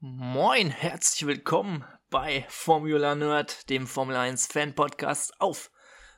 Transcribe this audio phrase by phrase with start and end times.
[0.00, 5.72] Moin, herzlich willkommen bei Formula Nerd, dem Formel 1 Fan Podcast auf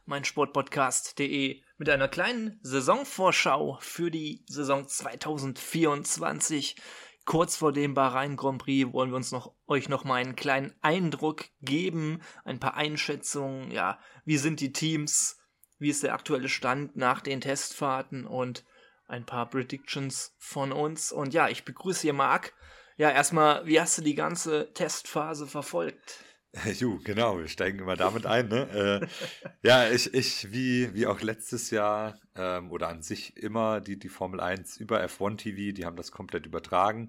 [0.04, 6.77] meinsportpodcast.de mit einer kleinen Saisonvorschau für die Saison 2024.
[7.24, 10.75] Kurz vor dem Bahrain Grand Prix wollen wir uns noch euch noch mal einen kleinen
[10.83, 15.39] Eindruck geben, ein paar Einschätzungen, ja, wie sind die Teams,
[15.79, 18.27] wie ist der aktuelle Stand nach den Testfahrten?
[18.27, 18.62] Und
[19.07, 21.12] ein paar Predictions von uns.
[21.12, 22.53] Und ja, ich begrüße hier Marc
[23.01, 26.23] ja, erstmal, wie hast du die ganze Testphase verfolgt?
[26.79, 28.48] Ju, genau, wir steigen immer damit ein.
[28.48, 29.01] Ne?
[29.02, 33.98] äh, ja, ich, ich wie, wie auch letztes Jahr ähm, oder an sich immer die,
[33.98, 37.09] die Formel 1 über F1 TV, die haben das komplett übertragen.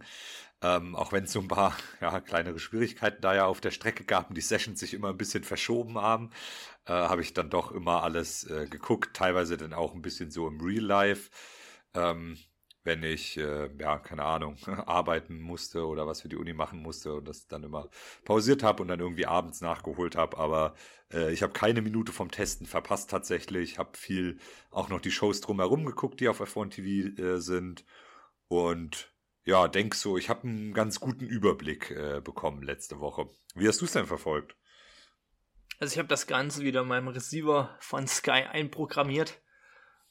[0.61, 4.05] Ähm, auch wenn es so ein paar ja, kleinere Schwierigkeiten da ja auf der Strecke
[4.05, 6.29] gab und die Sessions sich immer ein bisschen verschoben haben,
[6.85, 10.47] äh, habe ich dann doch immer alles äh, geguckt, teilweise dann auch ein bisschen so
[10.47, 11.31] im Real Life.
[11.93, 12.37] Ähm,
[12.83, 17.13] wenn ich, äh, ja, keine Ahnung, arbeiten musste oder was für die Uni machen musste
[17.13, 17.89] und das dann immer
[18.25, 20.37] pausiert habe und dann irgendwie abends nachgeholt habe.
[20.37, 20.73] Aber
[21.13, 23.77] äh, ich habe keine Minute vom Testen verpasst tatsächlich.
[23.77, 24.39] Habe viel
[24.71, 27.85] auch noch die Shows drumherum geguckt, die auf F1 TV äh, sind.
[28.47, 29.13] Und
[29.45, 33.27] ja, denk so, ich habe einen ganz guten Überblick äh, bekommen letzte Woche.
[33.55, 34.55] Wie hast du es denn verfolgt?
[35.79, 39.41] Also ich habe das Ganze wieder in meinem Receiver von Sky einprogrammiert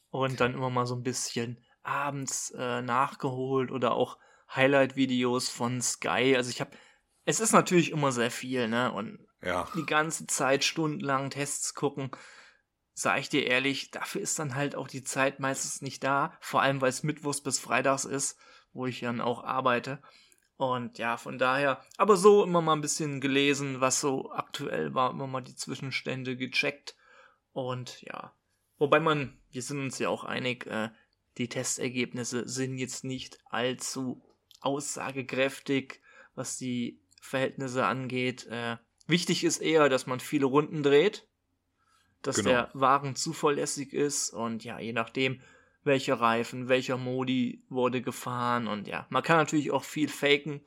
[0.09, 4.17] und dann immer mal so ein bisschen abends äh, nachgeholt oder auch
[4.55, 6.35] Highlight-Videos von Sky.
[6.35, 6.71] Also ich habe,
[7.25, 8.91] es ist natürlich immer sehr viel, ne?
[8.91, 9.67] Und ja.
[9.75, 12.11] die ganze Zeit stundenlang Tests gucken,
[12.93, 16.37] sage ich dir ehrlich, dafür ist dann halt auch die Zeit meistens nicht da.
[16.39, 18.37] Vor allem, weil es Mittwochs bis Freitags ist,
[18.73, 20.01] wo ich dann auch arbeite.
[20.57, 25.09] Und ja, von daher, aber so immer mal ein bisschen gelesen, was so aktuell war,
[25.09, 26.95] immer mal die Zwischenstände gecheckt.
[27.51, 28.35] Und ja,
[28.77, 30.89] wobei man, wir sind uns ja auch einig, äh,
[31.37, 34.21] die Testergebnisse sind jetzt nicht allzu
[34.61, 36.01] aussagekräftig,
[36.35, 38.47] was die Verhältnisse angeht.
[38.47, 41.27] Äh, wichtig ist eher, dass man viele Runden dreht,
[42.21, 42.49] dass genau.
[42.49, 45.41] der Wagen zuverlässig ist und ja, je nachdem,
[45.83, 50.61] welcher Reifen, welcher Modi wurde gefahren und ja, man kann natürlich auch viel faken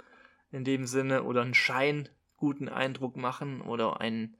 [0.51, 4.37] in dem Sinne oder einen Schein guten Eindruck machen oder einen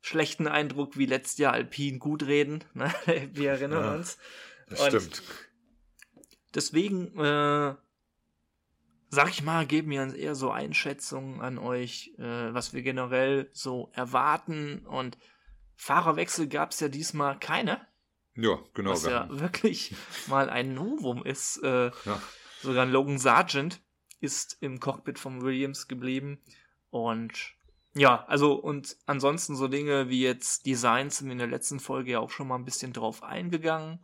[0.00, 2.64] schlechten Eindruck wie letztes Jahr Alpin gut reden.
[2.74, 2.92] Ne?
[3.32, 3.94] Wir erinnern ja.
[3.94, 4.18] uns.
[4.68, 5.22] Das und stimmt.
[6.54, 7.74] Deswegen, äh,
[9.08, 13.50] sag ich mal, geben wir uns eher so Einschätzungen an euch, äh, was wir generell
[13.52, 14.86] so erwarten.
[14.86, 15.18] Und
[15.76, 17.86] Fahrerwechsel gab es ja diesmal keine.
[18.36, 18.90] Ja, genau.
[18.90, 19.94] Was ja wirklich
[20.26, 21.62] mal ein Novum ist.
[21.62, 22.22] Äh, ja.
[22.62, 23.80] Sogar Logan Sargent
[24.20, 26.40] ist im Cockpit von Williams geblieben.
[26.90, 27.54] Und
[27.94, 32.12] ja, also und ansonsten so Dinge wie jetzt Designs sind wir in der letzten Folge
[32.12, 34.00] ja auch schon mal ein bisschen drauf eingegangen.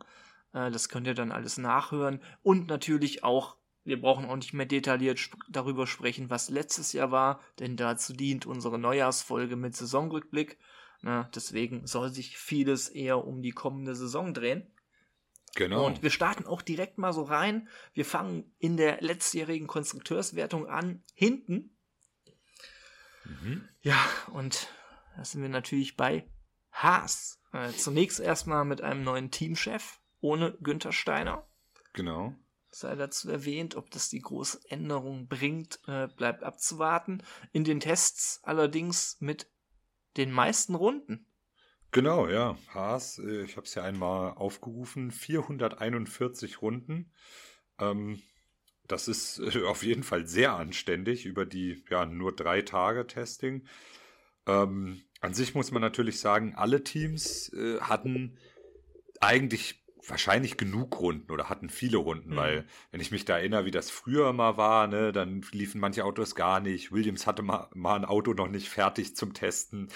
[0.53, 2.21] Äh, das könnt ihr dann alles nachhören.
[2.41, 7.11] Und natürlich auch, wir brauchen auch nicht mehr detailliert sp darüber sprechen, was letztes Jahr
[7.11, 10.57] war, denn dazu dient unsere Neujahrsfolge mit Saisonrückblick.
[11.01, 14.71] Na, deswegen soll sich vieles eher um die kommende Saison drehen.
[15.55, 15.85] Genau.
[15.85, 17.67] Und wir starten auch direkt mal so rein.
[17.93, 21.75] Wir fangen in der letztjährigen Konstrukteurswertung an, hinten.
[23.25, 23.67] Mhm.
[23.81, 23.97] Ja,
[24.31, 24.69] und
[25.17, 26.29] da sind wir natürlich bei
[26.71, 27.41] Haas.
[27.51, 31.47] Äh, zunächst erstmal mit einem neuen Teamchef ohne Günther Steiner.
[31.93, 32.35] Genau.
[32.69, 37.21] Sei dazu erwähnt, ob das die große Änderung bringt, äh, bleibt abzuwarten.
[37.51, 39.51] In den Tests allerdings mit
[40.15, 41.25] den meisten Runden.
[41.91, 42.57] Genau, ja.
[42.73, 47.11] Haas, äh, ich habe es ja einmal aufgerufen, 441 Runden.
[47.79, 48.21] Ähm,
[48.87, 53.67] das ist äh, auf jeden Fall sehr anständig über die ja nur drei Tage Testing.
[54.45, 58.37] Ähm, an sich muss man natürlich sagen, alle Teams äh, hatten
[59.19, 62.35] eigentlich wahrscheinlich genug Runden oder hatten viele Runden, mhm.
[62.35, 66.05] weil wenn ich mich da erinnere, wie das früher mal war, ne, dann liefen manche
[66.05, 66.91] Autos gar nicht.
[66.91, 69.89] Williams hatte mal, mal ein Auto noch nicht fertig zum Testen.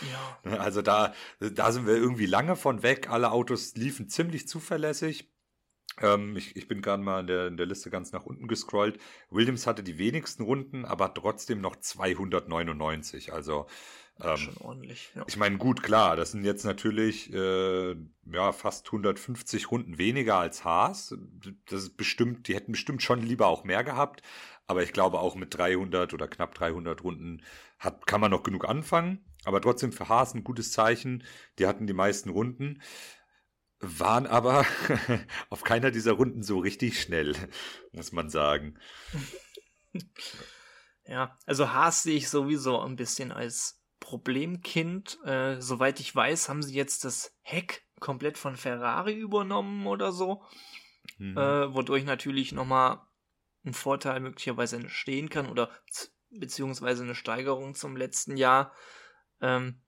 [0.44, 0.52] Ja.
[0.52, 3.10] Ne, also da, da sind wir irgendwie lange von weg.
[3.10, 5.32] Alle Autos liefen ziemlich zuverlässig.
[6.02, 9.00] Ähm, ich, ich bin gerade mal in der, in der Liste ganz nach unten gescrollt.
[9.30, 13.34] Williams hatte die wenigsten Runden, aber trotzdem noch 299.
[13.34, 13.68] Also
[14.22, 15.12] ähm, schon ordentlich.
[15.16, 15.24] Ja.
[15.28, 17.96] Ich meine, gut, klar, das sind jetzt natürlich äh,
[18.32, 21.16] ja fast 150 Runden weniger als Haas.
[21.66, 24.22] Das ist bestimmt, die hätten bestimmt schon lieber auch mehr gehabt.
[24.68, 27.44] Aber ich glaube, auch mit 300 oder knapp 300 Runden
[27.78, 29.24] hat, kann man noch genug anfangen.
[29.44, 31.24] Aber trotzdem für Haas ein gutes Zeichen.
[31.60, 32.82] Die hatten die meisten Runden,
[33.80, 34.66] waren aber
[35.50, 37.36] auf keiner dieser Runden so richtig schnell,
[37.92, 38.80] muss man sagen.
[41.08, 45.18] Ja, also Haas sehe ich sowieso ein bisschen als Problemkind.
[45.26, 50.44] Äh, soweit ich weiß, haben sie jetzt das Heck komplett von Ferrari übernommen oder so.
[51.18, 51.36] Mhm.
[51.36, 53.02] Äh, wodurch natürlich nochmal
[53.66, 55.72] ein Vorteil möglicherweise entstehen kann oder
[56.30, 58.74] beziehungsweise eine Steigerung zum letzten Jahr.
[59.42, 59.82] Ähm,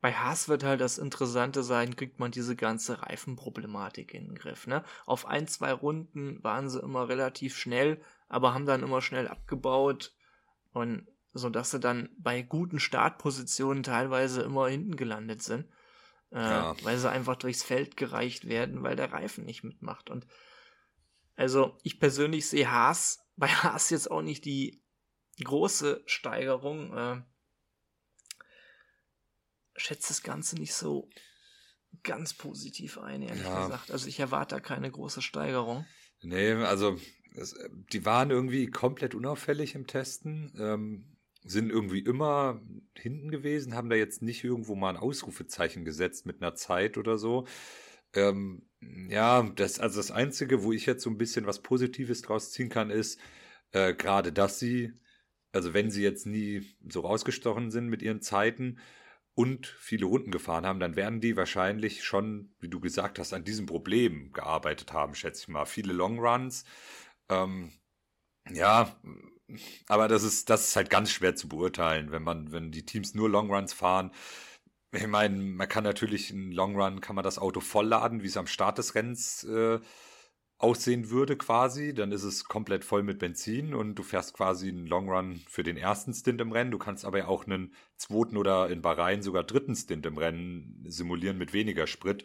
[0.00, 4.66] bei Haas wird halt das Interessante sein, kriegt man diese ganze Reifenproblematik in den Griff.
[4.66, 4.84] Ne?
[5.04, 10.14] Auf ein, zwei Runden waren sie immer relativ schnell, aber haben dann immer schnell abgebaut
[10.72, 15.68] und so dass sie dann bei guten Startpositionen teilweise immer hinten gelandet sind,
[16.30, 16.76] äh, ja.
[16.82, 20.10] weil sie einfach durchs Feld gereicht werden, weil der Reifen nicht mitmacht.
[20.10, 20.26] Und
[21.36, 24.82] also ich persönlich sehe Haas bei Haas jetzt auch nicht die
[25.42, 26.96] große Steigerung.
[26.96, 27.22] Äh,
[29.76, 31.08] schätze das Ganze nicht so
[32.02, 33.66] ganz positiv ein, ehrlich ja.
[33.66, 33.90] gesagt.
[33.90, 35.86] Also ich erwarte da keine große Steigerung.
[36.20, 36.98] Nee, also
[37.36, 37.54] es,
[37.92, 41.17] die waren irgendwie komplett unauffällig im Testen, ähm,
[41.48, 42.60] sind irgendwie immer
[42.94, 47.18] hinten gewesen, haben da jetzt nicht irgendwo mal ein Ausrufezeichen gesetzt mit einer Zeit oder
[47.18, 47.46] so.
[48.14, 52.52] Ähm, ja, das, also das Einzige, wo ich jetzt so ein bisschen was Positives draus
[52.52, 53.20] ziehen kann, ist
[53.72, 54.92] äh, gerade, dass sie,
[55.52, 58.78] also wenn sie jetzt nie so rausgestochen sind mit ihren Zeiten,
[59.38, 63.44] und viele Runden gefahren haben, dann werden die wahrscheinlich schon, wie du gesagt hast, an
[63.44, 65.64] diesem Problem gearbeitet haben, schätze ich mal.
[65.64, 66.64] Viele Long Runs.
[67.28, 67.70] Ähm,
[68.50, 69.00] ja,
[69.88, 73.14] aber das ist, das ist halt ganz schwer zu beurteilen, wenn man, wenn die Teams
[73.14, 74.12] nur Long Runs fahren.
[74.92, 78.36] Ich meine, man kann natürlich einen Long Run, kann man das Auto vollladen, wie es
[78.38, 79.80] am Start des Rennens äh,
[80.58, 84.86] aussehen würde quasi, dann ist es komplett voll mit Benzin und du fährst quasi einen
[84.88, 86.72] Long Run für den ersten Stint im Rennen.
[86.72, 90.84] Du kannst aber ja auch einen zweiten oder in Bahrain sogar dritten Stint im Rennen
[90.88, 92.24] simulieren mit weniger Sprit.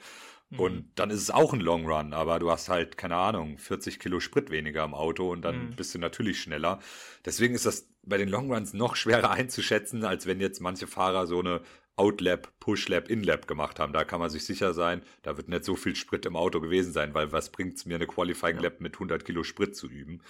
[0.53, 0.59] Mhm.
[0.59, 4.00] Und dann ist es auch ein Long Run, aber du hast halt, keine Ahnung, 40
[4.00, 5.75] Kilo Sprit weniger im Auto und dann mhm.
[5.75, 6.79] bist du natürlich schneller.
[7.25, 11.27] Deswegen ist das bei den Long Runs noch schwerer einzuschätzen, als wenn jetzt manche Fahrer
[11.27, 11.61] so eine
[11.95, 13.94] Outlap, Pushlap, Inlap gemacht haben.
[13.94, 16.91] Da kann man sich sicher sein, da wird nicht so viel Sprit im Auto gewesen
[16.91, 20.21] sein, weil was bringt es mir, eine Qualifying Lap mit 100 Kilo Sprit zu üben?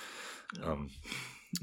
[0.57, 0.89] Ja, ähm,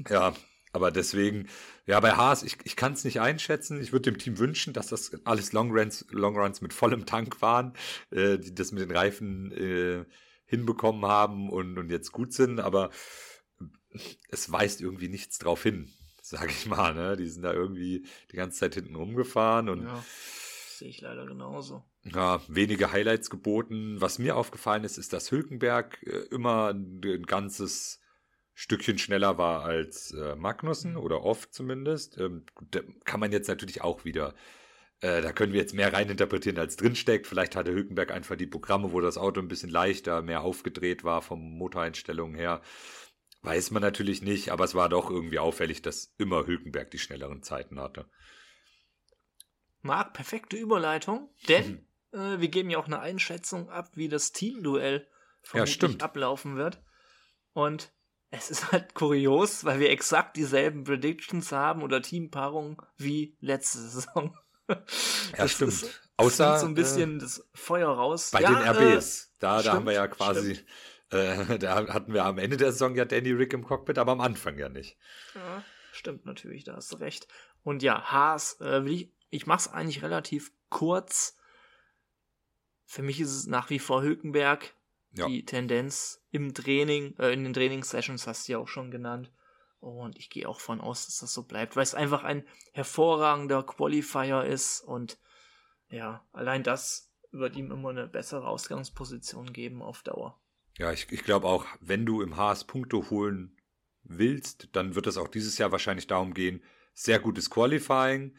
[0.09, 0.33] ja
[0.73, 1.47] aber deswegen,
[1.85, 3.81] ja, bei Haas, ich, ich kann es nicht einschätzen.
[3.81, 7.73] Ich würde dem Team wünschen, dass das alles Longruns Long Runs mit vollem Tank waren,
[8.11, 10.05] äh, die das mit den Reifen äh,
[10.45, 12.89] hinbekommen haben und, und jetzt gut sind, aber
[14.29, 15.91] es weist irgendwie nichts drauf hin
[16.21, 17.17] sag ich mal, ne?
[17.17, 19.83] Die sind da irgendwie die ganze Zeit hinten rumgefahren und.
[19.83, 20.03] Ja,
[20.77, 21.83] sehe ich leider genauso.
[22.03, 23.99] Ja, wenige Highlights geboten.
[23.99, 28.00] Was mir aufgefallen ist, ist, dass Hülkenberg äh, immer ein ganzes
[28.53, 30.99] Stückchen schneller war als äh, Magnussen mhm.
[30.99, 32.17] oder oft zumindest.
[32.17, 32.45] Ähm,
[33.05, 34.33] kann man jetzt natürlich auch wieder
[35.01, 37.25] äh, da können wir jetzt mehr reininterpretieren, als drinsteckt.
[37.25, 41.23] Vielleicht hatte Hülkenberg einfach die Programme, wo das Auto ein bisschen leichter, mehr aufgedreht war
[41.23, 42.61] vom Motoreinstellungen her.
[43.41, 47.41] Weiß man natürlich nicht, aber es war doch irgendwie auffällig, dass immer Hülkenberg die schnelleren
[47.41, 48.07] Zeiten hatte.
[49.81, 52.19] Marc, perfekte Überleitung, denn mhm.
[52.19, 55.07] äh, wir geben ja auch eine Einschätzung ab, wie das Teamduell
[55.41, 56.83] vermutlich ja, ablaufen wird.
[57.53, 57.91] Und
[58.31, 64.37] es ist halt kurios, weil wir exakt dieselben Predictions haben oder Teampaarungen wie letzte Saison.
[64.67, 65.73] Das ja, stimmt.
[65.73, 68.31] Ist, Außer so ein bisschen äh, das Feuer raus.
[68.31, 70.69] Bei ja, den RBs, äh, da, da haben wir ja quasi stimmt.
[71.11, 74.21] Äh, da hatten wir am Ende der Saison ja Danny Rick im Cockpit, aber am
[74.21, 74.97] Anfang ja nicht.
[75.35, 77.27] Ja, stimmt natürlich, da hast du recht.
[77.63, 81.37] Und ja, Haas, äh, ich, ich mach's eigentlich relativ kurz.
[82.85, 84.73] Für mich ist es nach wie vor Hülkenberg.
[85.13, 85.27] Ja.
[85.27, 89.31] Die Tendenz im Training, äh, in den Trainingssessions hast du ja auch schon genannt.
[89.79, 93.63] Und ich gehe auch von aus, dass das so bleibt, weil es einfach ein hervorragender
[93.63, 95.17] Qualifier ist und
[95.89, 100.39] ja, allein das wird ihm immer eine bessere Ausgangsposition geben auf Dauer.
[100.77, 103.57] Ja, ich, ich glaube auch, wenn du im Haas Punkte holen
[104.03, 108.35] willst, dann wird es auch dieses Jahr wahrscheinlich darum gehen, sehr gutes Qualifying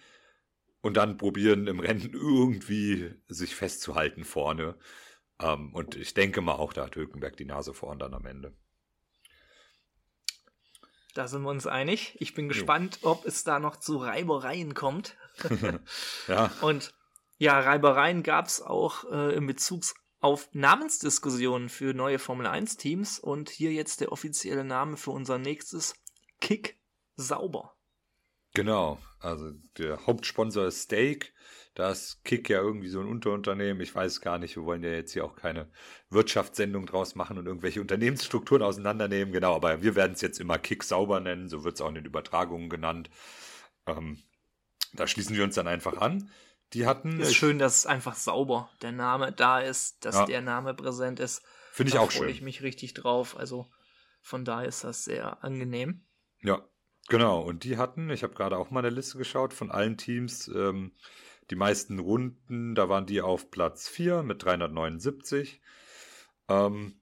[0.80, 4.76] und dann probieren im Rennen irgendwie sich festzuhalten vorne.
[5.42, 8.52] Ähm, und ich denke mal auch, da hat Hülkenberg die Nase vorn dann am Ende.
[11.14, 12.16] Da sind wir uns einig.
[12.20, 13.10] Ich bin gespannt, jo.
[13.10, 15.16] ob es da noch zu Reibereien kommt.
[16.28, 16.50] ja.
[16.62, 16.94] Und
[17.38, 19.82] ja, Reibereien gab es auch äh, in Bezug
[20.20, 25.38] auf Namensdiskussionen für neue Formel 1 Teams und hier jetzt der offizielle Name für unser
[25.38, 25.94] nächstes
[26.40, 26.78] Kick
[27.16, 27.74] Sauber.
[28.54, 31.32] Genau, also der Hauptsponsor ist Steak.
[31.74, 33.80] Da ist Kick ja irgendwie so ein Unterunternehmen.
[33.80, 35.70] Ich weiß gar nicht, wir wollen ja jetzt hier auch keine
[36.10, 39.32] Wirtschaftssendung draus machen und irgendwelche Unternehmensstrukturen auseinandernehmen.
[39.32, 41.94] Genau, aber wir werden es jetzt immer Kick sauber nennen, so wird es auch in
[41.94, 43.08] den Übertragungen genannt.
[43.86, 44.22] Ähm,
[44.92, 46.30] da schließen wir uns dann einfach an.
[46.74, 47.20] Die hatten.
[47.20, 50.26] Ist schön, dass einfach sauber der Name da ist, dass ja.
[50.26, 51.42] der Name präsent ist.
[51.72, 52.20] Finde ich da auch schön.
[52.20, 53.36] Da freue ich mich richtig drauf.
[53.36, 53.70] Also
[54.20, 56.04] von da ist das sehr angenehm.
[56.42, 56.62] Ja,
[57.08, 57.40] genau.
[57.40, 60.92] Und die hatten, ich habe gerade auch mal eine Liste geschaut von allen Teams, ähm,
[61.50, 65.60] die meisten Runden, da waren die auf Platz 4 mit 379.
[66.48, 66.98] Ähm,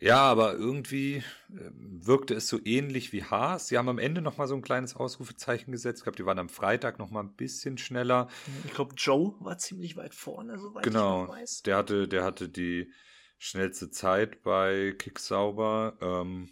[0.00, 1.16] Ja, aber irgendwie
[1.50, 3.68] äh, wirkte es so ähnlich wie Haas.
[3.68, 6.00] Sie haben am Ende noch mal so ein kleines Ausrufezeichen gesetzt.
[6.00, 8.28] Ich glaube, die waren am Freitag noch mal ein bisschen schneller.
[8.64, 11.62] Ich glaube, Joe war ziemlich weit vorne, soweit genau, ich weiß.
[11.62, 12.92] Der hatte, der hatte die
[13.38, 15.96] schnellste Zeit bei Kicksauber.
[16.02, 16.50] Ähm,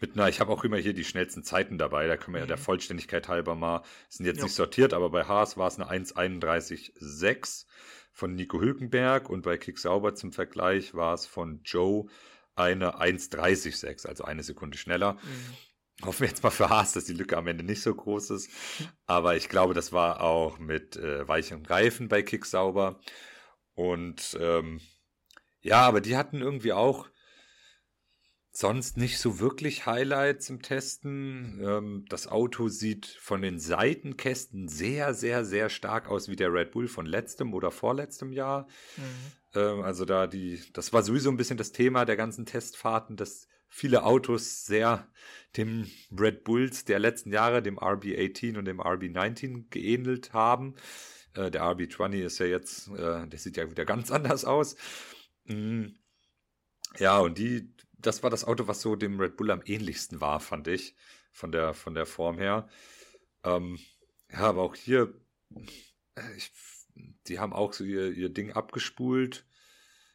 [0.00, 2.46] mit einer, ich habe auch immer hier die schnellsten Zeiten dabei, da können wir ja
[2.46, 2.62] der mhm.
[2.62, 4.44] Vollständigkeit halber mal, sind jetzt jo.
[4.44, 7.66] nicht sortiert, aber bei Haas war es eine 1,31,6
[8.12, 12.06] von Nico Hülkenberg und bei Kicksauber zum Vergleich war es von Joe
[12.54, 15.14] eine 1,30,6, also eine Sekunde schneller.
[15.14, 16.06] Mhm.
[16.06, 18.50] Hoffen wir jetzt mal für Haas, dass die Lücke am Ende nicht so groß ist.
[19.06, 23.00] Aber ich glaube, das war auch mit äh, weichem Reifen bei Kicksauber.
[23.74, 24.80] Und ähm,
[25.60, 27.08] ja, aber die hatten irgendwie auch
[28.52, 31.58] sonst nicht so wirklich Highlights im Testen.
[31.64, 36.70] Ähm, das Auto sieht von den Seitenkästen sehr, sehr, sehr stark aus wie der Red
[36.70, 38.68] Bull von letztem oder vorletztem Jahr.
[38.96, 39.58] Mhm.
[39.58, 43.48] Ähm, also da die, das war sowieso ein bisschen das Thema der ganzen Testfahrten, dass
[43.68, 45.08] viele Autos sehr
[45.56, 50.74] dem Red Bulls der letzten Jahre, dem RB18 und dem RB19 geähnelt haben.
[51.34, 54.76] Äh, der RB20 ist ja jetzt, äh, der sieht ja wieder ganz anders aus.
[55.44, 55.94] Mhm.
[56.98, 60.40] Ja, und die, das war das Auto, was so dem Red Bull am ähnlichsten war,
[60.40, 60.94] fand ich,
[61.32, 62.68] von der, von der Form her.
[63.44, 63.78] Ähm,
[64.30, 65.14] ja, aber auch hier,
[66.14, 66.52] äh, ich,
[67.26, 69.46] die haben auch so ihr, ihr Ding abgespult,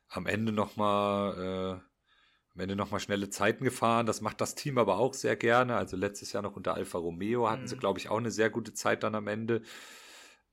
[0.10, 4.06] am Ende nochmal, äh, am Ende nochmal schnelle Zeiten gefahren.
[4.06, 5.76] Das macht das Team aber auch sehr gerne.
[5.76, 7.68] Also letztes Jahr noch unter Alfa Romeo hatten mhm.
[7.68, 9.62] sie, glaube ich, auch eine sehr gute Zeit dann am Ende.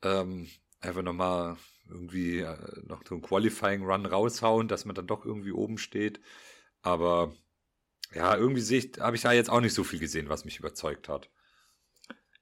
[0.02, 0.48] Ähm,
[0.80, 1.56] einfach nochmal
[1.88, 6.20] irgendwie äh, noch so einen Qualifying Run raushauen, dass man dann doch irgendwie oben steht.
[6.84, 7.34] Aber
[8.12, 10.58] ja, irgendwie sehe ich, habe ich da jetzt auch nicht so viel gesehen, was mich
[10.58, 11.30] überzeugt hat.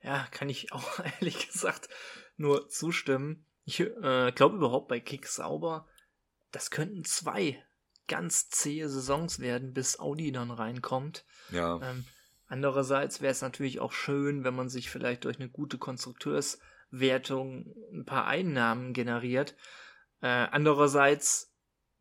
[0.03, 1.89] Ja, kann ich auch ehrlich gesagt
[2.37, 3.47] nur zustimmen.
[3.65, 5.87] Ich äh, glaube überhaupt bei Kick sauber,
[6.51, 7.65] das könnten zwei
[8.09, 11.25] ganz zähe Saisons werden, bis Audi dann reinkommt.
[11.51, 11.81] Ja.
[11.81, 12.05] Ähm,
[12.49, 18.05] andererseits wäre es natürlich auch schön, wenn man sich vielleicht durch eine gute Konstrukteurswertung ein
[18.05, 19.55] paar Einnahmen generiert.
[20.21, 21.52] Äh, andererseits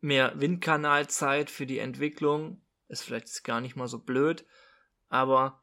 [0.02, 2.60] mehr Windkanalzeit für die Entwicklung.
[2.88, 4.44] Ist vielleicht gar nicht mal so blöd,
[5.08, 5.62] aber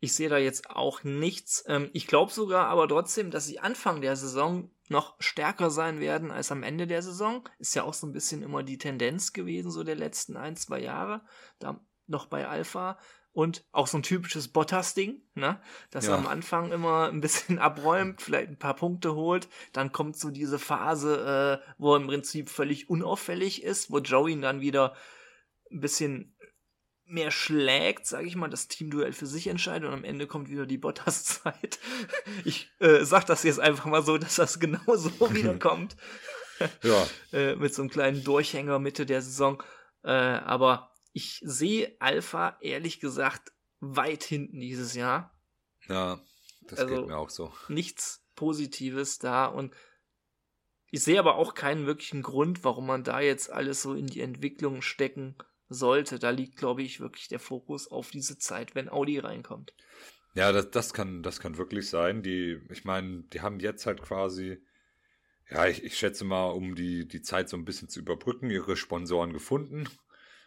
[0.00, 1.64] ich sehe da jetzt auch nichts.
[1.66, 6.30] Ähm, ich glaube sogar aber trotzdem, dass sie Anfang der Saison noch stärker sein werden
[6.30, 7.48] als am Ende der Saison.
[7.58, 10.80] Ist ja auch so ein bisschen immer die Tendenz gewesen, so der letzten ein, zwei
[10.80, 11.22] Jahre.
[11.58, 12.98] Da noch bei Alpha.
[13.32, 15.60] Und auch so ein typisches Bottas-Ding, ne?
[15.90, 16.12] Dass ja.
[16.12, 19.48] er am Anfang immer ein bisschen abräumt, vielleicht ein paar Punkte holt.
[19.72, 24.30] Dann kommt so diese Phase, äh, wo er im Prinzip völlig unauffällig ist, wo Joe
[24.30, 24.94] ihn dann wieder
[25.70, 26.34] ein bisschen
[27.08, 30.66] mehr schlägt, sage ich mal, das Teamduell für sich entscheidet und am Ende kommt wieder
[30.66, 31.78] die Bottas-Zeit.
[32.44, 35.96] Ich äh, sag das jetzt einfach mal so, dass das genau so wiederkommt.
[36.82, 37.06] ja.
[37.32, 39.62] äh, mit so einem kleinen Durchhänger Mitte der Saison.
[40.02, 45.36] Äh, aber ich sehe Alpha ehrlich gesagt weit hinten dieses Jahr.
[45.88, 46.20] Ja,
[46.62, 47.52] das also geht mir auch so.
[47.66, 49.74] Nichts Positives da und
[50.92, 54.20] ich sehe aber auch keinen wirklichen Grund, warum man da jetzt alles so in die
[54.20, 55.34] Entwicklung stecken
[55.68, 56.20] sollte.
[56.20, 59.74] Da liegt, glaube ich, wirklich der Fokus auf diese Zeit, wenn Audi reinkommt.
[60.34, 62.22] Ja, das, das kann, das kann wirklich sein.
[62.22, 64.62] Die, ich meine, die haben jetzt halt quasi,
[65.50, 68.76] ja, ich, ich schätze mal, um die, die Zeit so ein bisschen zu überbrücken, ihre
[68.76, 69.88] Sponsoren gefunden.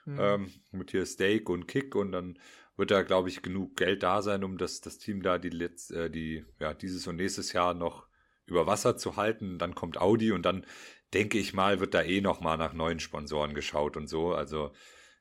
[0.05, 0.17] Mhm.
[0.19, 2.39] Ähm, mit hier Steak und Kick und dann
[2.77, 5.91] wird da, glaube ich, genug Geld da sein, um das, das Team da die, Letz-,
[5.93, 8.07] äh, die ja, dieses und nächstes Jahr noch
[8.45, 9.59] über Wasser zu halten.
[9.59, 10.65] Dann kommt Audi und dann
[11.13, 14.33] denke ich mal, wird da eh noch mal nach neuen Sponsoren geschaut und so.
[14.33, 14.71] Also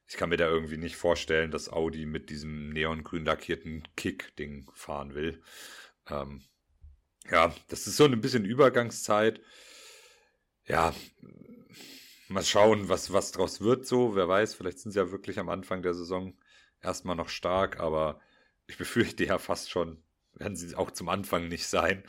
[0.07, 5.15] ich kann mir da irgendwie nicht vorstellen, dass Audi mit diesem neongrün lackierten Kick-Ding fahren
[5.15, 5.43] will.
[6.09, 6.43] Ähm,
[7.31, 9.41] ja, das ist so ein bisschen Übergangszeit.
[10.67, 10.95] Ja,
[12.31, 14.15] mal schauen, was, was draus wird so.
[14.15, 16.35] Wer weiß, vielleicht sind sie ja wirklich am Anfang der Saison
[16.81, 18.21] erstmal noch stark, aber
[18.67, 20.03] ich befürchte ja fast schon,
[20.35, 22.05] werden sie auch zum Anfang nicht sein.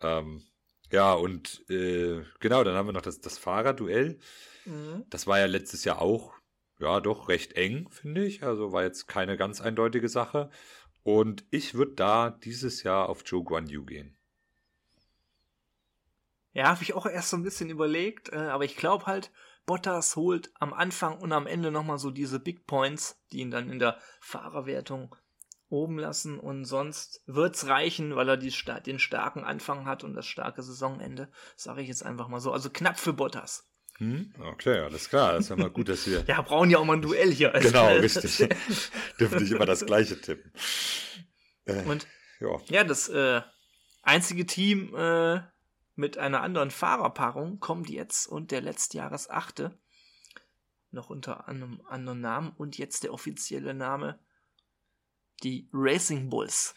[0.00, 0.42] Ähm,
[0.90, 4.18] ja, und äh, genau, dann haben wir noch das, das Fahrerduell.
[4.64, 5.04] Mhm.
[5.08, 6.34] Das war ja letztes Jahr auch,
[6.78, 8.42] ja, doch recht eng, finde ich.
[8.42, 10.50] Also war jetzt keine ganz eindeutige Sache.
[11.02, 14.16] Und ich würde da dieses Jahr auf Joe Guan Yu gehen.
[16.54, 19.30] Ja, habe ich auch erst so ein bisschen überlegt, äh, aber ich glaube halt,
[19.66, 23.70] Bottas holt am Anfang und am Ende nochmal so diese Big Points, die ihn dann
[23.70, 25.14] in der Fahrerwertung
[25.68, 28.52] oben lassen und sonst wird's reichen, weil er die,
[28.86, 32.52] den starken Anfang hat und das starke Saisonende, sage ich jetzt einfach mal so.
[32.52, 33.68] Also knapp für Bottas.
[33.98, 34.32] Hm?
[34.52, 35.32] Okay, alles klar.
[35.32, 36.24] Das ist ja mal gut, dass wir.
[36.28, 37.50] ja, brauchen ja auch mal ein Duell hier.
[37.60, 38.48] genau, richtig.
[39.18, 40.52] Dürfen nicht immer das gleiche tippen.
[41.64, 42.06] Äh, und
[42.40, 43.40] ja, ja das äh,
[44.02, 45.40] einzige Team, äh,
[45.94, 49.78] mit einer anderen Fahrerpaarung kommt jetzt und der letztjahres achte
[50.94, 54.18] noch unter einem anderen Namen und jetzt der offizielle Name,
[55.42, 56.74] die Racing Bulls.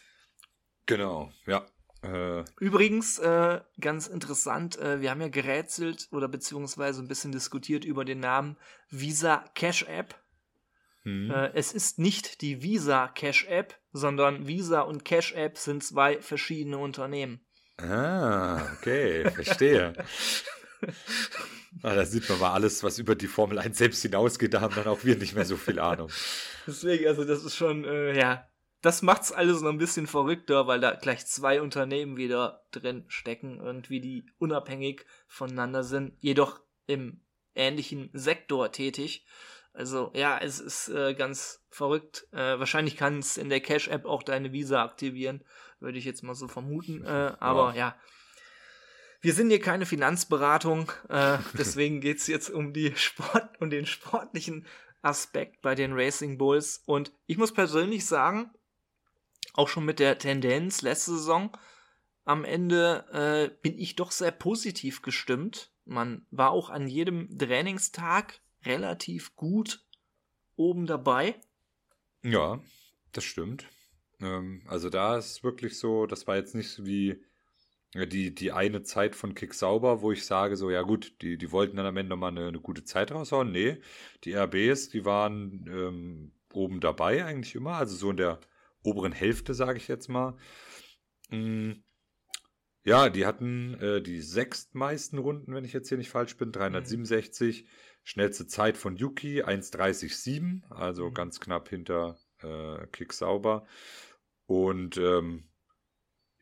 [0.86, 1.64] Genau, ja.
[2.02, 7.84] Äh, Übrigens, äh, ganz interessant, äh, wir haben ja gerätselt oder beziehungsweise ein bisschen diskutiert
[7.84, 8.56] über den Namen
[8.88, 10.14] Visa Cash App.
[11.02, 11.30] Hm.
[11.30, 16.20] Äh, es ist nicht die Visa Cash App, sondern Visa und Cash App sind zwei
[16.20, 17.40] verschiedene Unternehmen.
[17.78, 19.92] Ah, okay, verstehe.
[21.82, 24.74] ah, da sieht man mal alles, was über die Formel 1 selbst hinausgeht, da haben
[24.74, 26.10] dann auch wir nicht mehr so viel Ahnung.
[26.66, 28.48] Deswegen, also das ist schon, äh, ja,
[28.82, 33.60] das macht's alles noch ein bisschen verrückter, weil da gleich zwei Unternehmen wieder drin stecken,
[33.60, 37.20] irgendwie die unabhängig voneinander sind, jedoch im
[37.54, 39.26] ähnlichen Sektor tätig.
[39.72, 42.26] Also ja, es ist äh, ganz verrückt.
[42.32, 45.44] Äh, wahrscheinlich kannst in der Cash-App auch deine Visa aktivieren,
[45.80, 47.04] würde ich jetzt mal so vermuten.
[47.04, 47.76] Äh, aber ja.
[47.76, 47.96] ja.
[49.20, 54.66] Wir sind hier keine Finanzberatung, äh, deswegen geht's jetzt um die Sport, um den sportlichen
[55.02, 56.82] Aspekt bei den Racing Bulls.
[56.86, 58.50] Und ich muss persönlich sagen,
[59.54, 61.56] auch schon mit der Tendenz letzte Saison,
[62.24, 65.72] am Ende äh, bin ich doch sehr positiv gestimmt.
[65.84, 69.82] Man war auch an jedem Trainingstag relativ gut
[70.54, 71.40] oben dabei.
[72.22, 72.60] Ja,
[73.12, 73.66] das stimmt.
[74.20, 77.22] Ähm, also da ist wirklich so, das war jetzt nicht wie
[77.94, 81.52] die, die eine Zeit von Kick Sauber, wo ich sage, so, ja gut, die, die
[81.52, 83.50] wollten dann am Ende mal eine, eine gute Zeit raushauen.
[83.50, 83.78] Nee,
[84.24, 88.40] die RBs, die waren ähm, oben dabei eigentlich immer, also so in der
[88.82, 90.36] oberen Hälfte, sage ich jetzt mal.
[91.30, 91.82] Mhm.
[92.84, 97.62] Ja, die hatten äh, die sechstmeisten Runden, wenn ich jetzt hier nicht falsch bin, 367.
[97.62, 97.68] Mhm.
[98.04, 101.14] Schnellste Zeit von Yuki 1,30,7, also mhm.
[101.14, 103.66] ganz knapp hinter äh, Kick Sauber.
[104.48, 105.44] Und ähm,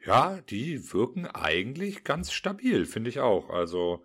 [0.05, 3.51] ja, die wirken eigentlich ganz stabil, finde ich auch.
[3.51, 4.05] Also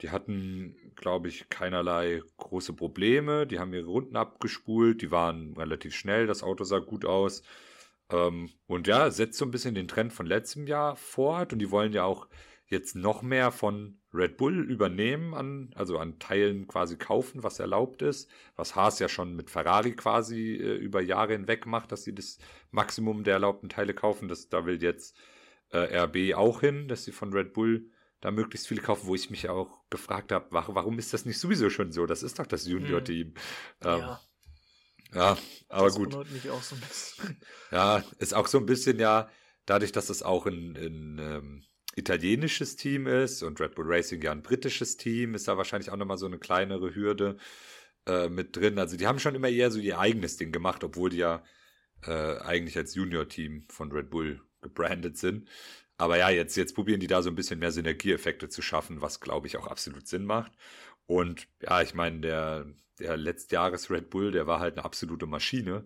[0.00, 3.46] die hatten, glaube ich, keinerlei große Probleme.
[3.46, 7.42] Die haben ihre Runden abgespult, die waren relativ schnell, das Auto sah gut aus.
[8.10, 11.70] Ähm, und ja, setzt so ein bisschen den Trend von letztem Jahr fort und die
[11.70, 12.28] wollen ja auch
[12.68, 18.02] jetzt noch mehr von Red Bull übernehmen, an, also an Teilen quasi kaufen, was erlaubt
[18.02, 22.14] ist, was Haas ja schon mit Ferrari quasi äh, über Jahre hinweg macht, dass sie
[22.14, 22.38] das
[22.70, 24.28] Maximum der erlaubten Teile kaufen.
[24.28, 25.16] Das, da will jetzt
[25.70, 29.30] äh, RB auch hin, dass sie von Red Bull da möglichst viele kaufen, wo ich
[29.30, 32.06] mich auch gefragt habe, warum ist das nicht sowieso schon so?
[32.06, 33.28] Das ist doch das Junior-Team.
[33.28, 33.34] Hm.
[33.82, 34.20] Ähm, ja.
[35.14, 35.36] Ja,
[35.68, 36.30] aber das gut.
[36.32, 37.40] Mich auch so ein bisschen.
[37.70, 39.28] Ja, ist auch so ein bisschen ja,
[39.66, 41.64] dadurch, dass es auch ein, ein ähm,
[41.94, 45.96] italienisches Team ist und Red Bull Racing ja ein britisches Team, ist da wahrscheinlich auch
[45.96, 47.36] nochmal so eine kleinere Hürde
[48.06, 48.78] äh, mit drin.
[48.78, 51.44] Also die haben schon immer eher so ihr eigenes Ding gemacht, obwohl die ja
[52.04, 55.48] äh, eigentlich als Junior-Team von Red Bull gebrandet sind.
[55.98, 59.20] Aber ja, jetzt, jetzt probieren die da so ein bisschen mehr Synergieeffekte zu schaffen, was
[59.20, 60.52] glaube ich auch absolut Sinn macht.
[61.06, 62.66] Und ja, ich meine, der,
[62.98, 65.84] der Letztjahres Red Bull, der war halt eine absolute Maschine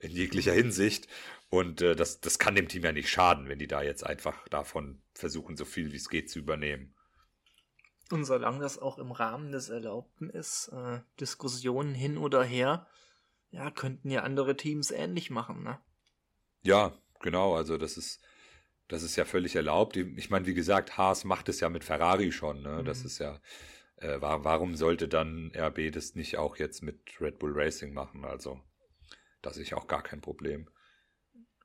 [0.00, 1.08] in jeglicher Hinsicht.
[1.54, 4.48] Und äh, das, das kann dem Team ja nicht schaden, wenn die da jetzt einfach
[4.48, 6.96] davon versuchen, so viel wie es geht zu übernehmen.
[8.10, 12.88] Und solange das auch im Rahmen des Erlaubten ist, äh, Diskussionen hin oder her,
[13.52, 15.78] ja, könnten ja andere Teams ähnlich machen, ne?
[16.62, 18.20] Ja, genau, also das ist,
[18.88, 19.96] das ist ja völlig erlaubt.
[19.96, 22.80] Ich meine, wie gesagt, Haas macht es ja mit Ferrari schon, ne?
[22.80, 22.84] Mhm.
[22.84, 23.40] Das ist ja,
[23.98, 28.24] äh, warum sollte dann RB das nicht auch jetzt mit Red Bull Racing machen?
[28.24, 28.60] Also,
[29.40, 30.68] das ist auch gar kein Problem.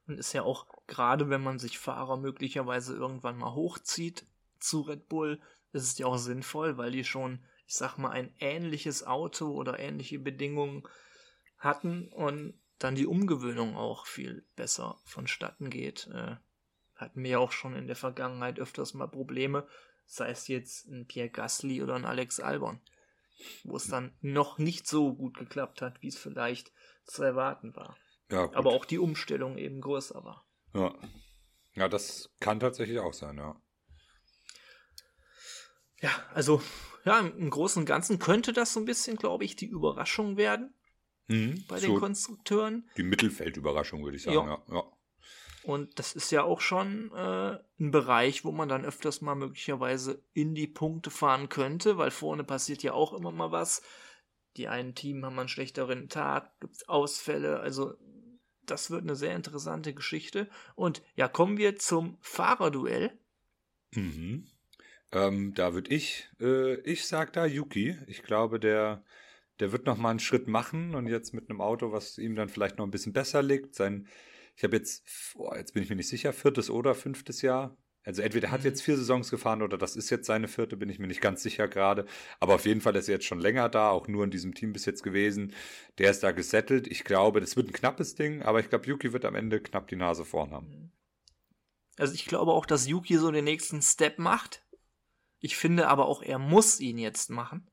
[0.09, 4.25] Und ist ja auch, gerade wenn man sich Fahrer möglicherweise irgendwann mal hochzieht
[4.57, 5.39] zu Red Bull,
[5.71, 9.77] ist es ja auch sinnvoll, weil die schon, ich sag mal, ein ähnliches Auto oder
[9.77, 10.81] ähnliche Bedingungen
[11.59, 16.07] hatten und dann die Umgewöhnung auch viel besser vonstatten geht.
[16.07, 16.37] Äh,
[16.95, 19.67] hatten wir ja auch schon in der Vergangenheit öfters mal Probleme,
[20.07, 22.81] sei es jetzt ein Pierre Gasly oder ein Alex Albon,
[23.63, 26.71] wo es dann noch nicht so gut geklappt hat, wie es vielleicht
[27.05, 27.95] zu erwarten war.
[28.31, 28.55] Ja, gut.
[28.55, 30.45] Aber auch die Umstellung eben größer war.
[30.73, 30.95] Ja.
[31.73, 33.55] Ja, das kann tatsächlich auch sein, ja.
[36.01, 36.61] Ja, also,
[37.05, 40.73] ja, im Großen und Ganzen könnte das so ein bisschen, glaube ich, die Überraschung werden
[41.27, 42.89] mhm, bei den Konstrukteuren.
[42.97, 44.63] Die Mittelfeldüberraschung, würde ich sagen, ja.
[44.67, 44.75] ja.
[44.75, 44.83] ja.
[45.63, 50.23] Und das ist ja auch schon äh, ein Bereich, wo man dann öfters mal möglicherweise
[50.33, 53.81] in die Punkte fahren könnte, weil vorne passiert ja auch immer mal was.
[54.55, 57.93] Die einen Team haben einen schlechteren Tag, gibt es Ausfälle, also
[58.71, 60.49] das wird eine sehr interessante Geschichte.
[60.75, 63.11] Und ja, kommen wir zum Fahrerduell.
[63.93, 64.47] Mhm.
[65.11, 67.97] Ähm, da würde ich, äh, ich sag da Yuki.
[68.07, 69.03] Ich glaube, der,
[69.59, 72.49] der wird noch mal einen Schritt machen und jetzt mit einem Auto, was ihm dann
[72.49, 73.75] vielleicht noch ein bisschen besser liegt.
[73.75, 74.07] Sein
[74.59, 75.05] ich habe jetzt,
[75.35, 77.77] oh, jetzt bin ich mir nicht sicher, viertes oder fünftes Jahr
[78.09, 78.65] Also entweder er hat mhm.
[78.65, 81.43] jetzt vier Saisons gefahren oder das ist jetzt seine vierte, bin ich mir nicht ganz
[81.43, 82.07] sicher gerade.
[82.39, 84.73] Aber auf jeden Fall ist er jetzt schon länger da, auch nur in diesem Team
[84.73, 85.53] bis jetzt gewesen.
[85.99, 86.87] Der ist da gesettelt.
[86.87, 89.87] Ich glaube, das wird ein knappes Ding, aber ich glaube, Yuki wird am Ende knapp
[89.89, 90.69] die Nase vorn haben.
[90.69, 90.91] Mhm.
[91.97, 94.65] Also ich glaube auch, dass Yuki so den nächsten Step macht.
[95.39, 97.69] Ich finde aber auch, er muss ihn jetzt machen.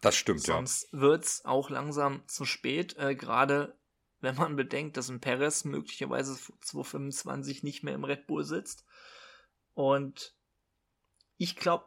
[0.00, 0.54] Das stimmt, Sonst ja.
[0.54, 2.96] Sonst wird es auch langsam zu spät.
[2.98, 3.76] Äh, Gerade
[4.20, 8.84] wenn man bedenkt, dass ein Perez möglicherweise 2025 nicht mehr im Red Bull sitzt.
[9.74, 10.34] Und
[11.38, 11.86] ich glaube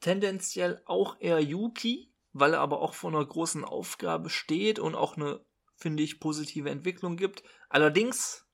[0.00, 5.16] tendenziell auch eher Yuki, weil er aber auch vor einer großen Aufgabe steht und auch
[5.16, 5.40] eine,
[5.76, 7.42] finde ich, positive Entwicklung gibt.
[7.68, 8.46] Allerdings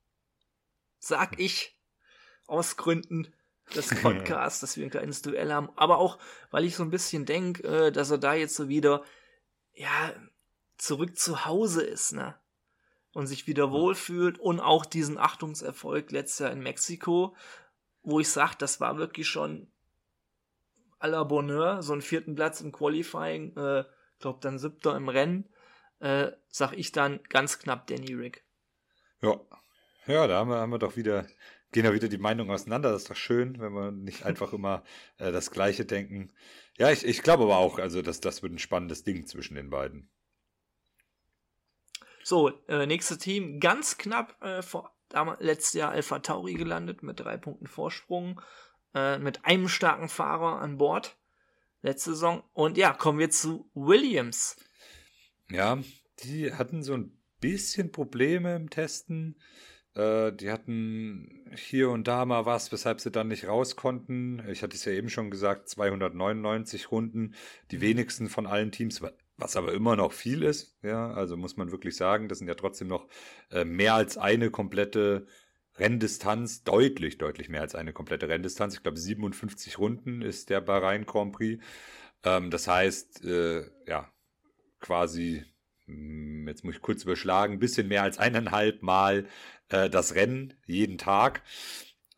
[0.98, 1.78] sag ich
[2.46, 3.32] aus Gründen
[3.74, 6.18] des Podcasts, dass wir ein kleines Duell haben, aber auch,
[6.50, 9.04] weil ich so ein bisschen denke, äh, dass er da jetzt so wieder,
[9.74, 10.12] ja,
[10.78, 12.34] zurück zu Hause ist, ne?
[13.12, 17.34] Und sich wieder wohlfühlt und auch diesen Achtungserfolg letztes Jahr in Mexiko,
[18.06, 19.70] wo ich sage, das war wirklich schon
[20.98, 23.84] à la Bonheur, so einen vierten Platz im Qualifying, äh,
[24.18, 25.48] glaube dann siebter im Rennen,
[26.00, 28.44] äh, sag ich dann ganz knapp Danny Rick.
[29.20, 29.40] Ja,
[30.06, 31.26] ja, da haben wir, haben wir doch wieder
[31.72, 32.92] gehen da wieder die Meinungen auseinander.
[32.92, 34.82] Das ist doch schön, wenn wir nicht einfach immer
[35.18, 36.32] äh, das Gleiche denken.
[36.78, 39.68] Ja, ich, ich glaube aber auch, also dass das wird ein spannendes Ding zwischen den
[39.68, 40.08] beiden.
[42.22, 44.95] So, äh, nächstes Team, ganz knapp äh, vor
[45.38, 48.40] letztes Jahr Alpha Tauri gelandet mit drei Punkten Vorsprung,
[48.94, 51.16] äh, mit einem starken Fahrer an Bord
[51.82, 52.42] letzte Saison.
[52.52, 54.56] Und ja, kommen wir zu Williams.
[55.50, 55.78] Ja,
[56.24, 59.36] die hatten so ein bisschen Probleme im Testen.
[59.94, 64.46] Äh, die hatten hier und da mal was, weshalb sie dann nicht raus konnten.
[64.48, 67.34] Ich hatte es ja eben schon gesagt, 299 Runden,
[67.70, 67.82] die mhm.
[67.82, 69.02] wenigsten von allen Teams,
[69.36, 70.76] was aber immer noch viel ist.
[70.82, 73.08] Ja, also muss man wirklich sagen, das sind ja trotzdem noch
[73.50, 75.26] äh, mehr als eine komplette
[75.78, 78.74] Renndistanz, deutlich, deutlich mehr als eine komplette Renndistanz.
[78.74, 81.62] Ich glaube, 57 Runden ist der Bahrain Grand Prix.
[82.24, 84.10] Ähm, das heißt, äh, ja,
[84.80, 85.44] quasi
[85.86, 89.26] hm, jetzt muss ich kurz überschlagen, ein bisschen mehr als eineinhalb Mal
[89.68, 91.42] äh, das Rennen jeden Tag.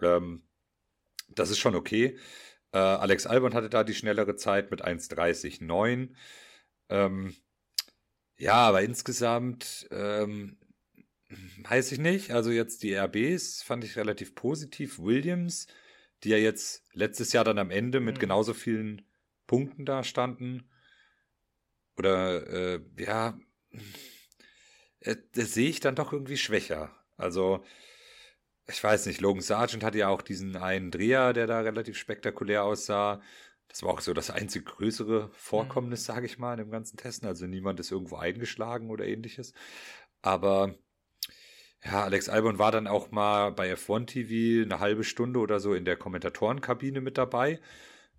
[0.00, 0.42] Ähm,
[1.28, 2.18] das ist schon okay.
[2.70, 6.10] Alex Albon hatte da die schnellere Zeit mit 1,30,9.
[6.88, 7.34] Ähm,
[8.36, 10.58] ja, aber insgesamt ähm,
[11.68, 12.30] weiß ich nicht.
[12.30, 14.98] Also jetzt die RBs fand ich relativ positiv.
[14.98, 15.66] Williams,
[16.24, 18.20] die ja jetzt letztes Jahr dann am Ende mit mhm.
[18.20, 19.02] genauso vielen
[19.46, 20.68] Punkten da standen.
[21.96, 23.38] Oder äh, ja,
[25.00, 26.94] äh, das sehe ich dann doch irgendwie schwächer.
[27.16, 27.64] Also,
[28.68, 32.64] ich weiß nicht, Logan Sargent hatte ja auch diesen einen Dreher, der da relativ spektakulär
[32.64, 33.20] aussah.
[33.68, 36.12] Das war auch so das einzig größere Vorkommnis, mhm.
[36.12, 37.28] sage ich mal, in dem ganzen Testen.
[37.28, 39.52] Also niemand ist irgendwo eingeschlagen oder ähnliches.
[40.22, 40.74] Aber
[41.84, 45.74] ja, Alex Albon war dann auch mal bei F1 TV eine halbe Stunde oder so
[45.74, 47.60] in der Kommentatorenkabine mit dabei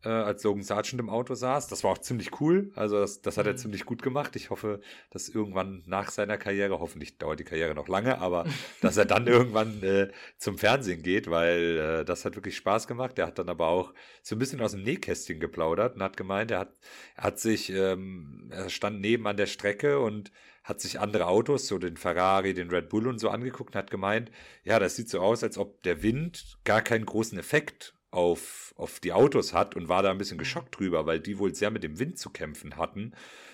[0.04, 1.68] äh, als Logan Sargent im Auto saß.
[1.68, 2.72] Das war auch ziemlich cool.
[2.76, 3.58] Also das, das hat er mhm.
[3.58, 4.36] ziemlich gut gemacht.
[4.36, 8.46] Ich hoffe, dass irgendwann nach seiner Karriere, hoffentlich dauert die Karriere noch lange, aber
[8.82, 13.20] dass er dann irgendwann äh, zum Fernsehen geht, weil äh, das hat wirklich Spaß gemacht.
[13.20, 16.52] Er hat dann aber auch so ein bisschen aus dem Nähkästchen geplaudert und hat gemeint,
[16.52, 16.80] er hat,
[17.16, 20.32] er hat sich, ähm, er stand neben an der Strecke und
[20.64, 23.92] hat sich andere Autos, so den Ferrari, den Red Bull und so angeguckt und hat
[23.92, 24.32] gemeint,
[24.64, 29.00] ja, das sieht so aus, als ob der Wind gar keinen großen Effekt auf, auf
[29.00, 30.40] die Autos hat und war da ein bisschen mhm.
[30.40, 33.14] geschockt drüber, weil die wohl sehr mit dem Wind zu kämpfen hatten,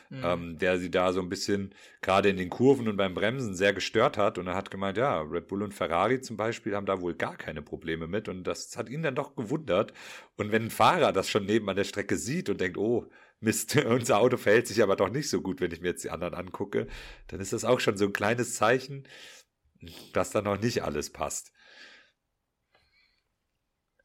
[0.10, 0.22] mhm.
[0.24, 3.74] ähm, der sie da so ein bisschen gerade in den Kurven und beim Bremsen sehr
[3.74, 4.38] gestört hat.
[4.38, 7.36] Und er hat gemeint, ja, Red Bull und Ferrari zum Beispiel haben da wohl gar
[7.36, 8.30] keine Probleme mit.
[8.30, 9.94] Und das hat ihn dann doch gewundert.
[10.38, 13.10] Und wenn ein Fahrer das schon neben an der Strecke sieht und denkt, oh,
[13.42, 16.12] Mist, unser Auto verhält sich aber doch nicht so gut, wenn ich mir jetzt die
[16.12, 16.88] anderen angucke,
[17.28, 19.04] dann ist das auch schon so ein kleines Zeichen,
[20.14, 21.52] dass da noch nicht alles passt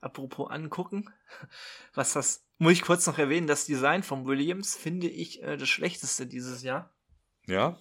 [0.01, 1.11] apropos angucken,
[1.95, 5.69] was das, muss ich kurz noch erwähnen, das Design von Williams finde ich äh, das
[5.69, 6.93] schlechteste dieses Jahr.
[7.47, 7.79] Ja,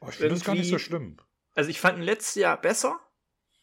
[0.00, 1.18] oh, ich finde das gar nicht so schlimm.
[1.54, 2.98] Also ich fand ein letztes Jahr besser.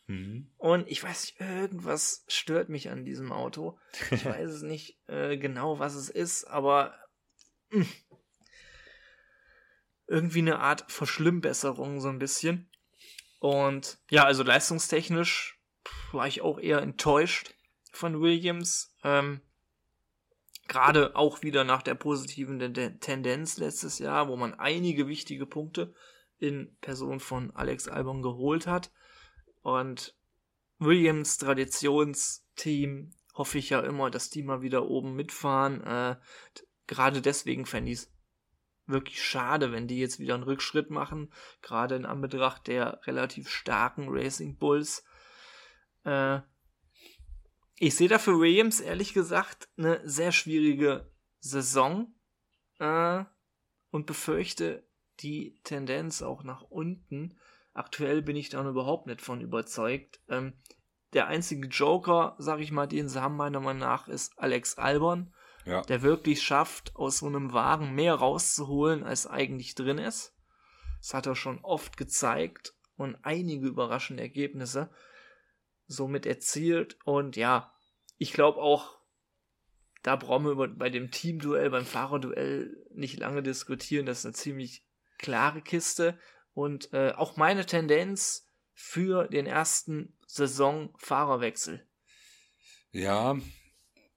[0.08, 0.50] Mhm.
[0.58, 3.80] Und ich weiß nicht, irgendwas stört mich an diesem Auto.
[4.12, 6.96] Ich weiß es nicht äh, genau, was es ist, aber
[7.70, 7.90] mh, hm,
[10.08, 12.70] irgendwie eine Art Verschlimmbesserung so ein bisschen.
[13.40, 15.60] Und ja, also leistungstechnisch
[16.12, 17.54] war ich auch eher enttäuscht
[18.00, 18.96] von Williams.
[19.04, 19.42] Ähm,
[20.68, 22.60] Gerade auch wieder nach der positiven
[23.00, 25.96] Tendenz letztes Jahr, wo man einige wichtige Punkte
[26.38, 28.92] in Person von Alex Albon geholt hat.
[29.62, 30.16] Und
[30.78, 35.84] Williams Traditionsteam hoffe ich ja immer, dass die mal wieder oben mitfahren.
[35.84, 36.18] Äh,
[36.86, 38.12] gerade deswegen fände ich es
[38.86, 41.32] wirklich schade, wenn die jetzt wieder einen Rückschritt machen,
[41.62, 45.04] gerade in Anbetracht der relativ starken Racing Bulls.
[46.04, 46.42] Äh,
[47.80, 52.14] ich sehe da für Williams ehrlich gesagt eine sehr schwierige Saison
[52.80, 53.24] äh,
[53.92, 54.88] und befürchte
[55.22, 57.38] die Tendenz auch nach unten.
[57.74, 60.20] Aktuell bin ich da überhaupt nicht von überzeugt.
[60.28, 60.54] Ähm,
[61.14, 65.34] der einzige Joker, sag ich mal, den sie haben, meiner Meinung nach, ist Alex Albon,
[65.66, 65.82] Ja.
[65.82, 70.36] der wirklich schafft, aus so einem Wagen mehr rauszuholen, als eigentlich drin ist.
[71.00, 74.90] Das hat er schon oft gezeigt und einige überraschende Ergebnisse
[75.90, 76.98] somit erzielt.
[77.04, 77.74] Und ja,
[78.18, 79.00] ich glaube auch,
[80.04, 84.06] da brauchen wir bei dem Teamduell, beim Fahrerduell nicht lange diskutieren.
[84.06, 84.86] Das ist eine ziemlich
[85.18, 86.18] klare Kiste.
[86.54, 91.86] Und äh, auch meine Tendenz für den ersten Saison-Fahrerwechsel.
[92.92, 93.38] Ja,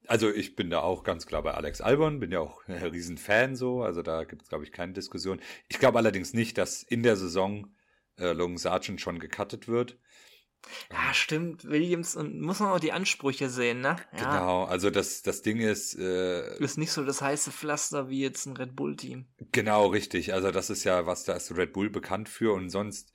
[0.07, 3.57] also ich bin da auch ganz klar bei Alex Albon, bin ja auch ein Riesenfan
[3.57, 5.41] so, also da gibt es, glaube ich, keine Diskussion.
[5.69, 7.75] Ich glaube allerdings nicht, dass in der Saison
[8.19, 9.99] äh, Logan Sargent schon gecuttet wird.
[10.91, 11.65] Ja, stimmt.
[11.65, 13.97] Williams und muss man auch die Ansprüche sehen, ne?
[14.13, 14.19] Ja.
[14.39, 18.47] Genau, also das, das Ding ist, äh, Ist nicht so das heiße Pflaster wie jetzt
[18.47, 19.27] ein Red Bull-Team.
[19.53, 23.13] genau richtig, also das ist ja, was da ist Red Bull bekannt für und sonst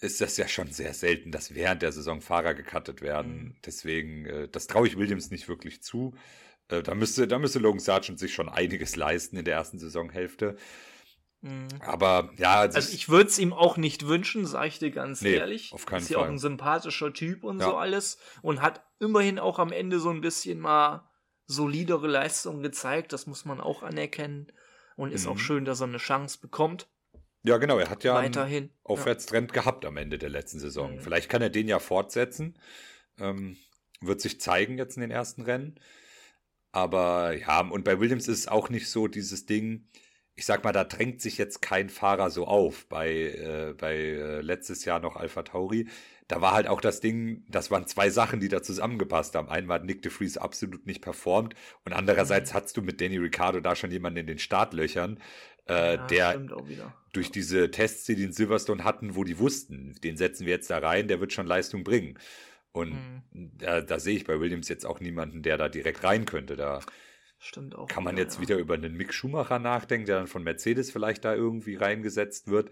[0.00, 3.32] ist das ja schon sehr selten, dass während der Saison Fahrer gecuttet werden.
[3.44, 3.56] Mhm.
[3.64, 6.14] Deswegen, äh, das traue ich Williams nicht wirklich zu.
[6.68, 10.56] Äh, da müsste, da müsste Logan Sargent sich schon einiges leisten in der ersten Saisonhälfte.
[11.44, 11.68] Mhm.
[11.80, 15.34] Aber ja, also, ich würde es ihm auch nicht wünschen, sage ich dir ganz Nee,
[15.34, 15.72] ehrlich.
[15.72, 17.66] auf keinen ist ja auch ein sympathischer Typ und Ja.
[17.66, 18.18] so alles.
[18.42, 21.08] Und hat immerhin auch am Ende so ein bisschen mal
[21.46, 23.12] solidere Leistungen gezeigt.
[23.12, 24.46] Das muss man auch anerkennen.
[24.96, 25.32] Und ist Mhm.
[25.32, 26.88] auch schön, dass er eine Chance bekommt.
[27.46, 28.70] ja genau, er hat ja einen weiterhin.
[28.84, 30.94] Aufwärtstrend gehabt am Ende der letzten Saison.
[30.94, 31.00] Mhm.
[31.00, 32.58] Vielleicht kann er den ja fortsetzen.
[33.18, 33.58] Ähm,
[34.00, 35.78] wird sich zeigen jetzt in den ersten Rennen.
[36.72, 39.86] Aber ja, und bei Williams ist es auch nicht so dieses Ding,
[40.36, 42.86] ich sag mal, da drängt sich jetzt kein Fahrer so auf.
[42.88, 45.88] Bei, äh, bei äh, letztes Jahr noch Alpha Tauri.
[46.28, 49.48] Da war halt auch das Ding, das waren zwei Sachen, die da zusammengepasst haben.
[49.48, 52.54] Einmal hat Nick de Vries absolut nicht performt und andererseits Mhm.
[52.54, 55.20] hattest du mit Danny Ricciardo da schon jemanden in den Startlöchern,
[55.66, 56.44] äh, Ja, der
[57.12, 60.78] durch diese Tests, die in Silverstone hatten, wo die wussten, den setzen wir jetzt da
[60.78, 62.18] rein, der wird schon Leistung bringen.
[62.72, 63.22] Und Mhm.
[63.32, 66.56] da, da sehe ich bei Williams jetzt auch niemanden, der da direkt rein könnte.
[66.56, 66.80] Da
[67.44, 67.86] Stimmt auch.
[67.88, 68.40] kann man wieder, jetzt ja.
[68.42, 72.70] wieder über einen Mick Schumacher nachdenken, der dann von Mercedes vielleicht da irgendwie reingesetzt wird.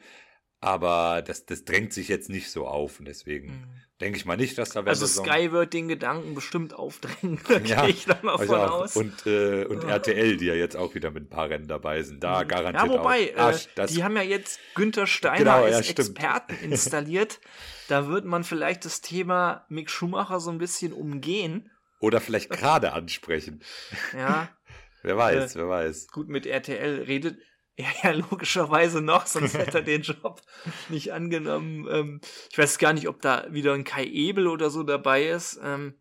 [0.61, 3.01] Aber das, das drängt sich jetzt nicht so auf.
[3.01, 3.65] Und deswegen Mhm.
[4.01, 7.41] denke ich mal nicht, dass da Also Saison- Sky wird den Gedanken bestimmt aufdrängen.
[7.49, 8.71] Da Ja, gehe ich dann mal von auch.
[8.83, 8.97] aus.
[8.97, 9.89] Und, äh, und Ja.
[9.91, 12.23] RTL, die ja jetzt auch wieder mit ein paar Rennen dabei sind.
[12.23, 13.53] Da garantiert ja, wobei, auch.
[13.77, 16.11] Äh, die haben ja jetzt Günther Steiner Genau, ja, als stimmt.
[16.11, 17.41] Experten installiert.
[17.89, 21.69] da wird man vielleicht das Thema Mick Schumacher so ein bisschen umgehen.
[21.99, 23.63] oder vielleicht gerade ansprechen.
[24.17, 24.49] Ja,
[25.03, 26.09] Wer weiß, wer weiß.
[26.09, 27.39] gut, mit RTL redet
[27.77, 30.43] er ja logischerweise noch, sonst hätte er den Job
[30.89, 31.87] nicht angenommen.
[31.91, 35.61] Ähm, ich weiß gar nicht, ob da wieder ein Kai Ebel oder so dabei ist.
[35.63, 35.95] Ähm,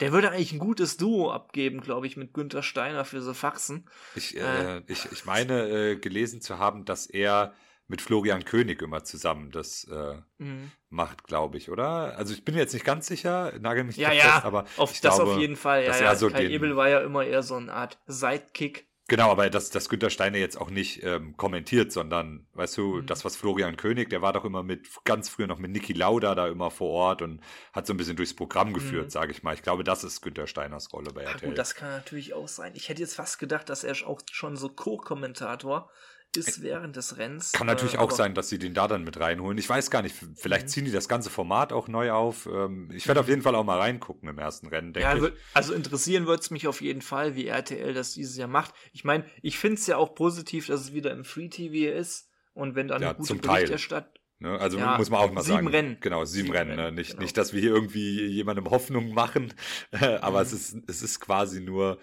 [0.00, 3.88] der würde eigentlich ein gutes Duo abgeben, glaube ich, mit Günther Steiner für so Faxen.
[4.14, 4.76] Ich, Äh.
[4.78, 7.54] äh, ich, ich meine äh, gelesen zu haben, dass er
[7.88, 10.72] mit Florian König immer zusammen das äh, Mhm.
[10.88, 12.16] macht, glaube ich, oder?
[12.18, 15.00] Also ich bin jetzt nicht ganz sicher, nagel mich Ja, ja, fest, aber auf ich
[15.00, 15.84] das glaube, auf jeden Fall.
[15.84, 16.14] Ja, ja.
[16.16, 18.88] so Kai den- Ebel war ja immer eher so eine Art Sidekick.
[19.08, 23.06] Genau, aber dass, dass Günter Steiner jetzt auch nicht ähm, kommentiert, sondern, weißt du, Mhm.
[23.06, 26.34] das, was Florian König, der war doch immer mit, ganz früher noch mit Niki Lauda
[26.34, 27.40] da immer vor Ort und
[27.72, 29.10] hat so ein bisschen durchs Programm geführt, Mhm.
[29.10, 29.54] sage ich mal.
[29.54, 31.50] Ich glaube, das ist Günter Steiners Rolle bei Ja, RTL.
[31.50, 32.72] gut, das kann natürlich auch sein.
[32.74, 35.88] Ich hätte jetzt fast gedacht, dass er auch schon so Co-Kommentator
[36.34, 37.52] ist während des Rennens.
[37.52, 39.56] Kann natürlich Äh, auch sein, dass sie den da dann mit reinholen.
[39.58, 40.70] Ich weiß gar nicht, vielleicht Mhm.
[40.70, 42.46] ziehen die das ganze Format auch neu auf.
[42.46, 45.20] Ähm, Ich werde auf jeden Fall auch mal reingucken im ersten Rennen, denke Ja, ich.
[45.22, 48.74] wird- also interessieren wird es mich auf jeden Fall, wie RTL das dieses Jahr macht.
[48.92, 52.28] Ich meine, ich finde es ja auch positiv, dass es wieder im Free TV ist
[52.54, 53.58] und wenn dann Ja, eine gute zum Teil.
[53.64, 54.12] Berichterstattung.
[54.38, 54.58] Ne?
[54.58, 55.68] Also Ja, muss man auch mal sieben sagen.
[55.68, 55.96] Rennen.
[56.00, 56.76] Genau, sieben, Sieben Rennen.
[56.76, 56.84] Ne?
[56.86, 57.22] Rennen, Nicht, genau.
[57.22, 59.54] nicht, dass wir hier irgendwie jemandem Hoffnung machen,
[60.20, 60.42] aber Mhm.
[60.46, 61.98] es, ist, es ist quasi nur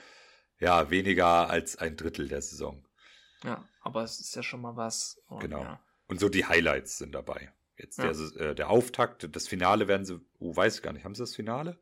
[0.60, 2.84] ja, weniger als ein Drittel der Saison.
[3.44, 5.22] Ja, aber es ist ja schon mal was.
[5.28, 5.62] Und Genau.
[5.62, 5.80] Ja.
[6.08, 7.54] Und so die Highlights sind dabei.
[7.78, 8.12] Jetzt Ja.
[8.12, 11.24] der, äh, der Auftakt, das Finale werden sie, oh, weiß ich gar nicht, haben sie
[11.24, 11.80] das Finale?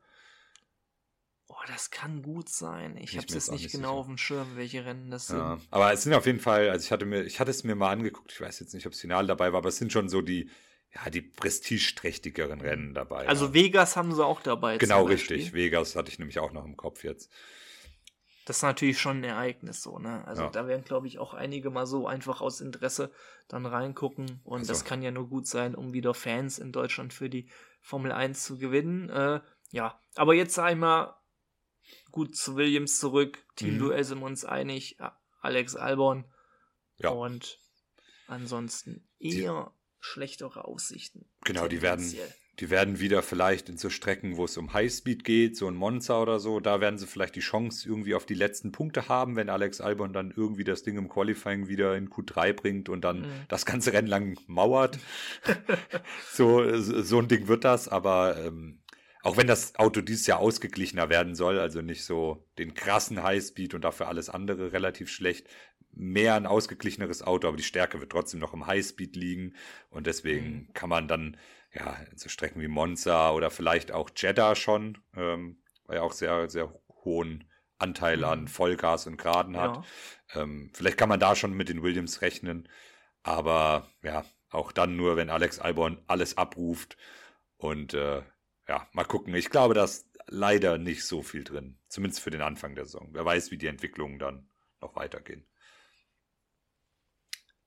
[1.47, 2.97] Oh, das kann gut sein.
[2.97, 3.99] Ich habe mir jetzt nicht nicht genau sicher.
[3.99, 5.37] auf dem Schirm, welche Rennen das sind.
[5.37, 5.59] Ja.
[5.69, 7.91] Aber es sind auf jeden Fall, also ich hatte mir, ich hatte es mir mal
[7.91, 10.21] angeguckt, ich weiß jetzt nicht, ob das Finale dabei war, aber es sind schon so
[10.21, 10.49] die,
[10.95, 13.27] ja, die prestigeträchtigeren Rennen dabei.
[13.27, 13.53] Also ja.
[13.53, 14.77] Vegas haben sie auch dabei.
[14.77, 15.53] Genau richtig.
[15.53, 17.29] Vegas hatte ich nämlich auch noch im Kopf jetzt.
[18.45, 20.25] Das ist natürlich schon ein Ereignis so, ne?
[20.27, 20.49] Also Ja.
[20.49, 23.11] da werden, glaube ich, auch einige mal so einfach aus Interesse
[23.47, 24.41] dann reingucken.
[24.43, 27.49] Und Also- das kann ja nur gut sein, um wieder Fans in Deutschland für die
[27.81, 29.09] Formel 1 zu gewinnen.
[29.09, 31.15] Äh, ja, aber jetzt sag ich mal,
[32.11, 33.43] gut zu Williams zurück.
[33.55, 34.97] Teamduell sind wir uns einig.
[35.41, 36.25] Alex Albon.
[36.97, 37.09] Ja.
[37.09, 37.59] Und
[38.27, 41.29] ansonsten eher schlechtere Aussichten.
[41.43, 42.03] Genau, die werden.
[42.59, 46.21] Die werden wieder vielleicht in so Strecken, wo es um Highspeed geht, so ein Monza
[46.21, 49.49] oder so, da werden sie vielleicht die Chance irgendwie auf die letzten Punkte haben, wenn
[49.49, 53.31] Alex Albon dann irgendwie das Ding im Qualifying wieder in Q3 bringt und dann mhm.
[53.47, 54.99] das ganze Rennen lang mauert.
[56.31, 58.79] so, so ein Ding wird das, aber ähm,
[59.23, 63.73] auch wenn das Auto dieses Jahr ausgeglichener werden soll, also nicht so den krassen Highspeed
[63.73, 65.47] und dafür alles andere relativ schlecht,
[65.93, 69.55] mehr ein ausgeglicheneres Auto, aber die Stärke wird trotzdem noch im Highspeed liegen
[69.89, 70.73] und deswegen mhm.
[70.73, 71.37] kann man dann
[71.73, 76.49] ja so Strecken wie Monza oder vielleicht auch Jeddah schon, ähm, weil ja auch sehr
[76.49, 78.23] sehr hohen Anteil mhm.
[78.25, 79.83] an Vollgas und Geraden hat.
[80.33, 80.41] Ja.
[80.41, 82.69] Ähm, vielleicht kann man da schon mit den Williams rechnen,
[83.23, 86.97] aber ja auch dann nur, wenn Alex Albon alles abruft
[87.57, 88.21] und äh,
[88.67, 89.33] ja, mal gucken.
[89.33, 91.77] Ich glaube, da ist leider nicht so viel drin.
[91.87, 93.09] Zumindest für den Anfang der Saison.
[93.11, 94.49] Wer weiß, wie die Entwicklungen dann
[94.81, 95.45] noch weitergehen.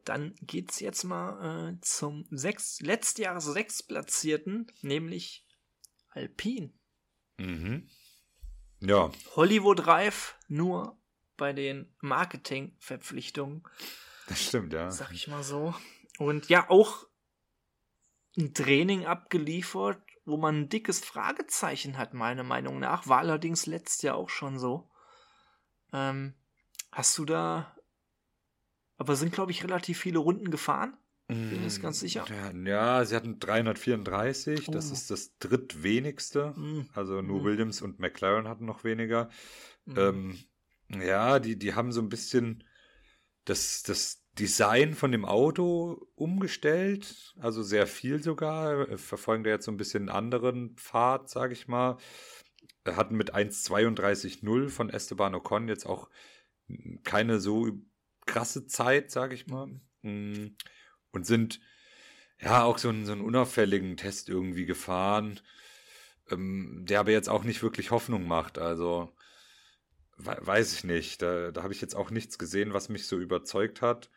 [0.04, 5.46] Dann geht es jetzt mal äh, zum sechs, letztjahres Sechstplatzierten, nämlich
[6.10, 6.72] Alpine.
[7.38, 7.88] Mhm.
[8.80, 9.10] Ja.
[9.34, 10.98] Hollywood Reif nur
[11.36, 13.64] bei den Marketingverpflichtungen.
[14.26, 14.90] Das stimmt, ja.
[14.90, 15.74] Sag ich mal so.
[16.18, 17.06] Und ja, auch
[18.36, 23.06] ein Training abgeliefert, wo man ein dickes Fragezeichen hat, meiner Meinung nach.
[23.06, 24.90] War allerdings letztes Jahr auch schon so.
[25.92, 26.34] Ähm,
[26.92, 27.73] hast du da.
[28.96, 30.96] Aber sind, glaube ich, relativ viele Runden gefahren.
[31.26, 32.26] Bin ich ganz sicher.
[32.28, 34.72] Ja, ja, sie hatten 334, oh.
[34.72, 36.52] das ist das drittwenigste.
[36.54, 36.86] Mm.
[36.92, 37.44] Also nur mm.
[37.44, 39.30] Williams und McLaren hatten noch weniger.
[39.86, 39.98] Mm.
[39.98, 40.38] Ähm,
[40.90, 42.62] ja, die, die haben so ein bisschen
[43.46, 48.98] das, das Design von dem Auto umgestellt, also sehr viel sogar.
[48.98, 51.96] Verfolgen da jetzt so ein bisschen einen anderen Pfad, sage ich mal.
[52.86, 56.10] Hatten mit 1,32,0 von Esteban Ocon jetzt auch
[57.02, 57.68] keine so
[58.26, 59.80] krasse Zeit, sage ich mal.
[60.02, 60.56] Mm.
[61.12, 61.60] Und sind
[62.40, 65.40] ja auch so einen, so einen unauffälligen Test irgendwie gefahren,
[66.30, 68.58] ähm, der aber jetzt auch nicht wirklich Hoffnung macht.
[68.58, 69.14] Also
[70.16, 71.22] weiß ich nicht.
[71.22, 74.10] Da, da habe ich jetzt auch nichts gesehen, was mich so überzeugt hat.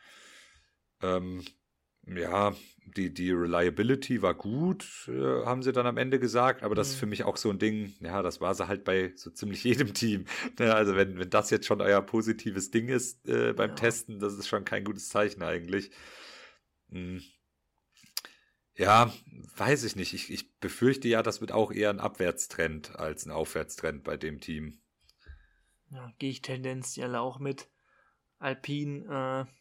[1.02, 1.44] Ähm,
[2.16, 2.56] ja,
[2.96, 6.96] die, die Reliability war gut, äh, haben sie dann am Ende gesagt, aber das ist
[6.96, 7.00] mhm.
[7.00, 9.94] für mich auch so ein Ding, ja, das war sie halt bei so ziemlich jedem
[9.94, 10.26] Team.
[10.60, 13.76] Ja, also wenn, wenn das jetzt schon euer positives Ding ist äh, beim ja.
[13.76, 15.92] Testen, das ist schon kein gutes Zeichen eigentlich.
[16.90, 17.22] Hm.
[18.76, 19.12] Ja,
[19.56, 20.14] weiß ich nicht.
[20.14, 24.40] Ich, ich befürchte ja, das wird auch eher ein Abwärtstrend als ein Aufwärtstrend bei dem
[24.40, 24.80] Team.
[25.90, 27.70] Ja, gehe ich tendenziell auch mit.
[28.40, 29.57] Alpine äh,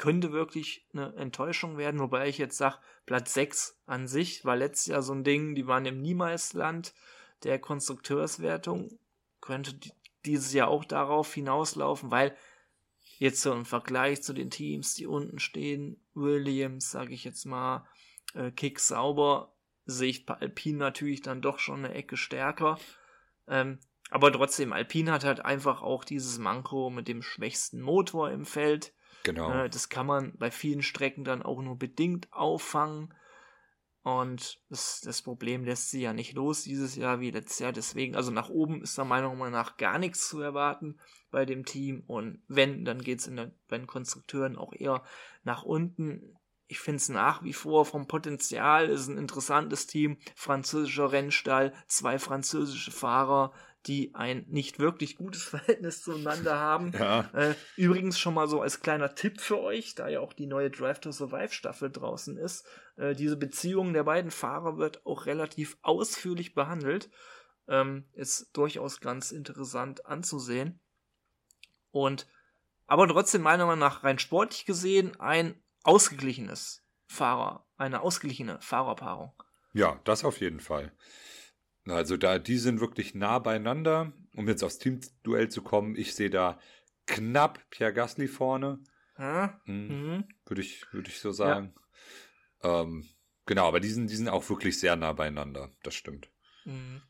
[0.00, 4.86] könnte wirklich eine Enttäuschung werden, wobei ich jetzt sage, Platz 6 an sich war letztes
[4.86, 6.94] Jahr so ein Ding, die waren im Niemalsland
[7.42, 8.98] der Konstrukteurswertung,
[9.42, 9.78] könnte
[10.24, 12.34] dieses Jahr auch darauf hinauslaufen, weil
[13.18, 17.86] jetzt so im Vergleich zu den Teams, die unten stehen, Williams, sage ich jetzt mal,
[18.32, 19.52] äh, Kick sauber,
[19.84, 22.78] sehe ich bei Alpine natürlich dann doch schon eine Ecke stärker.
[23.48, 28.46] Ähm, aber trotzdem, Alpine hat halt einfach auch dieses Manko mit dem schwächsten Motor im
[28.46, 28.94] Feld.
[29.24, 29.50] Genau.
[29.52, 33.14] Äh, das kann man bei vielen Strecken dann auch nur bedingt auffangen.
[34.02, 37.72] Und das, das Problem lässt sie ja nicht los dieses Jahr wie letztes Jahr.
[37.72, 40.98] Deswegen, also nach oben ist da meiner Meinung nach gar nichts zu erwarten
[41.30, 42.02] bei dem Team.
[42.06, 43.30] Und wenn, dann geht es
[43.68, 45.04] bei den Konstrukteuren auch eher
[45.42, 46.38] nach unten.
[46.66, 50.18] Ich finde es nach wie vor vom Potenzial, ist ein interessantes Team.
[50.34, 53.52] Französischer Rennstall, zwei französische Fahrer,
[53.86, 56.92] die ein nicht wirklich gutes Verhältnis zueinander haben.
[56.92, 57.30] Ja.
[57.32, 60.70] Äh, übrigens schon mal so als kleiner Tipp für euch, da ja auch die neue
[60.70, 62.66] Drive to Survive Staffel draußen ist.
[62.96, 67.10] Äh, diese Beziehung der beiden Fahrer wird auch relativ ausführlich behandelt.
[67.68, 70.80] Ähm, ist durchaus ganz interessant anzusehen.
[71.92, 72.26] Und
[72.86, 79.32] aber trotzdem meiner Meinung nach rein sportlich gesehen ein ausgeglichenes Fahrer, eine ausgeglichene Fahrerpaarung.
[79.72, 80.92] Ja, das auf jeden Fall.
[81.90, 84.12] Also da, die sind wirklich nah beieinander.
[84.36, 86.58] Um jetzt aufs Teamduell zu kommen, ich sehe da
[87.06, 88.82] knapp Pierre Gasly vorne.
[89.16, 89.50] Hm?
[89.66, 90.24] Mhm.
[90.46, 91.74] Würde ich, würde ich so sagen.
[92.62, 92.82] Ja.
[92.82, 93.08] Ähm,
[93.46, 95.70] genau, aber die sind, die sind auch wirklich sehr nah beieinander.
[95.82, 96.30] Das stimmt.
[96.64, 97.02] Mhm.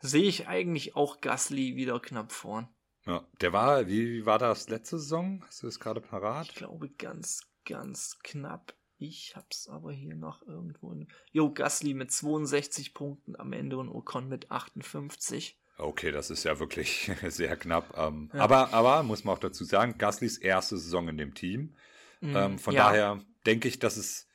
[0.00, 2.68] Sehe ich eigentlich auch Gasly wieder knapp vorn.
[3.06, 5.42] Ja, der war, wie, wie war das letzte Saison?
[5.46, 6.46] Hast du das gerade parat?
[6.46, 8.74] Ich glaube ganz, ganz knapp.
[8.98, 10.94] Ich hab's aber hier noch irgendwo.
[11.32, 15.58] Jo, Gasly mit 62 Punkten am Ende und Ocon mit 58.
[15.76, 17.96] Okay, das ist ja wirklich sehr knapp.
[17.98, 18.40] Ähm, ja.
[18.40, 21.74] Aber, aber muss man auch dazu sagen, Gaslys erste Saison in dem Team.
[22.20, 22.88] Mm, ähm, von ja.
[22.88, 24.28] daher denke ich, dass es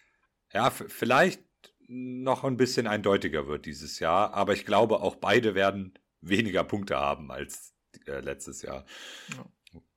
[0.53, 1.41] ja vielleicht
[1.87, 4.33] noch ein bisschen eindeutiger wird dieses Jahr.
[4.33, 7.73] Aber ich glaube, auch beide werden weniger Punkte haben als
[8.05, 8.85] äh, letztes Jahr.
[9.35, 9.45] Ja.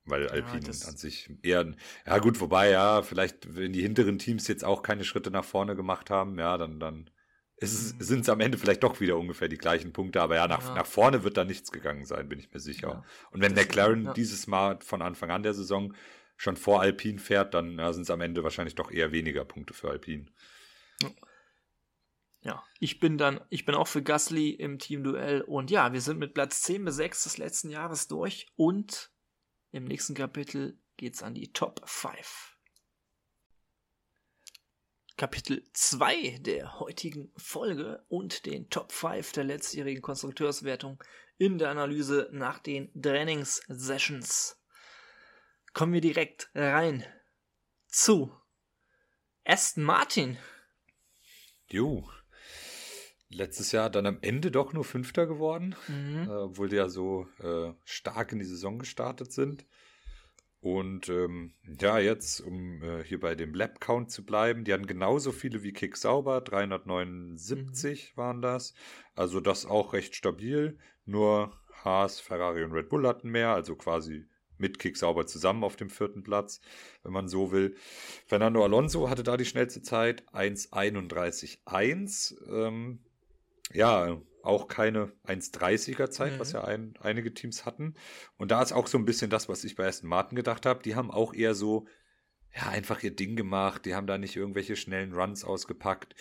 [0.05, 1.73] Weil Alpine ja, an sich eher,
[2.05, 5.75] ja gut, wobei ja, vielleicht, wenn die hinteren Teams jetzt auch keine Schritte nach vorne
[5.75, 7.09] gemacht haben, ja, dann, dann
[7.61, 10.75] sind es am Ende vielleicht doch wieder ungefähr die gleichen Punkte, aber ja, nach, ja.
[10.75, 12.87] nach vorne wird da nichts gegangen sein, bin ich mir sicher.
[12.89, 13.03] Ja.
[13.31, 14.13] Und wenn das McLaren ja.
[14.13, 15.93] dieses Mal von Anfang an der Saison
[16.35, 19.89] schon vor Alpine fährt, dann sind es am Ende wahrscheinlich doch eher weniger Punkte für
[19.89, 20.25] Alpine.
[22.41, 26.19] Ja, ich bin dann, ich bin auch für Gasly im Teamduell und ja, wir sind
[26.19, 29.12] mit Platz 10 bis 6 des letzten Jahres durch und
[29.73, 32.55] im nächsten Kapitel geht's an die Top 5.
[35.17, 41.03] Kapitel 2 der heutigen Folge und den Top 5 der letztjährigen Konstrukteurswertung
[41.37, 44.61] in der Analyse nach den Trainingssessions.
[45.73, 47.03] Kommen wir direkt rein
[47.87, 48.31] zu
[49.43, 50.37] Aston Martin.
[51.67, 52.07] Jo.
[53.33, 56.27] Letztes Jahr dann am Ende doch nur Fünfter geworden, mhm.
[56.29, 59.65] äh, obwohl die ja so äh, stark in die Saison gestartet sind.
[60.63, 65.33] Und ähm, ja, jetzt, um äh, hier bei dem Lab-Count zu bleiben, die hatten genauso
[65.33, 68.17] viele wie Kick Sauber, 379 mhm.
[68.17, 68.73] waren das.
[69.13, 70.77] Also das auch recht stabil.
[71.05, 71.51] Nur
[71.83, 74.25] Haas, Ferrari und Red Bull hatten mehr, also quasi
[74.57, 76.61] mit Kick Sauber zusammen auf dem vierten Platz,
[77.03, 77.75] wenn man so will.
[78.25, 82.35] Fernando Alonso hatte da die schnellste Zeit, 1,31,1.
[82.49, 82.99] Ähm,
[83.73, 86.39] ja, auch keine 1,30er Zeit, mhm.
[86.39, 87.95] was ja ein, einige Teams hatten.
[88.37, 90.83] Und da ist auch so ein bisschen das, was ich bei Aston Martin gedacht habe.
[90.83, 91.87] Die haben auch eher so,
[92.53, 93.85] ja, einfach ihr Ding gemacht.
[93.85, 96.15] Die haben da nicht irgendwelche schnellen Runs ausgepackt,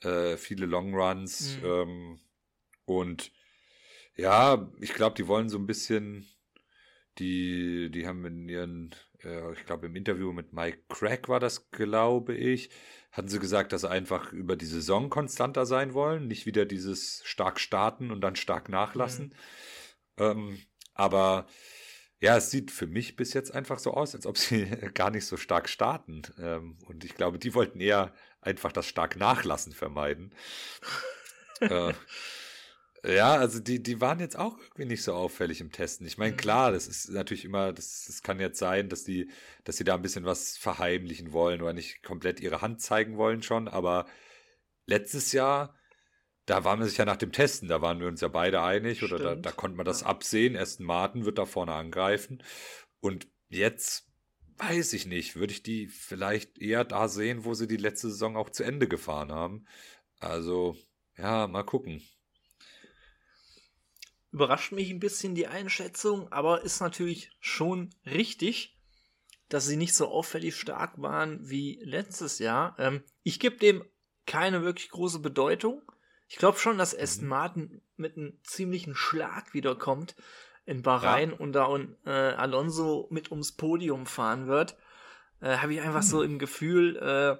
[0.00, 1.58] äh, viele Long Runs.
[1.58, 1.66] Mhm.
[1.66, 2.20] Ähm,
[2.84, 3.32] und
[4.16, 6.26] ja, ich glaube, die wollen so ein bisschen,
[7.18, 8.94] die, die haben in ihren,
[9.24, 12.70] äh, ich glaube, im Interview mit Mike Craig war das, glaube ich,
[13.14, 17.22] hatten sie gesagt, dass sie einfach über die Saison konstanter sein wollen, nicht wieder dieses
[17.24, 19.32] stark starten und dann stark nachlassen.
[20.18, 20.24] Mhm.
[20.24, 20.62] Ähm,
[20.94, 21.46] aber
[22.20, 25.26] ja, es sieht für mich bis jetzt einfach so aus, als ob sie gar nicht
[25.26, 26.22] so stark starten.
[26.40, 30.34] Ähm, und ich glaube, die wollten eher einfach das stark nachlassen vermeiden.
[31.60, 31.92] äh,
[33.06, 36.06] ja, also die, die waren jetzt auch irgendwie nicht so auffällig im Testen.
[36.06, 36.36] Ich meine, mhm.
[36.38, 39.30] klar, das ist natürlich immer, das, das kann jetzt sein, dass die,
[39.64, 43.42] dass sie da ein bisschen was verheimlichen wollen oder nicht komplett ihre Hand zeigen wollen
[43.42, 44.06] schon, aber
[44.86, 45.78] letztes Jahr,
[46.46, 48.98] da waren wir sich ja nach dem Testen, da waren wir uns ja beide einig
[48.98, 49.12] Stimmt.
[49.12, 50.56] oder da, da konnte man das absehen.
[50.56, 52.42] Aston Martin wird da vorne angreifen.
[53.00, 54.10] Und jetzt
[54.58, 58.36] weiß ich nicht, würde ich die vielleicht eher da sehen, wo sie die letzte Saison
[58.36, 59.66] auch zu Ende gefahren haben.
[60.20, 60.76] Also,
[61.16, 62.02] ja, mal gucken
[64.34, 68.76] überrascht mich ein bisschen die Einschätzung, aber ist natürlich schon richtig,
[69.48, 72.74] dass sie nicht so auffällig stark waren wie letztes Jahr.
[72.80, 73.84] Ähm, ich gebe dem
[74.26, 75.82] keine wirklich große Bedeutung.
[76.26, 77.30] Ich glaube schon, dass Aston mhm.
[77.30, 80.16] Martin mit einem ziemlichen Schlag wiederkommt
[80.66, 81.36] in Bahrain ja.
[81.36, 84.76] und da und, äh, Alonso mit ums Podium fahren wird.
[85.40, 86.08] Äh, Habe ich einfach mhm.
[86.08, 87.36] so im Gefühl, äh,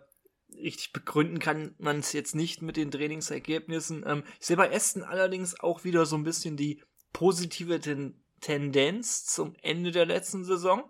[0.57, 4.05] richtig begründen kann man es jetzt nicht mit den Trainingsergebnissen.
[4.07, 6.83] Ähm, ich sehe bei Aston allerdings auch wieder so ein bisschen die
[7.13, 10.85] positive Ten Tendenz zum Ende der letzten Saison,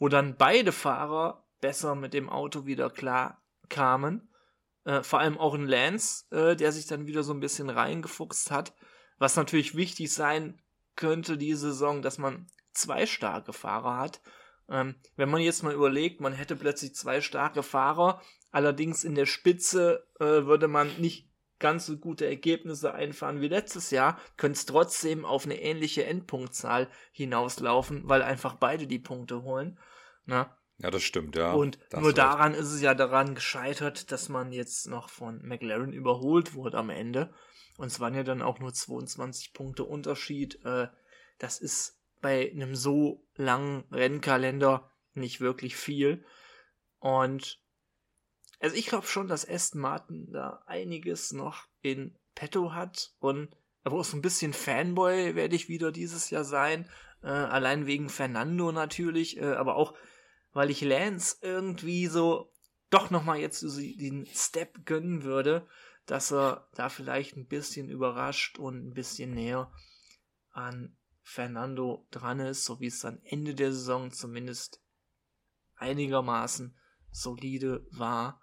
[0.00, 4.28] wo dann beide Fahrer besser mit dem Auto wieder klar kamen.
[4.84, 8.50] Äh, vor allem auch ein Lance, äh, der sich dann wieder so ein bisschen reingefuchst
[8.50, 8.74] hat.
[9.18, 10.60] Was natürlich wichtig sein
[10.96, 14.20] könnte diese Saison, dass man zwei starke Fahrer hat.
[14.68, 18.20] Ähm, wenn man jetzt mal überlegt, man hätte plötzlich zwei starke Fahrer,
[18.52, 21.28] Allerdings in der Spitze äh, würde man nicht
[21.58, 26.88] ganz so gute Ergebnisse einfahren wie letztes Jahr, könnte es trotzdem auf eine ähnliche Endpunktzahl
[27.12, 29.78] hinauslaufen, weil einfach beide die Punkte holen.
[30.26, 30.42] Na?
[30.42, 30.50] Ne?
[30.78, 31.52] Ja, das stimmt, ja.
[31.52, 36.54] Und nur daran ist es ja daran gescheitert, dass man jetzt noch von McLaren überholt
[36.54, 37.32] wurde am Ende.
[37.78, 40.64] Und es waren ja dann auch nur 22 Punkte Unterschied.
[40.64, 40.88] Äh,
[41.38, 46.24] das ist bei einem so langen Rennkalender nicht wirklich viel.
[46.98, 47.61] Und
[48.62, 53.54] also ich glaube schon, dass Aston Martin da einiges noch in petto hat und
[53.84, 56.88] aber auch so ein bisschen Fanboy werde ich wieder dieses Jahr sein.
[57.22, 59.94] Äh, allein wegen Fernando natürlich, äh, aber auch
[60.52, 62.52] weil ich Lance irgendwie so
[62.90, 65.66] doch nochmal jetzt so den Step gönnen würde,
[66.06, 69.72] dass er da vielleicht ein bisschen überrascht und ein bisschen näher
[70.50, 74.82] an Fernando dran ist, so wie es dann Ende der Saison zumindest
[75.76, 76.76] einigermaßen
[77.10, 78.41] solide war.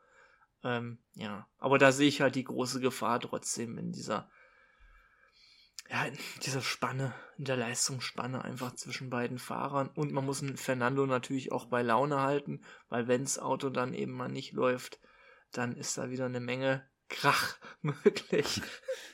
[0.64, 4.30] Ähm, ja, aber da sehe ich halt die große Gefahr trotzdem in dieser,
[5.89, 9.89] ja, in dieser Spanne, in der Leistungsspanne einfach zwischen beiden Fahrern.
[9.95, 13.93] Und man muss einen Fernando natürlich auch bei Laune halten, weil wenn das Auto dann
[13.93, 14.99] eben mal nicht läuft,
[15.51, 18.62] dann ist da wieder eine Menge Krach möglich.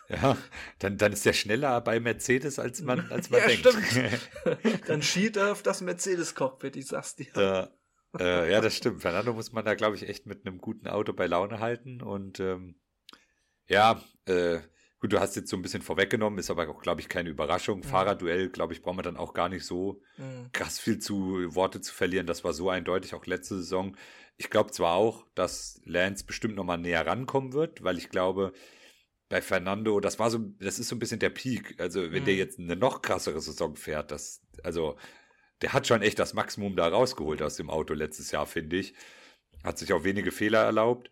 [0.10, 0.36] Ja,
[0.80, 3.68] dann, dann ist der schneller bei Mercedes, als man, als man ja, denkt.
[3.68, 4.88] Stimmt.
[4.89, 7.32] dann schielt er auf das Mercedes-Cockpit, ich sag's dir.
[7.36, 7.70] Ja
[8.20, 9.01] äh, ja, das stimmt.
[9.01, 12.01] Fernando muss man da, glaube ich, echt mit einem guten Auto bei Laune halten.
[12.01, 12.76] Und ähm,
[13.68, 14.59] Ja, äh,
[14.99, 17.80] gut, du hast jetzt so ein bisschen vorweggenommen, ist aber auch, glaube ich, keine Überraschung.
[17.80, 17.84] Mhm.
[17.84, 20.49] Fahrradduell, glaube ich, brauchen wir dann auch gar nicht so mhm.
[20.51, 22.28] krass viel zu Worte zu verlieren.
[22.28, 23.95] Das war so eindeutig, auch letzte Saison.
[24.38, 28.51] Ich glaube zwar auch, dass Lance bestimmt nochmal näher rankommen wird, weil ich glaube,
[29.30, 31.76] bei Fernando, das war so, das ist so ein bisschen der Peak.
[31.80, 32.26] Also, wenn mhm.
[32.26, 34.97] der jetzt eine noch krassere Saison fährt, das, also,
[35.66, 38.93] der hat schon echt das Maximum da rausgeholt aus dem Auto letztes Jahr, finde ich.
[39.63, 41.09] Hat sich auch wenige Fehler erlaubt.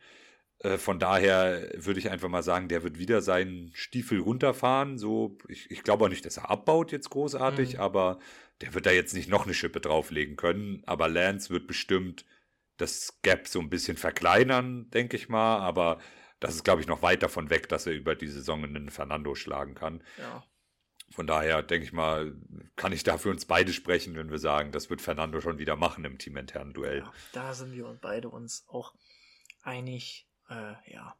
[0.59, 4.99] Äh, von daher würde ich einfach mal sagen, der wird wieder seinen Stiefel runterfahren.
[4.99, 7.79] So, ich, ich glaube auch nicht, dass er abbaut jetzt großartig, mhm.
[7.79, 8.19] aber
[8.61, 10.83] der wird da jetzt nicht noch eine Schippe drauflegen können.
[10.85, 12.23] Aber Lance wird bestimmt
[12.77, 15.61] das Gap so ein bisschen verkleinern, denke ich mal.
[15.61, 15.97] Aber
[16.39, 19.33] das ist, glaube ich, noch weit davon weg, dass er über die Saison einen Fernando
[19.33, 20.03] schlagen kann.
[20.19, 20.43] Ja.
[21.13, 22.35] Von daher denke ich mal,
[22.75, 25.75] kann ich da für uns beide sprechen, wenn wir sagen, das wird Fernando schon wieder
[25.75, 26.99] machen im teaminternen Duell.
[26.99, 28.95] Ja, da sind wir uns beide uns auch
[29.61, 30.27] einig.
[30.49, 31.15] Äh, ja.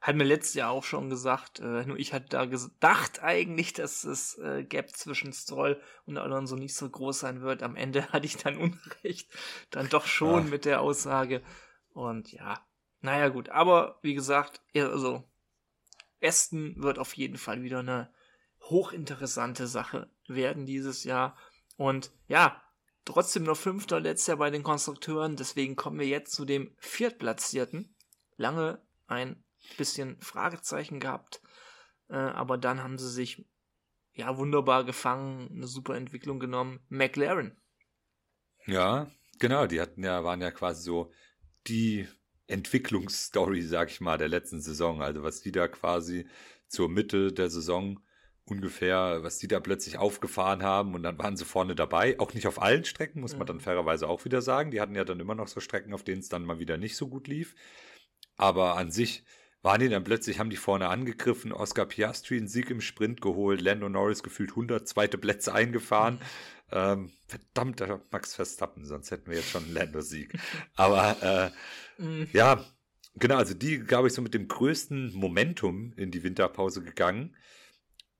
[0.00, 4.00] Hat mir letztes Jahr auch schon gesagt, äh, nur ich hatte da gedacht eigentlich, dass
[4.00, 7.62] das äh, Gap zwischen Stroll und Alonso nicht so groß sein wird.
[7.62, 9.30] Am Ende hatte ich dann Unrecht,
[9.70, 10.50] dann doch schon Ach.
[10.50, 11.42] mit der Aussage.
[11.92, 12.66] Und ja,
[13.02, 15.24] naja gut, aber wie gesagt, also
[16.22, 18.10] Aston wird auf jeden Fall wieder eine
[18.70, 21.36] hochinteressante Sache werden dieses Jahr.
[21.76, 22.62] Und ja,
[23.04, 25.36] trotzdem noch Fünfter letztes Jahr bei den Konstrukteuren.
[25.36, 27.94] Deswegen kommen wir jetzt zu dem Viertplatzierten.
[28.36, 29.42] Lange ein
[29.76, 31.40] bisschen Fragezeichen gehabt.
[32.08, 33.44] Äh, aber dann haben sie sich
[34.12, 36.80] ja wunderbar gefangen, eine super Entwicklung genommen.
[36.88, 37.56] McLaren.
[38.66, 39.66] Ja, genau.
[39.66, 41.12] Die hatten ja, waren ja quasi so
[41.66, 42.08] die
[42.46, 45.02] Entwicklungsstory, sag ich mal, der letzten Saison.
[45.02, 46.28] Also was die da quasi
[46.68, 48.00] zur Mitte der Saison
[48.50, 52.18] ungefähr, was die da plötzlich aufgefahren haben und dann waren sie vorne dabei.
[52.18, 53.60] Auch nicht auf allen Strecken, muss man dann mhm.
[53.60, 54.70] fairerweise auch wieder sagen.
[54.70, 56.96] Die hatten ja dann immer noch so Strecken, auf denen es dann mal wieder nicht
[56.96, 57.54] so gut lief.
[58.36, 59.24] Aber an sich
[59.62, 63.60] waren die dann plötzlich, haben die vorne angegriffen, Oscar Piastri einen Sieg im Sprint geholt,
[63.60, 66.20] Lando Norris gefühlt 100 zweite Plätze eingefahren.
[66.72, 70.38] Ähm, verdammter Max Verstappen, sonst hätten wir jetzt schon einen Lando-Sieg.
[70.76, 71.52] Aber
[71.98, 72.28] äh, mhm.
[72.32, 72.64] ja,
[73.16, 77.34] genau, also die, glaube ich, so mit dem größten Momentum in die Winterpause gegangen.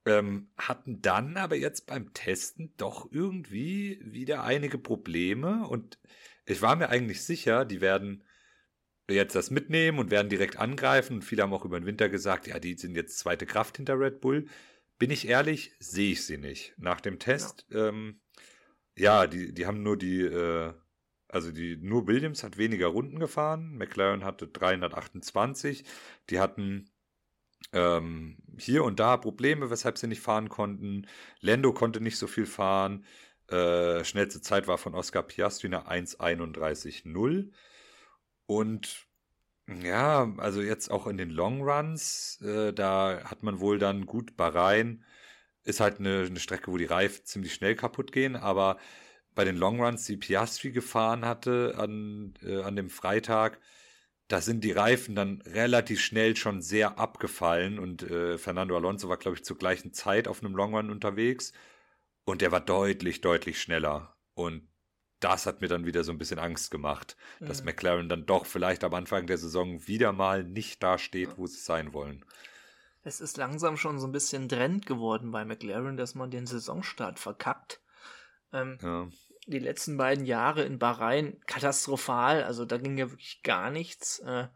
[0.06, 5.98] Ähm, hatten dann aber jetzt beim Testen doch irgendwie wieder einige Probleme und
[6.46, 8.24] ich war mir eigentlich sicher, die werden
[9.08, 12.46] jetzt das mitnehmen und werden direkt angreifen und viele haben auch über den Winter gesagt,
[12.46, 14.46] ja, die sind jetzt zweite Kraft hinter Red Bull.
[14.98, 16.74] Bin ich ehrlich, sehe ich sie nicht.
[16.76, 18.20] Nach dem Test, ja, ähm,
[18.96, 20.72] ja die, die haben nur die, äh,
[21.28, 25.84] also die, nur Williams hat weniger Runden gefahren, McLaren hatte 328,
[26.28, 26.89] die hatten
[27.72, 31.06] ähm, hier und da Probleme, weshalb sie nicht fahren konnten.
[31.40, 33.04] Lando konnte nicht so viel fahren.
[33.48, 37.50] Äh, schnellste Zeit war von Oscar Piastri eine 1,31,0.
[38.46, 39.06] Und
[39.82, 44.36] ja, also jetzt auch in den Long Runs, äh, da hat man wohl dann gut
[44.36, 45.04] Bahrain.
[45.64, 48.78] Ist halt eine, eine Strecke, wo die Reifen ziemlich schnell kaputt gehen, aber
[49.34, 53.60] bei den Long Runs, die Piastri gefahren hatte an, äh, an dem Freitag,
[54.30, 59.16] da sind die Reifen dann relativ schnell schon sehr abgefallen und äh, Fernando Alonso war,
[59.16, 61.52] glaube ich, zur gleichen Zeit auf einem Long Run unterwegs
[62.24, 64.14] und der war deutlich, deutlich schneller.
[64.34, 64.68] Und
[65.18, 67.46] das hat mir dann wieder so ein bisschen Angst gemacht, mhm.
[67.46, 71.48] dass McLaren dann doch vielleicht am Anfang der Saison wieder mal nicht da steht, wo
[71.48, 72.24] sie sein wollen.
[73.02, 77.18] Es ist langsam schon so ein bisschen Trend geworden bei McLaren, dass man den Saisonstart
[77.18, 77.80] verkackt.
[78.52, 79.08] Ähm, ja
[79.50, 82.44] die letzten beiden Jahre in Bahrain katastrophal.
[82.44, 84.20] Also da ging ja wirklich gar nichts.
[84.20, 84.46] Äh,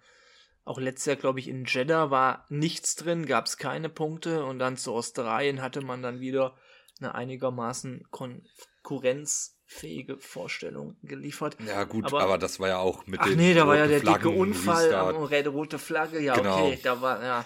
[0.64, 4.44] auch letztes Jahr, glaube ich, in Jeddah war nichts drin, gab es keine Punkte.
[4.44, 6.56] Und dann zu Australien hatte man dann wieder
[7.00, 11.56] eine einigermaßen konkurrenzfähige Vorstellung geliefert.
[11.66, 14.00] Ja, gut, aber, aber das war ja auch mit Ach nee, da war ja der
[14.00, 14.94] Flaggen, dicke Unfall,
[15.48, 16.20] rote Flagge.
[16.20, 16.68] Ja, genau.
[16.68, 17.44] okay, da war, ja.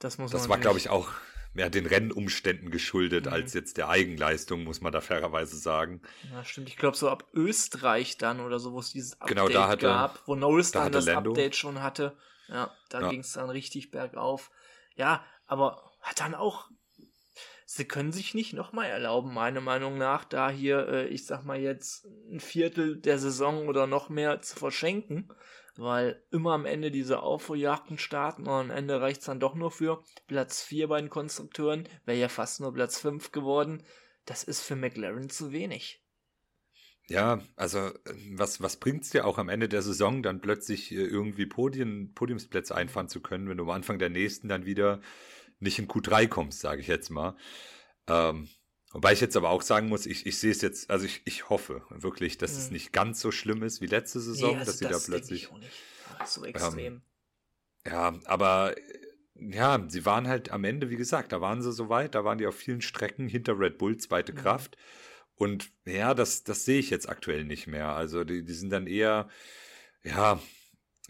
[0.00, 1.10] Das muss Das war, glaube ich, auch
[1.52, 3.32] mehr den Rennumständen geschuldet mhm.
[3.32, 6.00] als jetzt der Eigenleistung, muss man da fairerweise sagen.
[6.32, 6.68] Ja, stimmt.
[6.68, 9.86] Ich glaube, so ab Österreich dann oder so, wo es dieses Update genau, da hatte,
[9.86, 11.30] gab, wo Norris da dann das Lando.
[11.30, 12.16] Update schon hatte.
[12.48, 13.10] Ja, da ja.
[13.10, 14.50] ging es dann richtig bergauf.
[14.96, 16.68] Ja, aber hat dann auch.
[17.64, 21.60] Sie können sich nicht nochmal erlauben, meiner Meinung nach, da hier, äh, ich sag mal
[21.60, 25.32] jetzt, ein Viertel der Saison oder noch mehr zu verschenken
[25.80, 29.70] weil immer am Ende diese Aufholjagden starten und am Ende reicht es dann doch nur
[29.70, 33.82] für Platz 4 bei den Konstrukteuren, wäre ja fast nur Platz 5 geworden.
[34.26, 36.04] Das ist für McLaren zu wenig.
[37.08, 37.90] Ja, also
[38.30, 42.14] was, was bringt es dir auch am Ende der Saison, dann plötzlich äh, irgendwie Podien,
[42.14, 45.00] Podiumsplätze einfahren zu können, wenn du am Anfang der nächsten dann wieder
[45.58, 47.36] nicht in Q3 kommst, sage ich jetzt mal.
[48.06, 48.48] Ähm,
[48.92, 51.48] Wobei ich jetzt aber auch sagen muss, ich, ich sehe es jetzt, also ich, ich
[51.48, 52.58] hoffe wirklich, dass mhm.
[52.58, 55.12] es nicht ganz so schlimm ist wie letzte Saison, nee, also dass sie das da
[55.12, 55.48] plötzlich.
[56.26, 56.94] so extrem.
[56.94, 57.02] Ähm,
[57.86, 58.74] ja, aber
[59.36, 62.38] ja, sie waren halt am Ende, wie gesagt, da waren sie so weit, da waren
[62.38, 64.36] die auf vielen Strecken hinter Red Bull zweite mhm.
[64.36, 64.76] Kraft.
[65.36, 67.90] Und ja, das, das sehe ich jetzt aktuell nicht mehr.
[67.90, 69.28] Also die, die sind dann eher,
[70.02, 70.38] ja,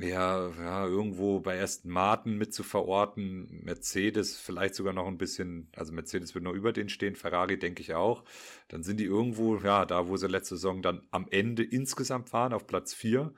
[0.02, 5.68] ja, ja, irgendwo bei Aston Martin mit zu verorten, Mercedes vielleicht sogar noch ein bisschen,
[5.76, 8.24] also Mercedes wird noch über den stehen, Ferrari denke ich auch.
[8.68, 12.52] Dann sind die irgendwo, ja, da wo sie letzte Saison dann am Ende insgesamt waren,
[12.52, 13.32] auf Platz 4.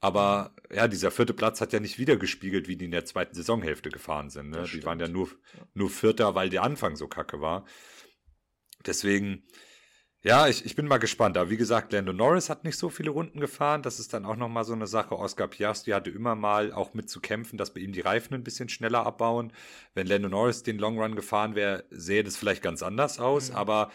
[0.00, 3.88] Aber ja, dieser vierte Platz hat ja nicht wiedergespiegelt, wie die in der zweiten Saisonhälfte
[3.88, 4.50] gefahren sind.
[4.50, 4.64] Ne?
[4.72, 5.30] Die waren ja nur,
[5.74, 7.64] nur Vierter, weil der Anfang so kacke war.
[8.84, 9.44] Deswegen,
[10.24, 11.36] ja, ich, ich bin mal gespannt.
[11.36, 13.82] Aber wie gesagt, Lando Norris hat nicht so viele Runden gefahren.
[13.82, 15.18] Das ist dann auch nochmal so eine Sache.
[15.18, 18.44] Oscar Piastri hatte immer mal auch mit zu kämpfen, dass bei ihm die Reifen ein
[18.44, 19.52] bisschen schneller abbauen.
[19.94, 23.50] Wenn Lando Norris den Long Run gefahren wäre, sähe das vielleicht ganz anders aus.
[23.50, 23.56] Mhm.
[23.56, 23.90] Aber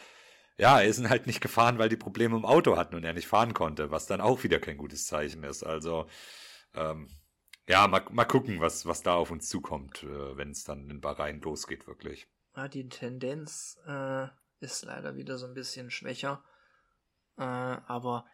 [0.58, 3.28] ja, er ist halt nicht gefahren, weil die Probleme im Auto hatten und er nicht
[3.28, 5.64] fahren konnte, was dann auch wieder kein gutes Zeichen ist.
[5.64, 6.08] Also,
[6.74, 7.08] ähm,
[7.70, 11.00] ja, mal, mal gucken, was, was da auf uns zukommt, äh, wenn es dann in
[11.00, 12.28] Bahrain losgeht, wirklich.
[12.56, 14.28] Ja, die Tendenz äh,
[14.60, 16.44] ist leider wieder so ein bisschen schwächer.
[17.38, 18.26] Äh, aber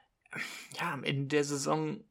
[0.79, 2.03] ja, am Ende der Saison,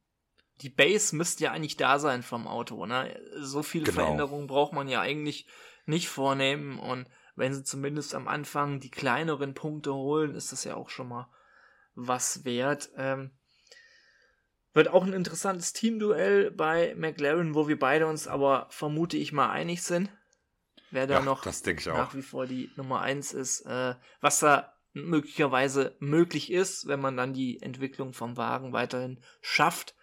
[0.60, 2.86] die Base müsste ja eigentlich da sein vom Auto.
[2.86, 3.20] Ne?
[3.40, 4.02] So viele genau.
[4.02, 5.46] Veränderungen braucht man ja eigentlich
[5.86, 10.74] nicht vornehmen und wenn sie zumindest am Anfang die kleineren Punkte holen, ist das ja
[10.74, 11.28] auch schon mal
[11.94, 12.90] was wert.
[12.96, 13.30] Ähm,
[14.74, 19.50] wird auch ein interessantes Teamduell bei McLaren, wo wir beide uns aber vermute ich mal
[19.50, 20.10] einig sind.
[20.92, 25.96] Wer da ja, noch nach wie vor die Nummer 1 ist, äh, was da möglicherweise
[26.00, 29.94] möglich ist, wenn man dann die Entwicklung vom Wagen weiterhin schafft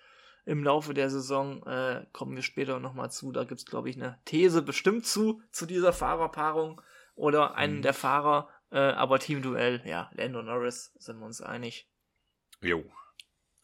[0.46, 3.32] im Laufe der Saison, äh, kommen wir später nochmal zu.
[3.32, 6.82] Da gibt es, glaube ich, eine These bestimmt zu, zu dieser Fahrerpaarung
[7.14, 7.82] oder einen mhm.
[7.84, 8.50] der Fahrer.
[8.72, 11.88] Äh, aber Teamduell, ja, Lando Norris, sind wir uns einig.
[12.62, 12.84] Jo.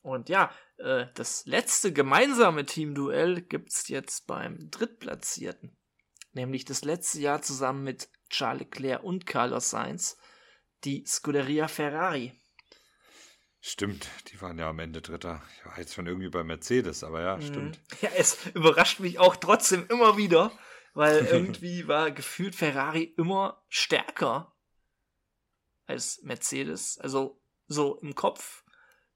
[0.03, 5.75] Und ja, äh, das letzte gemeinsame Teamduell gibt's jetzt beim Drittplatzierten.
[6.35, 10.17] Nämlich das letzte Jahr zusammen mit Charles Leclerc und Carlos Sainz,
[10.83, 12.33] die Scuderia Ferrari.
[13.61, 15.41] Stimmt, die waren ja am Ende Dritter.
[15.57, 17.41] Ich war jetzt schon irgendwie bei Mercedes, aber ja, mhm.
[17.41, 17.79] stimmt.
[18.01, 20.51] Ja, es überrascht mich auch trotzdem immer wieder,
[20.93, 24.53] weil irgendwie war gefühlt Ferrari immer stärker
[25.87, 26.97] als Mercedes.
[26.97, 28.65] Also so im Kopf,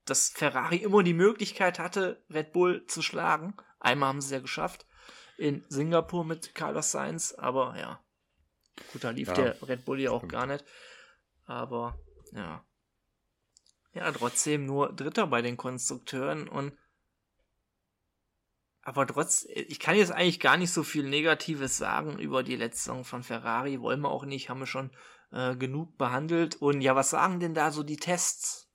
[0.06, 3.58] dass Ferrari immer die Möglichkeit hatte, Red Bull zu schlagen.
[3.82, 4.86] Einmal haben sie es ja geschafft
[5.40, 8.04] in Singapur mit Carlos Sainz, aber ja.
[8.94, 10.32] Gut, da lief ja, der Red Bull ja auch stimmt.
[10.32, 10.64] gar nicht.
[11.46, 12.00] Aber
[12.32, 12.66] ja.
[13.94, 16.74] Ja, trotzdem nur Dritter bei den Konstrukteuren und
[18.82, 22.86] aber trotz, ich kann jetzt eigentlich gar nicht so viel Negatives sagen über die letzte
[22.86, 23.82] Saison von Ferrari.
[23.82, 24.90] Wollen wir auch nicht, haben wir schon
[25.32, 26.56] äh, genug behandelt.
[26.56, 28.69] Und ja, was sagen denn da so die Tests?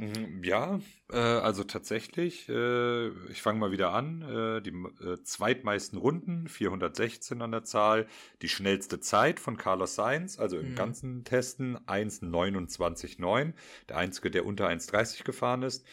[0.00, 0.80] Mhm, ja,
[1.12, 4.22] äh, also tatsächlich, äh, ich fange mal wieder an.
[4.22, 8.06] Äh, die äh, zweitmeisten Runden, 416 an der Zahl.
[8.40, 10.74] Die schnellste Zeit von Carlos Sainz, also im mhm.
[10.74, 13.52] ganzen Testen 1,29,9.
[13.90, 15.84] Der einzige, der unter 1,30 gefahren ist.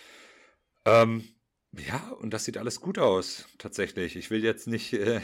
[0.85, 1.25] Ähm,
[1.73, 4.15] ja, und das sieht alles gut aus, tatsächlich.
[4.15, 5.19] Ich will jetzt nicht äh,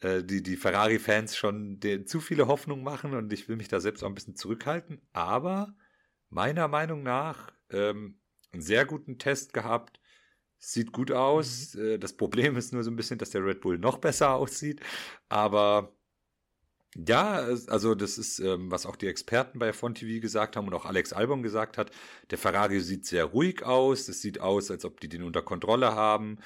[0.00, 3.80] äh, die, die Ferrari-Fans schon den, zu viele Hoffnungen machen und ich will mich da
[3.80, 5.02] selbst auch ein bisschen zurückhalten.
[5.12, 5.74] Aber
[6.30, 8.18] meiner Meinung nach ähm,
[8.52, 10.00] einen sehr guten Test gehabt.
[10.58, 11.74] Sieht gut aus.
[11.74, 11.84] Mhm.
[11.84, 14.80] Äh, das Problem ist nur so ein bisschen, dass der Red Bull noch besser aussieht.
[15.28, 15.94] Aber
[16.96, 17.34] ja,
[17.68, 20.86] also das ist, ähm, was auch die Experten bei F1 TV gesagt haben und auch
[20.86, 21.90] Alex Albon gesagt hat.
[22.30, 24.08] Der Ferrari sieht sehr ruhig aus.
[24.08, 26.38] Es sieht aus, als ob die den unter Kontrolle haben.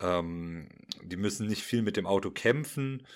[0.00, 0.68] Ähm,
[1.02, 3.06] die müssen nicht viel mit dem Auto kämpfen.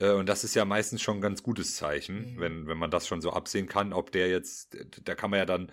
[0.00, 2.40] Äh, und das ist ja meistens schon ein ganz gutes Zeichen, mhm.
[2.40, 5.46] wenn, wenn man das schon so absehen kann, ob der jetzt, da kann man ja
[5.46, 5.70] dann,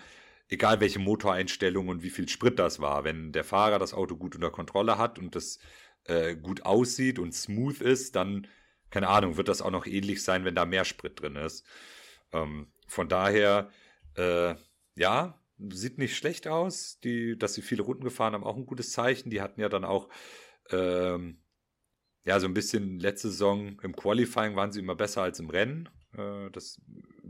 [0.53, 4.35] egal welche Motoreinstellung und wie viel Sprit das war, wenn der Fahrer das Auto gut
[4.35, 5.59] unter Kontrolle hat und das
[6.05, 8.47] äh, gut aussieht und smooth ist, dann
[8.93, 11.65] keine Ahnung, wird das auch noch ähnlich sein, wenn da mehr Sprit drin ist.
[12.31, 13.71] Ähm, von daher,
[14.15, 14.53] äh,
[14.95, 16.99] ja, sieht nicht schlecht aus.
[16.99, 19.31] Die, dass sie viele Runden gefahren haben, auch ein gutes Zeichen.
[19.31, 20.09] Die hatten ja dann auch,
[20.69, 21.41] ähm,
[22.23, 25.89] ja, so ein bisschen letzte Saison im Qualifying waren sie immer besser als im Rennen.
[26.15, 26.79] Äh, das,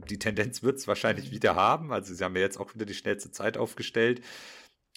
[0.09, 1.91] die Tendenz wird es wahrscheinlich wieder haben.
[1.91, 4.21] Also sie haben ja jetzt auch wieder die schnellste Zeit aufgestellt.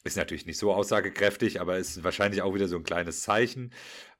[0.04, 3.72] Ist natürlich nicht so aussagekräftig, aber ist wahrscheinlich auch wieder so ein kleines Zeichen.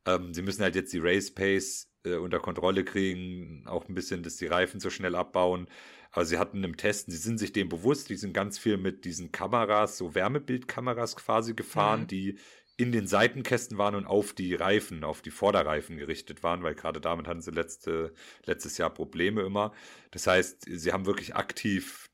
[0.04, 4.22] Ähm, sie müssen halt jetzt die Race Pace äh, unter Kontrolle kriegen, auch ein bisschen,
[4.22, 5.68] dass die Reifen so schnell abbauen.
[6.10, 9.04] Aber sie hatten im Testen, sie sind sich dem bewusst, die sind ganz viel mit
[9.04, 12.06] diesen Kameras, so Wärmebildkameras quasi gefahren, mhm.
[12.06, 12.38] die
[12.76, 17.00] in den Seitenkästen waren und auf die Reifen, auf die Vorderreifen gerichtet waren, weil gerade
[17.00, 18.12] damit hatten sie letzte,
[18.44, 19.72] letztes Jahr Probleme immer.
[20.10, 22.10] Das heißt, sie haben wirklich aktiv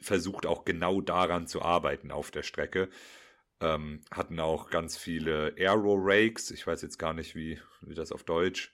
[0.00, 2.88] versucht, auch genau daran zu arbeiten auf der Strecke.
[3.60, 8.10] Ähm, hatten auch ganz viele Aero Rakes, ich weiß jetzt gar nicht, wie, wie das
[8.10, 8.72] auf Deutsch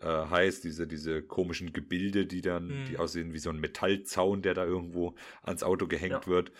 [0.00, 2.84] äh, heißt, diese, diese komischen Gebilde, die dann, mhm.
[2.86, 6.26] die aussehen wie so ein Metallzaun, der da irgendwo ans Auto gehängt ja.
[6.26, 6.52] wird.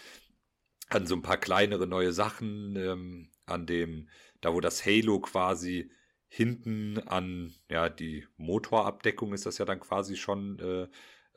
[0.88, 4.08] An so ein paar kleinere neue Sachen, ähm, an dem,
[4.40, 5.90] da wo das Halo quasi
[6.28, 10.88] hinten an, ja, die Motorabdeckung ist das ja dann quasi schon äh,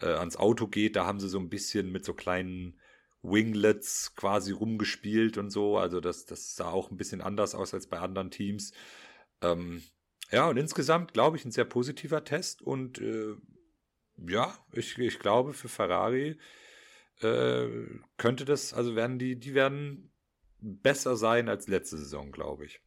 [0.06, 2.80] äh, ans Auto geht, da haben sie so ein bisschen mit so kleinen
[3.24, 5.78] Winglets quasi rumgespielt und so.
[5.78, 8.74] Also das, das sah auch ein bisschen anders aus als bei anderen Teams.
[9.42, 9.84] Ähm,
[10.32, 13.36] ja, und insgesamt glaube ich ein sehr positiver Test und äh,
[14.18, 16.38] ja, ich, ich glaube für Ferrari
[17.22, 17.68] äh,
[18.18, 20.11] könnte das, also werden die, die werden
[20.62, 22.82] besser sein als letzte Saison, glaube ich.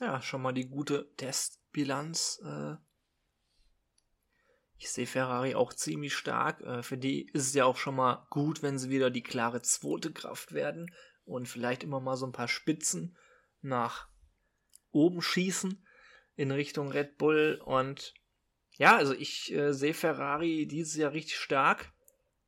[0.00, 2.40] Ja, schon mal die gute Testbilanz.
[2.44, 2.76] Äh,
[4.78, 6.62] ich sehe Ferrari auch ziemlich stark.
[6.62, 9.60] Äh, für die ist es ja auch schon mal gut, wenn sie wieder die klare
[9.60, 13.16] zweite Kraft werden und vielleicht immer mal so ein paar Spitzen
[13.60, 14.08] nach
[14.90, 15.86] oben schießen
[16.36, 17.60] in Richtung Red Bull.
[17.62, 18.14] Und
[18.78, 21.92] ja, also ich äh, sehe Ferrari dieses Jahr richtig stark.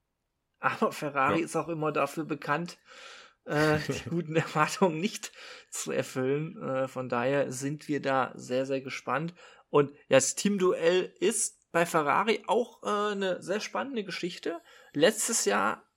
[0.59, 1.45] Aber Ferrari ja.
[1.45, 2.79] ist auch immer dafür bekannt,
[3.45, 5.33] äh, die guten Erwartungen nicht
[5.71, 6.61] zu erfüllen.
[6.63, 9.35] Äh, von daher sind wir da sehr, sehr gespannt.
[9.71, 14.61] Und ja, das Teamduell ist bei Ferrari auch äh, eine sehr spannende Geschichte.
[14.93, 15.89] Letztes Jahr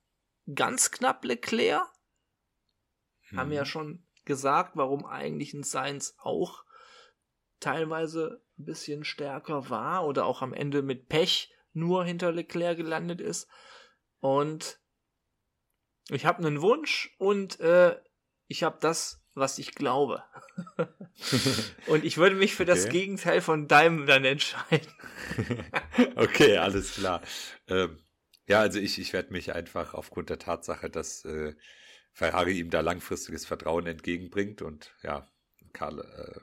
[0.54, 1.86] ganz knapp Leclerc.
[3.30, 3.40] Hm.
[3.40, 3.68] Haben ja mhm.
[3.68, 6.64] schon gesagt, warum eigentlich ein Sainz auch
[7.60, 13.22] teilweise ein bisschen stärker war oder auch am Ende mit Pech nur hinter Leclerc gelandet
[13.22, 13.50] ist.
[14.20, 14.80] Und
[16.10, 17.96] ich habe einen Wunsch und äh,
[18.48, 20.24] ich habe das was ich glaube.
[21.88, 22.72] und ich würde mich für okay.
[22.72, 24.88] das Gegenteil von deinem dann entscheiden.
[26.16, 27.22] okay, alles klar.
[27.68, 28.00] Ähm,
[28.48, 31.54] ja, also ich, ich werde mich einfach aufgrund der Tatsache, dass äh,
[32.14, 35.28] Ferrari ihm da langfristiges Vertrauen entgegenbringt und ja,
[35.74, 36.40] Karl, äh,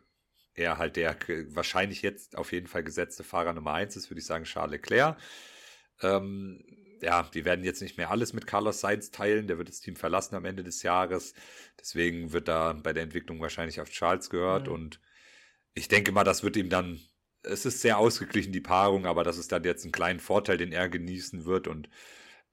[0.54, 1.16] er halt der
[1.48, 5.16] wahrscheinlich jetzt auf jeden Fall gesetzte Fahrer Nummer eins ist, würde ich sagen, Charles Leclerc.
[6.02, 6.62] Ähm,
[7.02, 9.46] ja, die werden jetzt nicht mehr alles mit Carlos Sainz teilen.
[9.46, 11.34] Der wird das Team verlassen am Ende des Jahres.
[11.78, 14.68] Deswegen wird da bei der Entwicklung wahrscheinlich auf Charles gehört.
[14.68, 14.74] Mhm.
[14.74, 15.00] Und
[15.74, 17.00] ich denke mal, das wird ihm dann,
[17.42, 20.72] es ist sehr ausgeglichen, die Paarung, aber das ist dann jetzt ein kleinen Vorteil, den
[20.72, 21.66] er genießen wird.
[21.66, 21.88] Und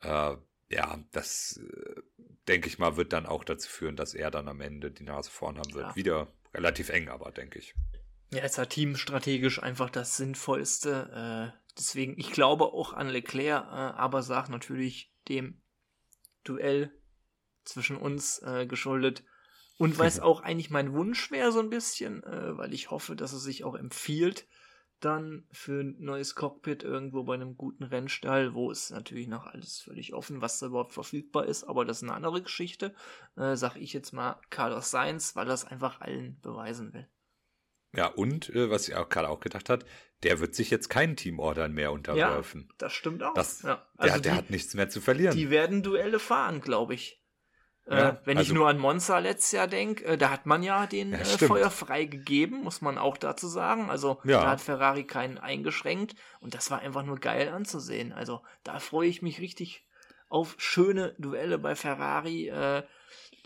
[0.02, 0.36] äh,
[0.70, 2.02] ja, das äh,
[2.48, 5.30] denke ich mal, wird dann auch dazu führen, dass er dann am Ende die Nase
[5.30, 5.88] vorn haben wird.
[5.88, 5.96] Ja.
[5.96, 7.76] Wieder relativ eng, aber denke ich.
[8.32, 11.54] Ja, ist ja teamstrategisch einfach das Sinnvollste.
[11.56, 15.62] Äh, deswegen, ich glaube auch an Leclerc, äh, aber sag natürlich dem
[16.44, 16.92] Duell
[17.64, 19.24] zwischen uns äh, geschuldet.
[19.78, 23.16] Und weil es auch eigentlich mein Wunsch wäre, so ein bisschen, äh, weil ich hoffe,
[23.16, 24.48] dass es sich auch empfiehlt,
[25.00, 29.80] dann für ein neues Cockpit irgendwo bei einem guten Rennstall, wo es natürlich noch alles
[29.80, 32.94] völlig offen, was da überhaupt verfügbar ist, aber das ist eine andere Geschichte,
[33.38, 37.08] äh, sag ich jetzt mal Carlos Sainz, weil er es einfach allen beweisen will.
[37.96, 39.86] Ja, und äh, was ich auch gerade auch gedacht hat,
[40.24, 42.68] der wird sich jetzt keinen Teamordern mehr unterwerfen.
[42.70, 43.34] Ja, das stimmt auch.
[43.34, 43.86] Das, ja.
[43.98, 45.36] Also der, der hat nichts mehr zu verlieren.
[45.36, 47.20] Die werden Duelle fahren, glaube ich.
[47.88, 50.46] Äh, ja, äh, wenn also, ich nur an Monza letztes Jahr denke, äh, da hat
[50.46, 53.90] man ja den ja, äh, Feuer frei gegeben, muss man auch dazu sagen.
[53.90, 54.42] Also ja.
[54.42, 58.12] da hat Ferrari keinen eingeschränkt und das war einfach nur geil anzusehen.
[58.14, 59.88] Also da freue ich mich richtig
[60.28, 62.50] auf schöne Duelle bei Ferrari.
[62.50, 62.84] Äh,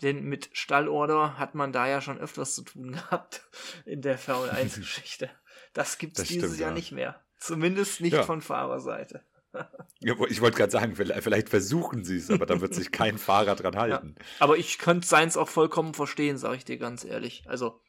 [0.02, 3.42] denn mit Stallorder hat man da ja schon öfters zu tun gehabt
[3.84, 5.30] in der Formel 1 Geschichte.
[5.72, 6.74] Das gibt's das dieses stimmt, Jahr ja.
[6.74, 7.20] nicht mehr.
[7.38, 8.22] Zumindest nicht ja.
[8.22, 9.22] von Fahrerseite.
[10.00, 13.54] Ja, ich wollte gerade sagen, vielleicht versuchen sie es, aber da wird sich kein Fahrer
[13.54, 14.16] dran halten.
[14.18, 17.44] Ja, aber ich könnte seins auch vollkommen verstehen, sage ich dir ganz ehrlich.
[17.46, 17.80] Also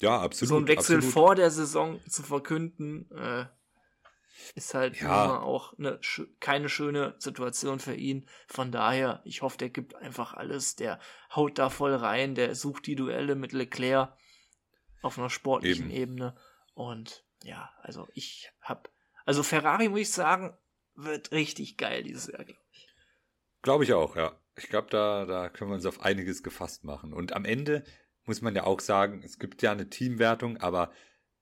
[0.00, 0.48] ja, absolut.
[0.48, 1.12] So ein Wechsel absolut.
[1.12, 3.46] vor der Saison zu verkünden, äh,
[4.54, 5.24] ist halt ja.
[5.24, 6.00] immer auch eine,
[6.40, 8.28] keine schöne Situation für ihn.
[8.46, 10.76] Von daher, ich hoffe, der gibt einfach alles.
[10.76, 10.98] Der
[11.34, 14.16] haut da voll rein, der sucht die Duelle mit Leclerc
[15.02, 16.12] auf einer sportlichen Eben.
[16.12, 16.36] Ebene.
[16.74, 18.90] Und ja, also ich hab,
[19.24, 20.56] also Ferrari muss ich sagen,
[20.94, 22.88] wird richtig geil dieses Jahr, glaube ich.
[23.62, 24.38] Glaube ich auch, ja.
[24.56, 27.12] Ich glaube, da, da können wir uns auf einiges gefasst machen.
[27.12, 27.84] Und am Ende
[28.24, 30.92] muss man ja auch sagen, es gibt ja eine Teamwertung, aber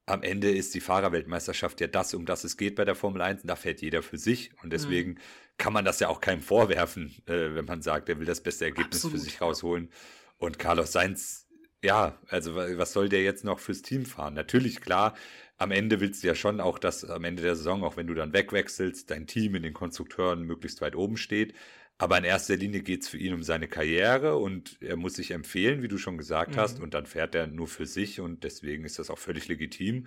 [0.07, 3.43] am Ende ist die Fahrerweltmeisterschaft ja das, um das es geht bei der Formel 1.
[3.43, 4.53] Und da fährt jeder für sich.
[4.63, 5.19] Und deswegen mhm.
[5.59, 8.67] kann man das ja auch keinem vorwerfen, äh, wenn man sagt, er will das beste
[8.67, 9.91] Ergebnis Absolut, für sich rausholen.
[10.39, 11.49] Und Carlos Sainz,
[11.83, 14.35] ja, also was soll der jetzt noch fürs Team fahren?
[14.35, 15.15] Natürlich, klar,
[15.59, 18.15] am Ende willst du ja schon auch, dass am Ende der Saison, auch wenn du
[18.15, 21.55] dann wegwechselst, dein Team in den Konstrukteuren möglichst weit oben steht.
[21.99, 25.31] Aber in erster Linie geht es für ihn um seine Karriere und er muss sich
[25.31, 26.57] empfehlen, wie du schon gesagt mhm.
[26.57, 30.07] hast, und dann fährt er nur für sich und deswegen ist das auch völlig legitim.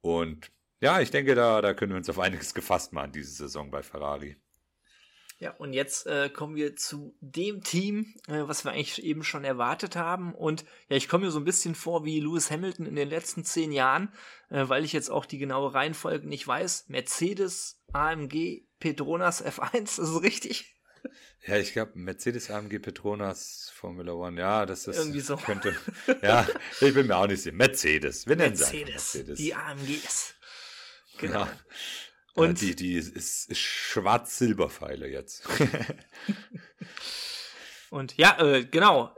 [0.00, 0.50] Und
[0.80, 3.82] ja, ich denke, da, da können wir uns auf einiges gefasst machen, diese Saison bei
[3.82, 4.36] Ferrari.
[5.38, 9.42] Ja, und jetzt äh, kommen wir zu dem Team, äh, was wir eigentlich eben schon
[9.42, 10.34] erwartet haben.
[10.34, 13.42] Und ja, ich komme mir so ein bisschen vor wie Lewis Hamilton in den letzten
[13.44, 14.12] zehn Jahren,
[14.50, 16.84] äh, weil ich jetzt auch die genaue Reihenfolge nicht weiß.
[16.88, 20.71] Mercedes, AMG, Petronas F1, ist das richtig?
[21.46, 24.96] Ja, ich glaube, Mercedes AMG Petronas Formula One, ja, das ist.
[24.96, 25.36] Irgendwie so.
[25.36, 25.74] Könnte,
[26.22, 26.46] ja,
[26.80, 27.56] ich bin mir auch nicht sicher.
[27.56, 29.38] Mercedes, wir nennen Mercedes, Mercedes.
[29.38, 30.34] Die AMGs.
[31.18, 31.40] Genau.
[31.40, 31.58] Ja.
[32.34, 35.46] Und ja, die, die ist, ist schwarz-silber-Pfeile jetzt.
[37.90, 39.14] und ja, äh, genau.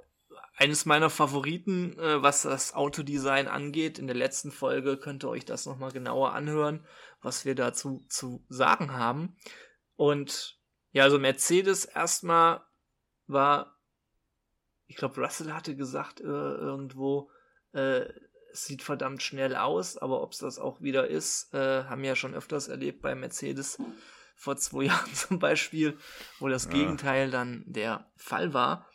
[0.56, 3.98] Eines meiner Favoriten, äh, was das Autodesign angeht.
[3.98, 6.86] In der letzten Folge könnt ihr euch das nochmal genauer anhören,
[7.20, 9.36] was wir dazu zu sagen haben.
[9.96, 10.58] Und
[10.94, 12.62] ja, also Mercedes erstmal
[13.26, 13.76] war,
[14.86, 17.30] ich glaube, Russell hatte gesagt äh, irgendwo,
[17.72, 18.04] äh,
[18.52, 22.10] es sieht verdammt schnell aus, aber ob es das auch wieder ist, äh, haben wir
[22.10, 23.76] ja schon öfters erlebt bei Mercedes
[24.36, 25.98] vor zwei Jahren zum Beispiel,
[26.38, 26.70] wo das ja.
[26.70, 28.88] Gegenteil dann der Fall war.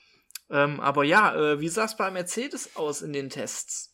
[0.49, 3.93] Ähm, aber ja, äh, wie sah es bei Mercedes aus in den Tests?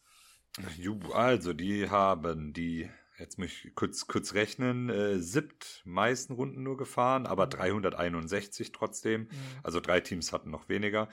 [1.12, 2.88] Also, die haben die,
[3.18, 8.74] jetzt muss ich kurz, kurz rechnen, äh, siebt meisten Runden nur gefahren, aber 361 mhm.
[8.74, 9.22] trotzdem.
[9.22, 9.30] Mhm.
[9.64, 11.10] Also drei Teams hatten noch weniger.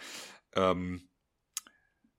[0.55, 1.09] Ähm,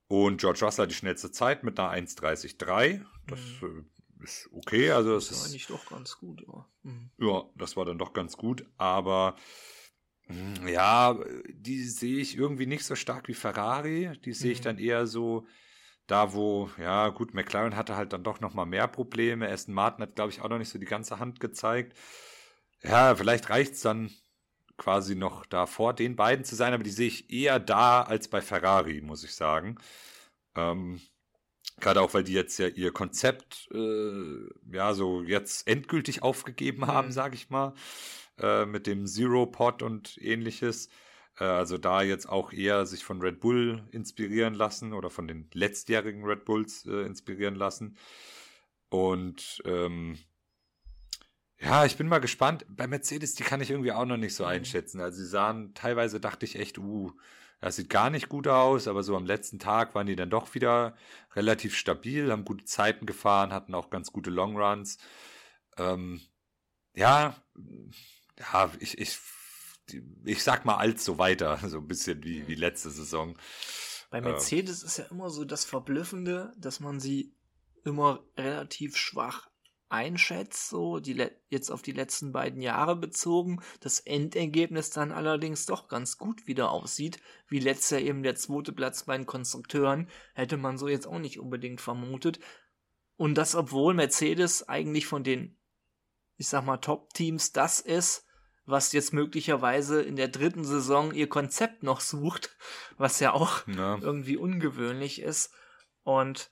[0.07, 3.03] und George Russell hat die schnellste Zeit mit einer 1,33.
[3.27, 3.85] Das mhm.
[4.21, 4.91] Äh, ist okay.
[4.91, 6.65] Also das, das ist eigentlich doch ganz gut, ja.
[6.83, 7.11] Mhm.
[7.17, 8.65] Ja, das war dann doch ganz gut.
[8.77, 9.35] Aber
[10.27, 11.19] hm, ja,
[11.49, 14.17] die sehe ich irgendwie nicht so stark wie Ferrari.
[14.23, 14.63] Die sehe ich mhm.
[14.63, 15.45] dann eher so
[16.13, 19.49] da, wo, ja, gut, McLaren hatte halt dann doch nochmal mehr Probleme.
[19.49, 21.97] Aston Martin hat, glaube ich, auch noch nicht so die ganze Hand gezeigt.
[22.83, 24.11] Ja, vielleicht reicht es dann
[24.77, 28.27] quasi noch da vor den beiden zu sein, aber die sehe ich eher da als
[28.27, 29.79] bei Ferrari, muss ich sagen.
[30.55, 31.01] Ähm,
[31.79, 34.37] Gerade auch, weil die jetzt ja ihr Konzept äh,
[34.71, 37.13] ja so jetzt endgültig aufgegeben haben, mhm.
[37.13, 37.73] sage ich mal,
[38.37, 40.89] äh, mit dem Zero Pod und ähnliches.
[41.39, 45.49] Äh, also da jetzt auch eher sich von Red Bull inspirieren lassen oder von den
[45.53, 47.97] letztjährigen Red Bulls äh, inspirieren lassen.
[48.89, 50.19] Und ähm,
[51.59, 52.65] ja, ich bin mal gespannt.
[52.69, 54.49] Bei Mercedes, die kann ich irgendwie auch noch nicht so mhm.
[54.49, 54.99] einschätzen.
[55.01, 57.11] Also sie sahen, teilweise dachte ich echt, uh,
[57.61, 60.53] das sieht gar nicht gut aus, aber so am letzten Tag waren die dann doch
[60.53, 60.95] wieder
[61.33, 64.97] relativ stabil, haben gute Zeiten gefahren, hatten auch ganz gute Longruns.
[65.77, 66.19] Ähm,
[66.93, 67.37] ja,
[68.37, 69.17] ja, ich, ich,
[70.23, 73.37] ich sag mal alt so weiter, so ein bisschen wie, wie letzte Saison.
[74.09, 74.25] Bei ähm.
[74.25, 77.35] Mercedes ähm, ist ja immer so das Verblüffende, dass man sie
[77.83, 79.49] immer relativ schwach
[79.93, 85.87] einschätzt, so die jetzt auf die letzten beiden Jahre bezogen, das Endergebnis dann allerdings doch
[85.87, 90.57] ganz gut wieder aussieht, wie letztes Jahr eben der zweite Platz bei den Konstrukteuren, hätte
[90.57, 92.39] man so jetzt auch nicht unbedingt vermutet.
[93.17, 95.59] Und das, obwohl Mercedes eigentlich von den,
[96.37, 98.25] ich sag mal, Top-Teams das ist,
[98.65, 102.55] was jetzt möglicherweise in der dritten Saison ihr Konzept noch sucht,
[102.97, 103.97] was ja auch ja.
[104.01, 105.53] irgendwie ungewöhnlich ist.
[106.03, 106.51] Und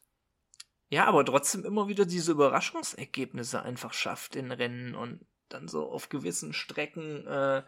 [0.90, 6.10] ja, aber trotzdem immer wieder diese Überraschungsergebnisse einfach schafft in Rennen und dann so auf
[6.10, 7.26] gewissen Strecken.
[7.28, 7.64] Äh,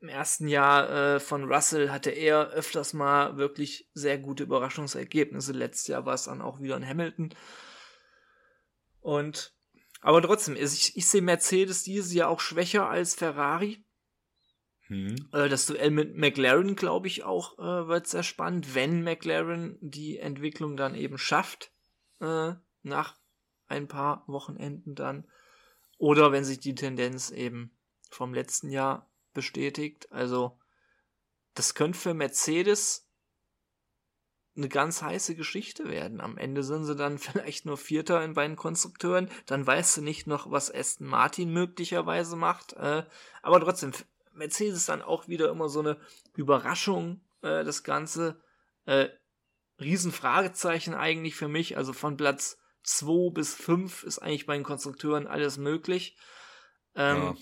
[0.00, 5.52] Im ersten Jahr äh, von Russell hatte er öfters mal wirklich sehr gute Überraschungsergebnisse.
[5.52, 7.34] Letztes Jahr war es dann auch wieder in Hamilton.
[9.00, 9.57] Und
[10.00, 13.84] aber trotzdem, ich, ich sehe Mercedes dieses Jahr auch schwächer als Ferrari.
[14.82, 15.28] Hm.
[15.32, 20.18] Äh, das Duell mit McLaren, glaube ich, auch äh, wird sehr spannend, wenn McLaren die
[20.18, 21.72] Entwicklung dann eben schafft
[22.20, 23.16] äh, nach
[23.66, 25.26] ein paar Wochenenden dann.
[25.98, 27.76] Oder wenn sich die Tendenz eben
[28.10, 30.10] vom letzten Jahr bestätigt.
[30.12, 30.58] Also,
[31.54, 33.07] das könnte für Mercedes
[34.58, 36.20] eine ganz heiße Geschichte werden.
[36.20, 39.30] Am Ende sind sie dann vielleicht nur Vierter in beiden Konstrukteuren.
[39.46, 42.74] Dann weißt du nicht noch, was Aston Martin möglicherweise macht.
[42.74, 43.04] Äh,
[43.42, 43.92] aber trotzdem,
[44.32, 45.96] Mercedes dann auch wieder immer so eine
[46.36, 48.40] Überraschung, äh, das Ganze.
[48.84, 49.08] Äh,
[49.80, 51.76] Riesenfragezeichen eigentlich für mich.
[51.76, 56.16] Also von Platz 2 bis 5 ist eigentlich bei den Konstrukteuren alles möglich.
[56.94, 57.36] Ähm, ja.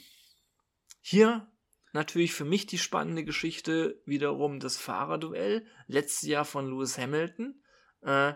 [1.01, 1.53] Hier
[1.97, 5.67] natürlich für mich die spannende Geschichte wiederum das Fahrerduell.
[5.89, 7.61] Letztes Jahr von Lewis Hamilton.
[8.03, 8.35] Äh,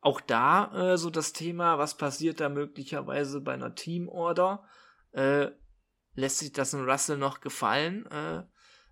[0.00, 4.64] auch da äh, so das Thema, was passiert da möglicherweise bei einer Teamorder?
[5.12, 5.50] Äh,
[6.14, 8.06] lässt sich das in Russell noch gefallen?
[8.06, 8.44] Äh,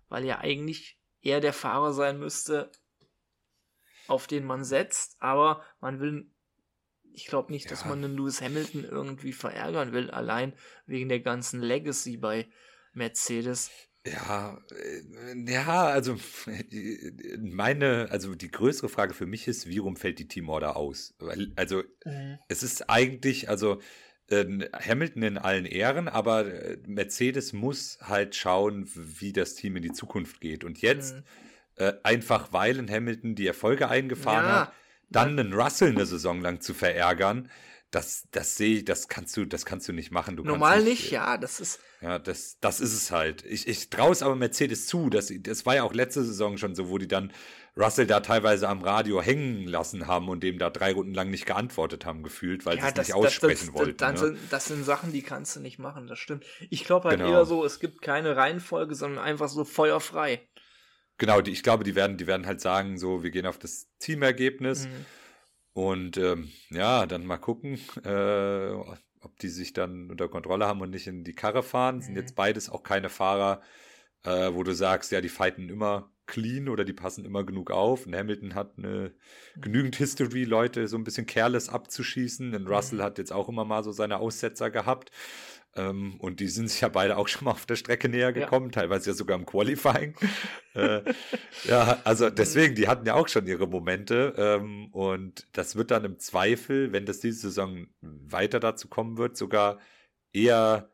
[0.07, 2.71] weil ja eigentlich er der Fahrer sein müsste,
[4.07, 6.31] auf den man setzt, aber man will,
[7.13, 7.69] ich glaube nicht, ja.
[7.71, 10.53] dass man einen Lewis Hamilton irgendwie verärgern will, allein
[10.85, 12.49] wegen der ganzen Legacy bei
[12.93, 13.69] Mercedes.
[14.05, 16.17] Ja, äh, ja, also
[17.39, 21.13] meine, also die größere Frage für mich ist, wie rum fällt die Teamorder aus?
[21.19, 22.39] Weil, also mhm.
[22.47, 23.81] es ist eigentlich, also
[24.29, 29.83] äh, Hamilton in allen Ehren, aber äh, Mercedes muss halt schauen, wie das Team in
[29.83, 30.63] die Zukunft geht.
[30.63, 31.23] Und jetzt, mhm.
[31.75, 34.61] äh, einfach weil ein Hamilton die Erfolge eingefahren ja.
[34.61, 34.73] hat,
[35.09, 37.49] dann einen Russell eine Saison lang zu verärgern,
[37.91, 40.37] das, das sehe ich, das kannst du, das kannst du nicht machen.
[40.37, 41.79] Du Normal nicht, nicht, ja, das ist.
[42.01, 43.43] Ja, das, das ist es halt.
[43.45, 45.09] Ich, ich traue es aber Mercedes zu.
[45.09, 47.33] Das, das war ja auch letzte Saison schon so, wo die dann
[47.75, 51.45] Russell da teilweise am Radio hängen lassen haben und dem da drei Runden lang nicht
[51.45, 53.97] geantwortet haben, gefühlt, weil ja, sie es nicht aussprechen das, wollten.
[53.97, 54.17] Das, ne?
[54.19, 56.45] sind, das sind Sachen, die kannst du nicht machen, das stimmt.
[56.69, 57.31] Ich glaube halt genau.
[57.31, 60.47] eher so, es gibt keine Reihenfolge, sondern einfach so feuerfrei.
[61.17, 63.87] Genau, die, ich glaube, die werden, die werden halt sagen, so, wir gehen auf das
[63.99, 65.05] Teamergebnis mhm.
[65.73, 68.71] Und ähm, ja, dann mal gucken, äh,
[69.21, 71.97] ob die sich dann unter Kontrolle haben und nicht in die Karre fahren.
[71.97, 72.01] Mhm.
[72.01, 73.61] Sind jetzt beides auch keine Fahrer,
[74.23, 78.05] äh, wo du sagst, ja, die fighten immer clean oder die passen immer genug auf.
[78.05, 79.13] Und Hamilton hat eine
[79.55, 79.61] mhm.
[79.61, 82.55] genügend History, Leute so ein bisschen careless abzuschießen.
[82.55, 83.03] Und Russell mhm.
[83.03, 85.11] hat jetzt auch immer mal so seine Aussetzer gehabt.
[85.75, 88.67] Ähm, und die sind sich ja beide auch schon mal auf der Strecke näher gekommen,
[88.67, 88.81] ja.
[88.81, 90.15] teilweise ja sogar im Qualifying.
[90.73, 91.01] äh,
[91.65, 94.33] ja, also deswegen, die hatten ja auch schon ihre Momente.
[94.37, 99.37] Ähm, und das wird dann im Zweifel, wenn das diese Saison weiter dazu kommen wird,
[99.37, 99.79] sogar
[100.33, 100.89] eher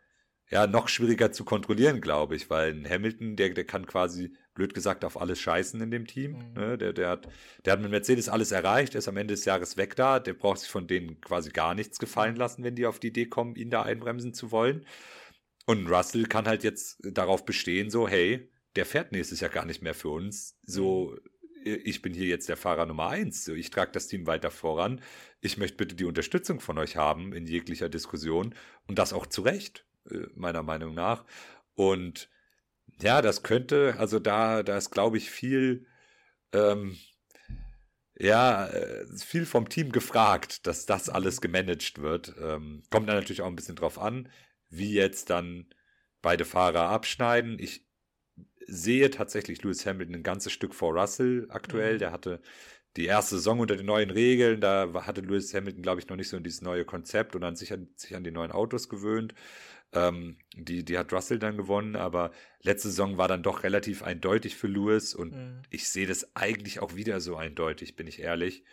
[0.50, 4.74] ja noch schwieriger zu kontrollieren, glaube ich, weil ein Hamilton, der, der kann quasi blöd
[4.74, 6.32] gesagt, auf alles scheißen in dem Team.
[6.32, 6.54] Mhm.
[6.54, 6.78] Ne?
[6.78, 7.28] Der, der, hat,
[7.66, 10.20] der hat mit Mercedes alles erreicht, ist am Ende des Jahres weg da.
[10.20, 13.26] Der braucht sich von denen quasi gar nichts gefallen lassen, wenn die auf die Idee
[13.26, 14.86] kommen, ihn da einbremsen zu wollen.
[15.66, 19.82] Und Russell kann halt jetzt darauf bestehen, so, hey, der fährt nächstes Jahr gar nicht
[19.82, 20.58] mehr für uns.
[20.64, 21.16] So,
[21.64, 21.80] mhm.
[21.84, 23.46] ich bin hier jetzt der Fahrer Nummer eins.
[23.46, 25.02] So, ich trage das Team weiter voran.
[25.42, 28.54] Ich möchte bitte die Unterstützung von euch haben in jeglicher Diskussion.
[28.88, 29.95] Und das auch zu Recht, äh,
[30.36, 31.26] meiner Meinung nach.
[31.76, 32.30] Und
[33.02, 35.86] ja, das könnte, also da, da ist, glaube ich, viel,
[36.54, 36.98] ähm,
[38.18, 42.34] ja, äh, viel vom Team gefragt, dass das alles gemanagt wird.
[42.40, 44.30] Ähm, kommt dann natürlich auch ein bisschen drauf an,
[44.70, 45.68] wie jetzt dann
[46.22, 47.60] beide Fahrer abschneiden.
[47.60, 47.86] Ich
[48.68, 51.96] sehe tatsächlich Lewis Hamilton ein ganzes Stück vor Russell aktuell.
[51.96, 52.00] Mhm.
[52.00, 52.42] Der hatte
[52.96, 56.30] die erste Saison unter den neuen Regeln, da hatte Lewis Hamilton, glaube ich, noch nicht
[56.30, 59.34] so in dieses neue Konzept und an sich, an sich an die neuen Autos gewöhnt.
[59.94, 62.32] Ähm, die, die hat Russell dann gewonnen, aber
[62.62, 65.62] letzte Saison war dann doch relativ eindeutig für Lewis und mhm.
[65.70, 68.64] ich sehe das eigentlich auch wieder so eindeutig, bin ich ehrlich.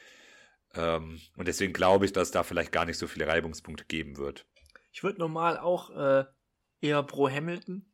[0.74, 4.46] Ähm, und deswegen glaube ich, dass da vielleicht gar nicht so viele Reibungspunkte geben wird.
[4.92, 6.24] Ich würde normal auch äh,
[6.80, 7.86] eher pro Hamilton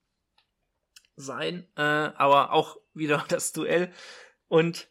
[1.16, 3.92] sein, äh, aber auch wieder das Duell.
[4.48, 4.88] Und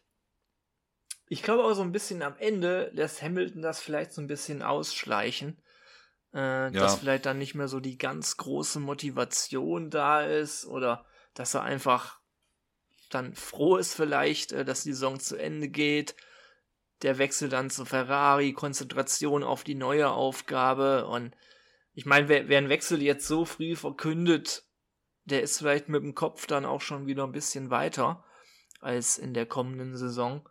[1.28, 4.62] ich glaube auch so ein bisschen am Ende lässt Hamilton das vielleicht so ein bisschen
[4.62, 5.60] ausschleichen
[6.34, 6.70] äh, ja.
[6.70, 11.04] dass vielleicht dann nicht mehr so die ganz große Motivation da ist oder
[11.34, 12.18] dass er einfach
[13.10, 16.14] dann froh ist vielleicht, äh, dass die Saison zu Ende geht.
[17.02, 21.34] Der Wechsel dann zu Ferrari, Konzentration auf die neue Aufgabe und
[21.94, 24.64] ich meine, wer, wer einen Wechsel jetzt so früh verkündet,
[25.24, 28.24] der ist vielleicht mit dem Kopf dann auch schon wieder ein bisschen weiter
[28.80, 30.48] als in der kommenden Saison.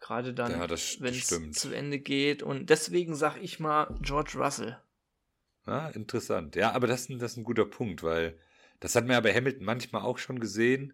[0.00, 2.42] Gerade dann, ja, wenn es zu Ende geht.
[2.42, 4.78] Und deswegen sag ich mal George Russell.
[5.66, 6.54] Ah, interessant.
[6.56, 8.38] Ja, aber das, das ist ein guter Punkt, weil
[8.80, 10.92] das hat man ja bei Hamilton manchmal auch schon gesehen,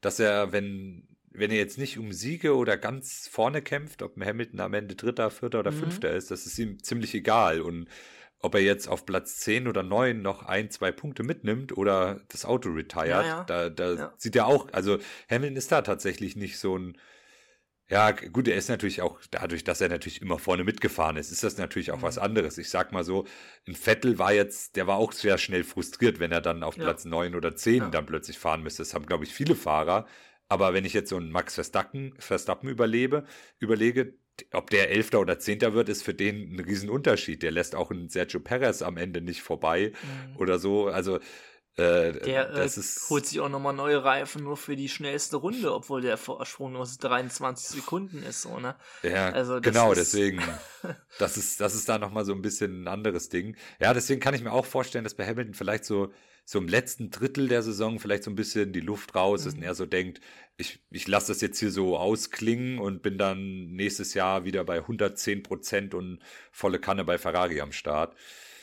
[0.00, 4.60] dass er, wenn, wenn er jetzt nicht um Siege oder ganz vorne kämpft, ob Hamilton
[4.60, 5.80] am Ende Dritter, Vierter oder mhm.
[5.80, 7.62] Fünfter ist, das ist ihm ziemlich egal.
[7.62, 7.88] Und
[8.40, 12.44] ob er jetzt auf Platz 10 oder 9 noch ein, zwei Punkte mitnimmt oder das
[12.44, 13.44] Auto retired, ja, ja.
[13.44, 14.14] da, da ja.
[14.18, 14.98] sieht er auch, also
[15.30, 16.98] Hamilton ist da tatsächlich nicht so ein
[17.88, 21.44] ja, gut, er ist natürlich auch, dadurch, dass er natürlich immer vorne mitgefahren ist, ist
[21.44, 22.02] das natürlich auch mhm.
[22.02, 22.56] was anderes.
[22.56, 23.26] Ich sag mal so,
[23.66, 26.84] ein Vettel war jetzt, der war auch sehr schnell frustriert, wenn er dann auf ja.
[26.84, 27.88] Platz 9 oder 10 ja.
[27.90, 28.82] dann plötzlich fahren müsste.
[28.82, 30.06] Das haben, glaube ich, viele Fahrer.
[30.48, 33.24] Aber wenn ich jetzt so einen Max Verstappen, Verstappen überlebe,
[33.58, 34.14] überlege,
[34.52, 37.42] ob der Elfter oder Zehnter wird, ist für den ein Riesenunterschied.
[37.42, 40.36] Der lässt auch einen Sergio Perez am Ende nicht vorbei mhm.
[40.36, 40.88] oder so.
[40.88, 41.20] Also
[41.76, 45.72] äh, der äh, ist, holt sich auch nochmal neue Reifen nur für die schnellste Runde,
[45.72, 48.76] obwohl der Vorsprung nur 23 Sekunden ist, so, ne?
[49.02, 50.42] Ja, also genau, deswegen.
[51.18, 53.56] das ist, das ist da nochmal so ein bisschen ein anderes Ding.
[53.80, 56.12] Ja, deswegen kann ich mir auch vorstellen, dass bei Hamilton vielleicht so,
[56.44, 59.48] so im letzten Drittel der Saison vielleicht so ein bisschen die Luft raus mhm.
[59.48, 60.20] ist und er so denkt,
[60.58, 64.78] ich, ich lasse das jetzt hier so ausklingen und bin dann nächstes Jahr wieder bei
[64.78, 66.18] 110 Prozent und
[66.50, 68.14] volle Kanne bei Ferrari am Start.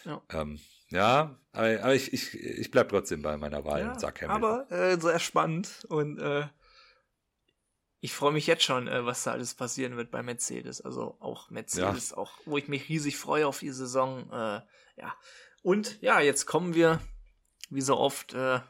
[0.05, 0.21] Ja.
[0.29, 4.21] Ähm, ja, aber, aber ich, ich, ich bleib trotzdem bei meiner Wahl ja, und sag
[4.21, 4.43] Hamilton.
[4.43, 6.47] Aber äh, sehr spannend und äh,
[8.01, 10.81] ich freue mich jetzt schon, äh, was da alles passieren wird bei Mercedes.
[10.81, 12.17] Also auch Mercedes, ja.
[12.17, 14.29] auch wo ich mich riesig freue auf die Saison.
[14.31, 14.61] Äh,
[14.97, 15.15] ja.
[15.63, 17.01] Und ja, jetzt kommen wir,
[17.69, 18.61] wie so oft, äh,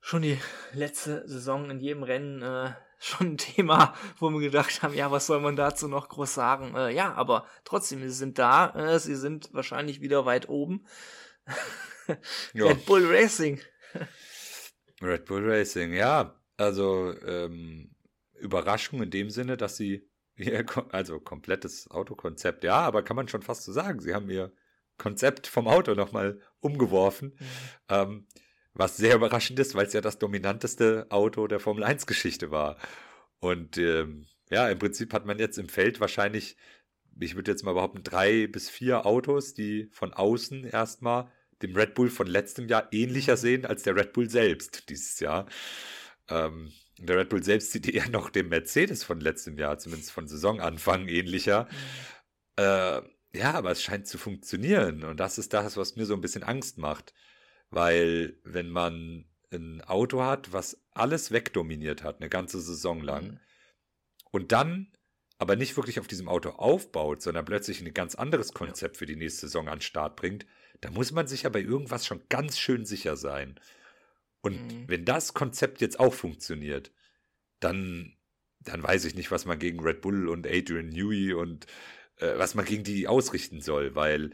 [0.00, 0.38] schon die
[0.72, 2.72] letzte Saison in jedem Rennen äh,
[3.04, 6.74] schon ein Thema, wo wir gedacht haben, ja, was soll man dazu noch groß sagen?
[6.74, 10.86] Äh, ja, aber trotzdem, sie sind da, äh, sie sind wahrscheinlich wieder weit oben.
[12.54, 13.60] Red Bull Racing.
[15.02, 16.40] Red Bull Racing, ja.
[16.56, 17.94] Also ähm,
[18.34, 23.42] Überraschung in dem Sinne, dass sie ihr, also komplettes Autokonzept, ja, aber kann man schon
[23.42, 24.00] fast so sagen.
[24.00, 24.52] Sie haben ihr
[24.98, 27.36] Konzept vom Auto nochmal umgeworfen.
[27.38, 27.46] Mhm.
[27.88, 28.26] Ähm,
[28.74, 32.76] was sehr überraschend ist, weil es ja das dominanteste Auto der Formel 1-Geschichte war.
[33.38, 36.56] Und ähm, ja, im Prinzip hat man jetzt im Feld wahrscheinlich,
[37.18, 41.30] ich würde jetzt mal behaupten, drei bis vier Autos, die von außen erstmal
[41.62, 45.46] dem Red Bull von letztem Jahr ähnlicher sehen als der Red Bull selbst dieses Jahr.
[46.28, 50.26] Ähm, der Red Bull selbst sieht eher noch dem Mercedes von letztem Jahr, zumindest von
[50.26, 51.68] Saisonanfang, ähnlicher.
[51.70, 52.62] Mhm.
[52.62, 53.02] Äh,
[53.36, 55.02] ja, aber es scheint zu funktionieren.
[55.04, 57.12] Und das ist das, was mir so ein bisschen Angst macht.
[57.74, 63.40] Weil, wenn man ein Auto hat, was alles wegdominiert hat, eine ganze Saison lang, mhm.
[64.30, 64.92] und dann
[65.38, 69.16] aber nicht wirklich auf diesem Auto aufbaut, sondern plötzlich ein ganz anderes Konzept für die
[69.16, 70.46] nächste Saison an den Start bringt,
[70.80, 73.58] da muss man sich ja bei irgendwas schon ganz schön sicher sein.
[74.40, 74.88] Und mhm.
[74.88, 76.92] wenn das Konzept jetzt auch funktioniert,
[77.60, 78.16] dann,
[78.60, 81.66] dann weiß ich nicht, was man gegen Red Bull und Adrian Newey und
[82.18, 84.30] äh, was man gegen die ausrichten soll, weil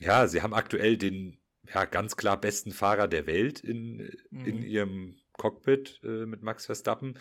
[0.00, 1.41] ja, sie haben aktuell den
[1.72, 4.44] ja ganz klar besten Fahrer der Welt in, mhm.
[4.44, 7.18] in ihrem Cockpit äh, mit Max Verstappen.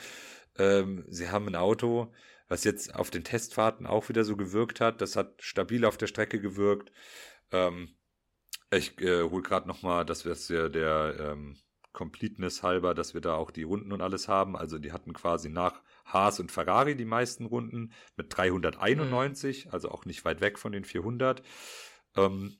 [0.57, 2.13] Ähm, sie haben ein Auto,
[2.47, 5.01] was jetzt auf den Testfahrten auch wieder so gewirkt hat.
[5.01, 6.91] Das hat stabil auf der Strecke gewirkt.
[7.51, 7.95] Ähm,
[8.71, 11.57] ich äh, hole gerade nochmal, dass wir es ja der ähm,
[11.93, 14.55] Completeness halber, dass wir da auch die Runden und alles haben.
[14.55, 19.71] Also die hatten quasi nach Haas und Ferrari die meisten Runden mit 391, mhm.
[19.71, 21.43] also auch nicht weit weg von den 400.
[22.15, 22.57] Ähm,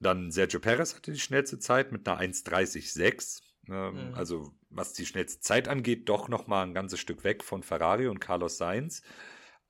[0.00, 3.40] dann Sergio Perez hatte die schnellste Zeit mit einer 1,36.
[3.68, 4.14] Ähm, mhm.
[4.14, 8.20] Also was die schnellste Zeit angeht, doch nochmal ein ganzes Stück weg von Ferrari und
[8.20, 9.02] Carlos Sainz.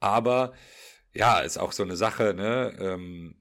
[0.00, 0.52] Aber
[1.14, 2.76] ja, ist auch so eine Sache, ne?
[2.78, 3.36] Ähm,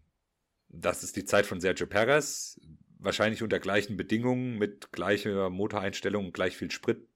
[0.70, 2.60] das ist die Zeit von Sergio Perez.
[3.00, 7.08] Wahrscheinlich unter gleichen Bedingungen, mit gleicher Motoreinstellung und gleich viel Sprit.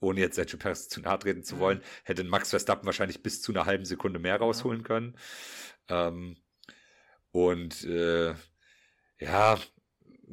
[0.00, 1.60] Ohne jetzt Sergio Perez zu nahe treten zu mhm.
[1.60, 5.16] wollen, hätte Max Verstappen wahrscheinlich bis zu einer halben Sekunde mehr rausholen können.
[5.88, 6.36] Ähm,
[7.30, 8.34] und äh,
[9.24, 9.58] ja,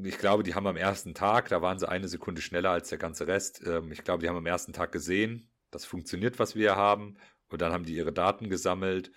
[0.04, 2.98] ich glaube, die haben am ersten Tag, da waren sie eine Sekunde schneller als der
[2.98, 3.62] ganze Rest.
[3.66, 7.18] Ähm, ich glaube, die haben am ersten Tag gesehen, das funktioniert, was wir haben.
[7.50, 9.12] Und dann haben die ihre Daten gesammelt.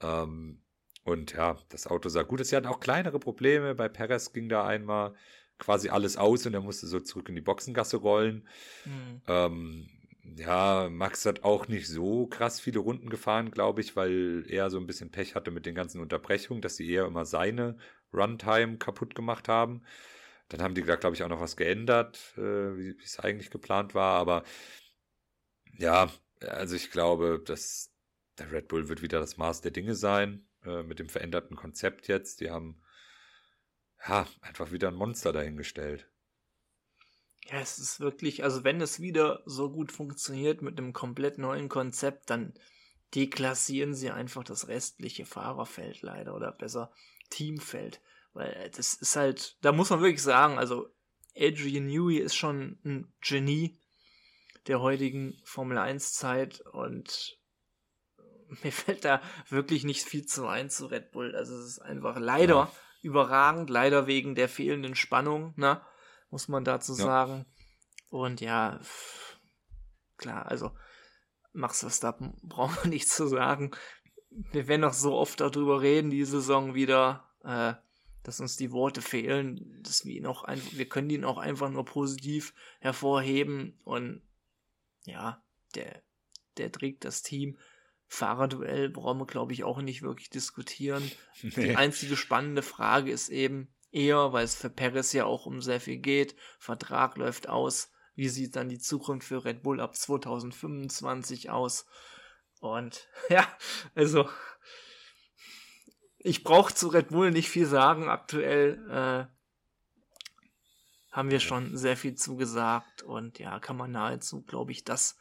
[0.00, 0.62] Ähm,
[1.04, 2.48] und ja, das Auto sah gut aus.
[2.48, 3.74] Sie hatten auch kleinere Probleme.
[3.74, 5.14] Bei Perez ging da einmal
[5.58, 8.46] quasi alles aus und er musste so zurück in die Boxengasse rollen.
[8.84, 9.22] Mhm.
[9.26, 9.88] Ähm,
[10.36, 14.78] ja, Max hat auch nicht so krass viele Runden gefahren, glaube ich, weil er so
[14.78, 17.76] ein bisschen Pech hatte mit den ganzen Unterbrechungen, dass sie eher immer seine
[18.12, 19.82] Runtime kaputt gemacht haben.
[20.48, 22.40] Dann haben die da, glaube ich, auch noch was geändert, äh,
[22.76, 24.18] wie es eigentlich geplant war.
[24.18, 24.44] Aber
[25.76, 27.92] ja, also ich glaube, dass
[28.38, 32.08] der Red Bull wird wieder das Maß der Dinge sein, äh, mit dem veränderten Konzept
[32.08, 32.40] jetzt.
[32.40, 32.82] Die haben
[34.06, 36.08] ja einfach wieder ein Monster dahingestellt.
[37.50, 41.68] Ja, es ist wirklich, also wenn es wieder so gut funktioniert mit einem komplett neuen
[41.68, 42.54] Konzept, dann
[43.14, 46.92] deklassieren sie einfach das restliche Fahrerfeld leider oder besser
[47.30, 48.00] Teamfeld.
[48.32, 50.88] Weil äh, das ist halt, da muss man wirklich sagen, also
[51.36, 53.80] Adrian Newey ist schon ein Genie
[54.66, 57.38] der heutigen Formel 1 Zeit und
[58.62, 61.34] mir fällt da wirklich nicht viel zu ein zu Red Bull.
[61.34, 62.72] Also es ist einfach leider ja.
[63.02, 65.80] überragend, leider wegen der fehlenden Spannung, ne?
[66.30, 66.98] Muss man dazu ja.
[66.98, 67.46] sagen.
[68.10, 68.80] Und ja,
[70.16, 70.72] klar, also
[71.52, 73.70] Max Verstappen braucht man nicht zu sagen.
[74.30, 77.74] Wir werden noch so oft darüber reden, die Saison wieder, äh,
[78.22, 81.70] dass uns die Worte fehlen, dass wir ihn auch einfach, wir können ihn auch einfach
[81.70, 84.22] nur positiv hervorheben und
[85.04, 85.42] ja,
[85.74, 86.02] der,
[86.58, 87.58] der trägt das Team.
[88.06, 91.10] Fahrerduell brauchen wir, glaube ich, auch nicht wirklich diskutieren.
[91.40, 91.50] Nee.
[91.50, 95.80] Die einzige spannende Frage ist eben eher, weil es für Perez ja auch um sehr
[95.80, 96.34] viel geht.
[96.58, 97.92] Vertrag läuft aus.
[98.16, 101.86] Wie sieht dann die Zukunft für Red Bull ab 2025 aus?
[102.60, 103.46] Und ja,
[103.94, 104.28] also
[106.18, 108.08] ich brauche zu Red Bull nicht viel sagen.
[108.08, 109.38] Aktuell äh,
[111.10, 115.16] haben wir schon sehr viel zugesagt und ja, kann man nahezu, glaube ich, das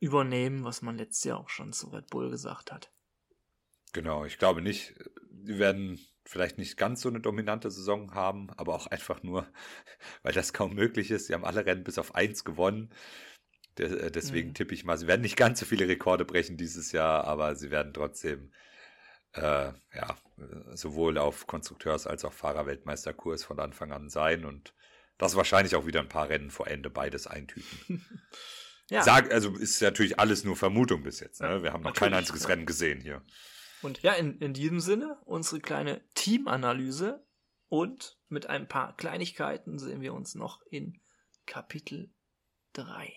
[0.00, 2.92] übernehmen, was man letztes Jahr auch schon zu Red Bull gesagt hat.
[3.92, 4.94] Genau, ich glaube nicht.
[5.30, 9.46] Die werden vielleicht nicht ganz so eine dominante Saison haben, aber auch einfach nur,
[10.22, 11.26] weil das kaum möglich ist.
[11.26, 12.90] Sie haben alle Rennen bis auf eins gewonnen.
[13.78, 14.54] Äh, deswegen mhm.
[14.54, 17.70] tippe ich mal, sie werden nicht ganz so viele Rekorde brechen dieses Jahr, aber sie
[17.70, 18.52] werden trotzdem
[19.32, 20.16] äh, ja,
[20.74, 24.74] sowohl auf Konstrukteurs- als auch Fahrerweltmeisterkurs von Anfang an sein und
[25.18, 28.04] das wahrscheinlich auch wieder ein paar Rennen vor Ende beides eintüten.
[28.90, 29.04] Ja.
[29.04, 31.40] Sag, also ist natürlich alles nur Vermutung bis jetzt.
[31.40, 31.62] Ne?
[31.62, 32.48] Wir haben noch kein einziges.
[32.48, 33.22] Rennen gesehen hier.
[33.82, 37.24] Und ja, in, in diesem Sinne unsere kleine Teamanalyse
[37.68, 41.00] und mit ein paar Kleinigkeiten sehen wir uns noch in
[41.46, 42.12] Kapitel
[42.72, 43.12] 3.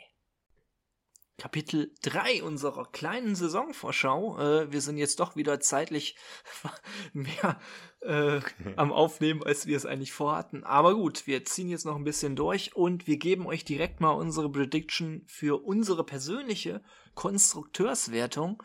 [1.38, 4.40] Kapitel 3 unserer kleinen Saisonvorschau.
[4.40, 6.16] Äh, wir sind jetzt doch wieder zeitlich
[7.14, 7.60] mehr
[8.02, 8.40] äh,
[8.76, 10.64] am Aufnehmen, als wir es eigentlich vorhatten.
[10.64, 14.12] Aber gut, wir ziehen jetzt noch ein bisschen durch und wir geben euch direkt mal
[14.12, 16.84] unsere Prediction für unsere persönliche
[17.16, 18.62] Konstrukteurswertung.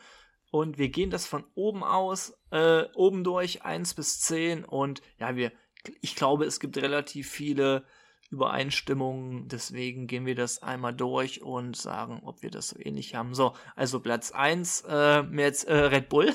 [0.50, 4.64] Und wir gehen das von oben aus, äh, oben durch, 1 bis 10.
[4.64, 5.52] Und ja, wir,
[6.00, 7.84] ich glaube, es gibt relativ viele
[8.30, 9.48] Übereinstimmungen.
[9.48, 13.34] Deswegen gehen wir das einmal durch und sagen, ob wir das so ähnlich haben.
[13.34, 16.34] So, also Platz 1, äh, jetzt äh, Red Bull.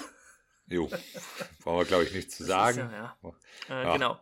[0.67, 0.89] Jo,
[1.63, 2.79] brauchen wir, glaube ich, nichts zu sagen.
[2.79, 3.17] Ja, ja.
[3.21, 3.33] Oh.
[3.69, 3.93] Äh, ja.
[3.93, 4.19] Genau.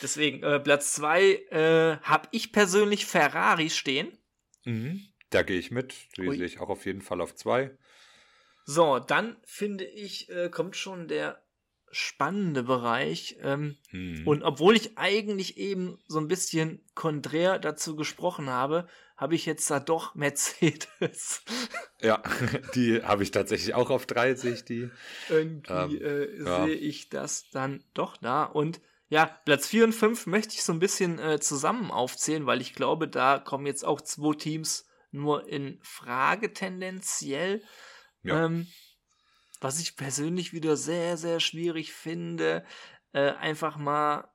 [0.00, 4.16] Deswegen, äh, Platz 2 äh, habe ich persönlich Ferrari stehen.
[4.64, 5.94] Mhm, da gehe ich mit.
[6.16, 7.76] Die sehe ich auch auf jeden Fall auf 2.
[8.64, 11.43] So, dann finde ich, äh, kommt schon der
[11.94, 13.36] spannende Bereich.
[13.40, 14.26] Ähm, hm.
[14.26, 19.70] Und obwohl ich eigentlich eben so ein bisschen konträr dazu gesprochen habe, habe ich jetzt
[19.70, 21.42] da doch Mercedes.
[22.00, 22.22] Ja,
[22.74, 24.90] die habe ich tatsächlich auch auf drei, sehe ich die.
[25.28, 26.64] Irgendwie ähm, äh, ja.
[26.64, 28.44] sehe ich das dann doch da.
[28.44, 32.60] Und ja, Platz 4 und 5 möchte ich so ein bisschen äh, zusammen aufzählen, weil
[32.60, 37.62] ich glaube, da kommen jetzt auch zwei Teams nur in Frage tendenziell.
[38.22, 38.46] Ja.
[38.46, 38.66] Ähm,
[39.64, 42.66] was ich persönlich wieder sehr, sehr schwierig finde,
[43.12, 44.30] äh, einfach mal.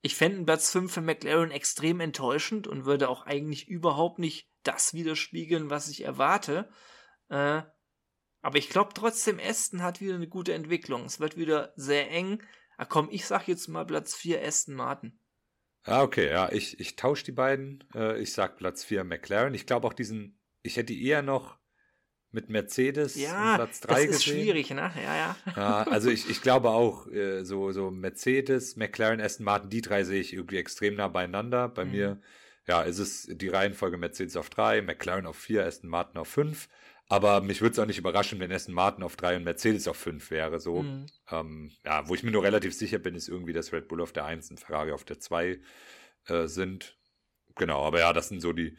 [0.00, 4.94] Ich fände Platz 5 für McLaren extrem enttäuschend und würde auch eigentlich überhaupt nicht das
[4.94, 6.70] widerspiegeln, was ich erwarte.
[7.28, 7.60] Äh,
[8.40, 11.04] aber ich glaube trotzdem, Aston hat wieder eine gute Entwicklung.
[11.04, 12.42] Es wird wieder sehr eng.
[12.78, 15.20] Ah, komm, ich sag jetzt mal Platz 4 Aston Martin.
[15.82, 17.84] Ah, okay, ja, ich, ich tausche die beiden.
[17.94, 19.52] Äh, ich sag Platz 4 McLaren.
[19.52, 21.59] Ich glaube auch diesen, ich hätte eher noch
[22.32, 24.34] mit Mercedes ja, Platz 3 das ist gesehen.
[24.34, 24.92] schwierig, ne?
[24.96, 25.36] Ja, ja.
[25.56, 30.04] ja also ich, ich glaube auch, äh, so, so Mercedes, McLaren, Aston Martin, die drei
[30.04, 31.68] sehe ich irgendwie extrem nah beieinander.
[31.68, 31.90] Bei mhm.
[31.90, 32.20] mir,
[32.66, 36.68] ja, ist es die Reihenfolge Mercedes auf 3, McLaren auf 4, Aston Martin auf 5.
[37.08, 39.96] Aber mich würde es auch nicht überraschen, wenn Aston Martin auf 3 und Mercedes auf
[39.96, 40.60] 5 wäre.
[40.60, 41.06] So, mhm.
[41.32, 44.12] ähm, ja, wo ich mir nur relativ sicher bin, ist irgendwie, dass Red Bull auf
[44.12, 45.58] der 1 und Ferrari auf der 2
[46.26, 46.96] äh, sind.
[47.56, 48.76] Genau, aber ja, das sind so die,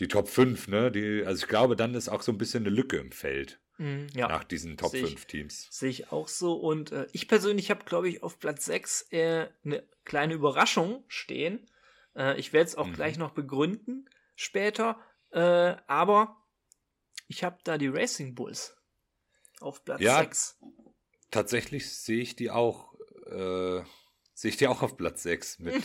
[0.00, 0.90] die Top 5, ne?
[0.90, 3.60] Die, also ich glaube, dann ist auch so ein bisschen eine Lücke im Feld.
[3.78, 4.28] Mm, ja.
[4.28, 5.68] Nach diesen Top 5 Teams.
[5.70, 6.54] Sehe ich auch so.
[6.54, 11.70] Und äh, ich persönlich habe, glaube ich, auf Platz 6 äh, eine kleine Überraschung stehen.
[12.16, 12.94] Äh, ich werde es auch mhm.
[12.94, 14.98] gleich noch begründen später.
[15.30, 16.36] Äh, aber
[17.28, 18.76] ich habe da die Racing Bulls
[19.60, 20.58] auf Platz ja, 6.
[21.30, 22.94] Tatsächlich sehe ich die auch,
[23.26, 23.82] äh,
[24.40, 25.82] sehe ich die auch auf Platz 6 mit.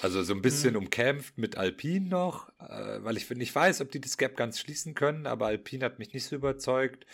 [0.00, 0.80] Also so ein bisschen mhm.
[0.80, 4.94] umkämpft mit Alpine noch, äh, weil ich nicht weiß, ob die das Gap ganz schließen
[4.94, 7.04] können, aber Alpine hat mich nicht so überzeugt.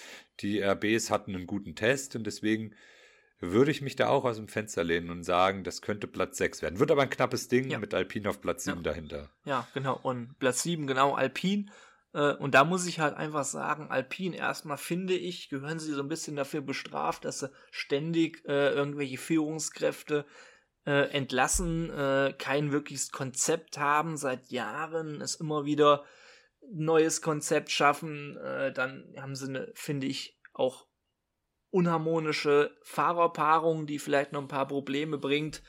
[0.41, 2.75] Die RBs hatten einen guten Test und deswegen
[3.41, 6.61] würde ich mich da auch aus dem Fenster lehnen und sagen, das könnte Platz 6
[6.61, 6.79] werden.
[6.79, 7.79] Wird aber ein knappes Ding ja.
[7.79, 8.83] mit Alpine auf Platz 7 ja.
[8.83, 9.31] dahinter.
[9.47, 9.99] Ja, genau.
[10.03, 11.67] Und Platz 7, genau, Alpine.
[12.13, 16.03] Äh, und da muss ich halt einfach sagen, Alpine erstmal finde ich, gehören sie so
[16.03, 20.27] ein bisschen dafür bestraft, dass sie ständig äh, irgendwelche Führungskräfte
[20.87, 26.05] äh, entlassen, äh, kein wirkliches Konzept haben, seit Jahren es immer wieder
[26.71, 30.87] neues Konzept schaffen, äh, dann haben sie eine, finde ich, auch
[31.71, 35.63] unharmonische Fahrerpaarung, die vielleicht noch ein paar Probleme bringt.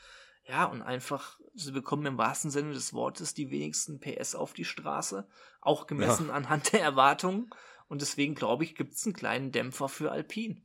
[0.46, 4.66] Ja, und einfach, sie bekommen im wahrsten Sinne des Wortes die wenigsten PS auf die
[4.66, 5.26] Straße,
[5.62, 6.34] auch gemessen ja.
[6.34, 7.50] anhand der Erwartungen.
[7.88, 10.62] Und deswegen glaube ich, gibt es einen kleinen Dämpfer für Alpine.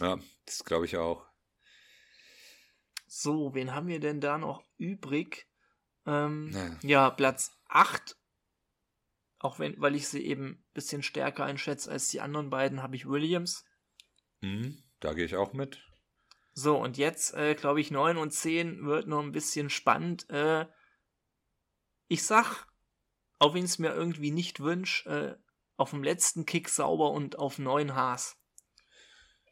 [0.00, 1.27] Ja, das glaube ich auch.
[3.08, 5.48] So, wen haben wir denn da noch übrig?
[6.06, 6.76] Ähm, ja.
[6.82, 8.16] ja, Platz 8.
[9.38, 12.96] Auch wenn, weil ich sie eben ein bisschen stärker einschätze als die anderen beiden, habe
[12.96, 13.64] ich Williams.
[14.40, 15.82] Mhm, da gehe ich auch mit.
[16.52, 20.28] So, und jetzt, äh, glaube ich, 9 und 10 wird noch ein bisschen spannend.
[20.28, 20.66] Äh,
[22.08, 22.66] ich sag,
[23.38, 25.42] auch wenn ich es mir irgendwie nicht wünsche, äh,
[25.76, 28.36] auf dem letzten Kick sauber und auf 9 Haas.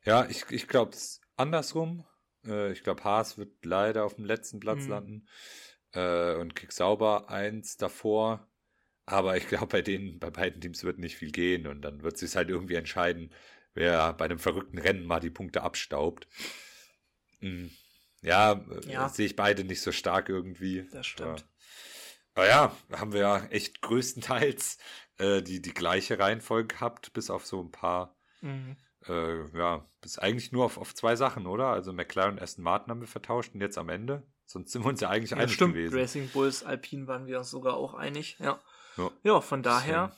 [0.04, 2.04] Ja, ich, ich glaube es andersrum.
[2.46, 4.90] Äh, ich glaube, Haas wird leider auf dem letzten Platz mhm.
[4.90, 5.28] landen.
[5.92, 8.46] Äh, und Kick Sauber eins davor.
[9.04, 11.66] Aber ich glaube, bei denen, bei beiden Teams wird nicht viel gehen.
[11.66, 13.32] Und dann wird sich halt irgendwie entscheiden,
[13.74, 16.26] wer bei einem verrückten Rennen mal die Punkte abstaubt.
[17.40, 17.70] Mhm.
[18.22, 19.08] Ja, äh, ja.
[19.08, 20.88] sehe ich beide nicht so stark irgendwie.
[20.90, 21.46] Das stimmt.
[22.34, 24.78] Aber ja, haben wir ja echt größtenteils
[25.18, 28.76] äh, die, die gleiche Reihenfolge gehabt, bis auf so ein paar mhm
[29.08, 31.68] äh, ja, bis eigentlich nur auf, auf zwei Sachen, oder?
[31.68, 34.22] Also McLaren und Aston Martin haben wir vertauscht und jetzt am Ende.
[34.44, 35.74] Sonst sind wir uns ja eigentlich ja, einig stimmt.
[35.74, 35.98] gewesen.
[35.98, 38.58] Racing Bulls, Alpine waren wir uns sogar auch einig, ja.
[38.96, 40.12] Ja, ja von daher.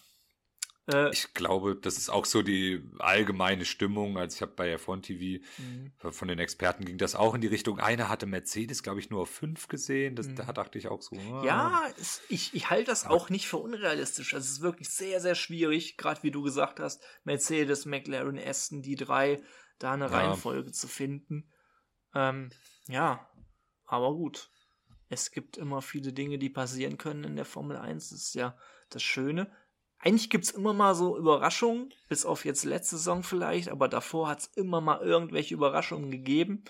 [0.89, 4.17] Äh, ich glaube, das ist auch so die allgemeine Stimmung.
[4.17, 5.93] Also ich habe bei F1 TV mhm.
[6.13, 7.79] von den Experten ging das auch in die Richtung.
[7.79, 10.17] Einer hatte Mercedes, glaube ich, nur auf fünf gesehen.
[10.17, 10.37] Das, mhm.
[10.37, 11.17] Da dachte ich auch so.
[11.17, 11.45] Ah.
[11.45, 14.35] Ja, es, ich, ich halte das auch nicht für unrealistisch.
[14.35, 18.83] Also es ist wirklich sehr, sehr schwierig, gerade wie du gesagt hast, Mercedes, McLaren, Aston,
[18.83, 19.43] die drei,
[19.79, 20.11] da eine ja.
[20.11, 21.51] Reihenfolge zu finden.
[22.15, 22.51] Ähm,
[22.89, 23.29] ja,
[23.85, 24.51] aber gut.
[25.11, 28.11] Es gibt immer viele Dinge, die passieren können in der Formel 1.
[28.11, 28.59] Das ist ja
[28.91, 29.51] das Schöne
[30.01, 34.29] eigentlich gibt es immer mal so Überraschungen, bis auf jetzt letzte Saison vielleicht, aber davor
[34.29, 36.65] hat es immer mal irgendwelche Überraschungen gegeben,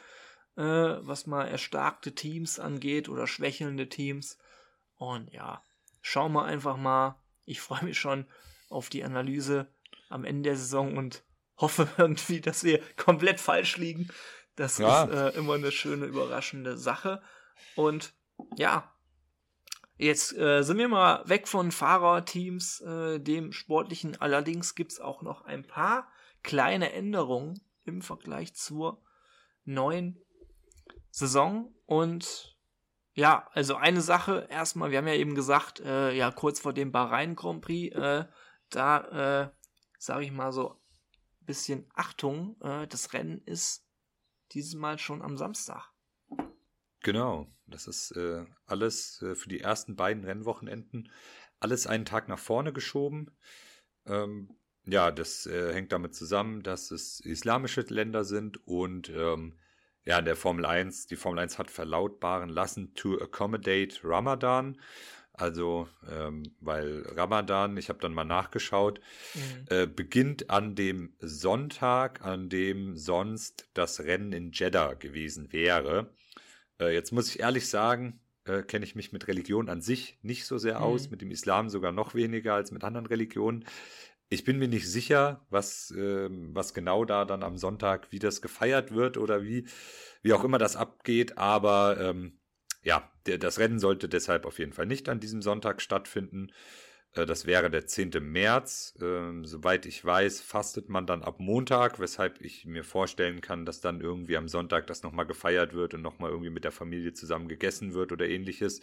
[0.57, 4.39] äh, was mal erstarkte Teams angeht oder schwächelnde Teams.
[4.97, 5.63] Und ja,
[6.01, 7.21] schauen wir einfach mal.
[7.45, 8.27] Ich freue mich schon
[8.71, 9.73] auf die Analyse
[10.09, 11.23] am Ende der Saison und
[11.57, 14.09] hoffe irgendwie, dass wir komplett falsch liegen.
[14.57, 15.05] Das ja.
[15.05, 17.23] ist äh, immer eine schöne, überraschende Sache.
[17.77, 18.15] Und
[18.57, 18.93] ja,
[19.99, 24.21] Jetzt äh, sind wir mal weg von Fahrerteams, äh, dem sportlichen.
[24.21, 26.09] Allerdings gibt es auch noch ein paar
[26.45, 29.03] kleine Änderungen im Vergleich zur
[29.65, 30.17] neuen
[31.11, 31.75] Saison.
[31.85, 32.57] Und
[33.15, 36.93] ja, also eine Sache erstmal, wir haben ja eben gesagt, äh, ja, kurz vor dem
[36.93, 38.25] Bahrain Grand Prix, äh,
[38.71, 39.51] da äh,
[39.99, 43.85] sage ich mal so ein bisschen Achtung, äh, das Rennen ist
[44.53, 45.91] dieses Mal schon am Samstag.
[47.03, 51.11] Genau, das ist äh, alles äh, für die ersten beiden Rennwochenenden
[51.61, 53.31] alles einen Tag nach vorne geschoben.
[54.07, 54.57] Ähm,
[54.87, 59.59] ja, das äh, hängt damit zusammen, dass es islamische Länder sind und ähm,
[60.05, 64.81] ja, in der Formel 1, die Formel 1 hat verlautbaren lassen to accommodate Ramadan.
[65.35, 69.01] Also, ähm, weil Ramadan, ich habe dann mal nachgeschaut,
[69.35, 69.65] mhm.
[69.69, 76.11] äh, beginnt an dem Sonntag, an dem sonst das Rennen in Jeddah gewesen wäre.
[76.81, 80.47] Äh, jetzt muss ich ehrlich sagen, äh, kenne ich mich mit Religion an sich nicht
[80.47, 81.11] so sehr aus, mhm.
[81.13, 83.65] mit dem Islam sogar noch weniger als mit anderen Religionen.
[84.31, 88.43] Ich bin mir nicht sicher, was, äh, was genau da dann am Sonntag, wie das
[88.43, 89.67] gefeiert wird oder wie,
[90.23, 92.39] wie auch immer das abgeht, aber ähm,
[92.83, 96.53] ja, der, das Rennen sollte deshalb auf jeden Fall nicht an diesem Sonntag stattfinden.
[97.19, 98.11] Äh, das wäre der 10.
[98.21, 98.95] März.
[99.01, 103.81] Ähm, soweit ich weiß, fastet man dann ab Montag, weshalb ich mir vorstellen kann, dass
[103.81, 107.49] dann irgendwie am Sonntag das nochmal gefeiert wird und nochmal irgendwie mit der Familie zusammen
[107.49, 108.81] gegessen wird oder ähnliches.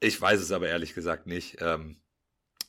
[0.00, 1.58] Ich weiß es aber ehrlich gesagt nicht.
[1.60, 1.96] Ähm,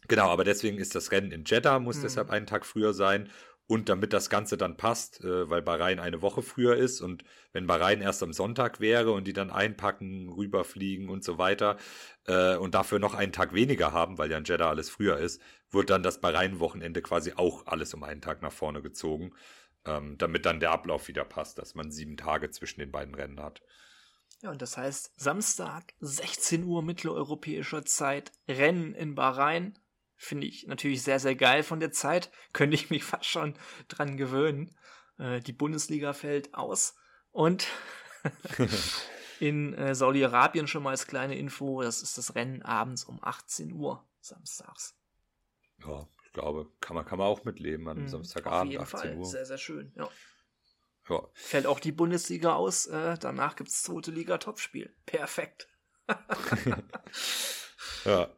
[0.07, 2.03] genau, aber deswegen ist das Rennen in Jeddah, muss mhm.
[2.03, 3.30] deshalb einen Tag früher sein.
[3.65, 7.23] Und damit das Ganze dann passt, äh, weil Bahrain eine Woche früher ist und
[7.53, 11.77] wenn Bahrain erst am Sonntag wäre und die dann einpacken, rüberfliegen und so weiter
[12.26, 15.41] äh, und dafür noch einen Tag weniger haben, weil ja in Jeddah alles früher ist,
[15.72, 19.34] wird dann das Bahrain-Wochenende quasi auch alles um einen Tag nach vorne gezogen,
[19.85, 23.41] ähm, damit dann der Ablauf wieder passt, dass man sieben Tage zwischen den beiden Rennen
[23.41, 23.61] hat.
[24.41, 29.80] Ja, und das heißt, Samstag, 16 Uhr mitteleuropäischer Zeit, Rennen in Bahrain,
[30.23, 32.31] Finde ich natürlich sehr, sehr geil von der Zeit.
[32.53, 33.55] Könnte ich mich fast schon
[33.89, 34.73] dran gewöhnen.
[35.17, 36.95] Äh, die Bundesliga fällt aus.
[37.31, 37.67] Und
[39.41, 43.73] in äh, Saudi-Arabien schon mal als kleine Info, das ist das Rennen abends um 18
[43.73, 44.95] Uhr samstags.
[45.85, 49.17] Ja, ich glaube, kann man, kann man auch mitleben an mhm, Samstagabend, 18 Fall.
[49.17, 49.25] Uhr.
[49.25, 50.07] Sehr, sehr schön, ja.
[51.09, 51.27] ja.
[51.33, 54.95] Fällt auch die Bundesliga aus, äh, danach gibt es zweite Liga Topspiel.
[55.05, 55.67] Perfekt.
[58.05, 58.33] ja,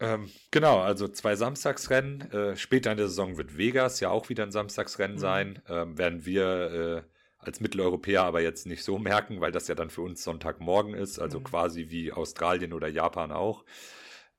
[0.00, 2.30] ähm, genau, also zwei Samstagsrennen.
[2.32, 5.20] Äh, später in der Saison wird Vegas ja auch wieder ein Samstagsrennen mhm.
[5.20, 5.62] sein.
[5.68, 7.02] Ähm, werden wir äh,
[7.38, 11.18] als Mitteleuropäer aber jetzt nicht so merken, weil das ja dann für uns Sonntagmorgen ist,
[11.18, 11.44] also mhm.
[11.44, 13.64] quasi wie Australien oder Japan auch.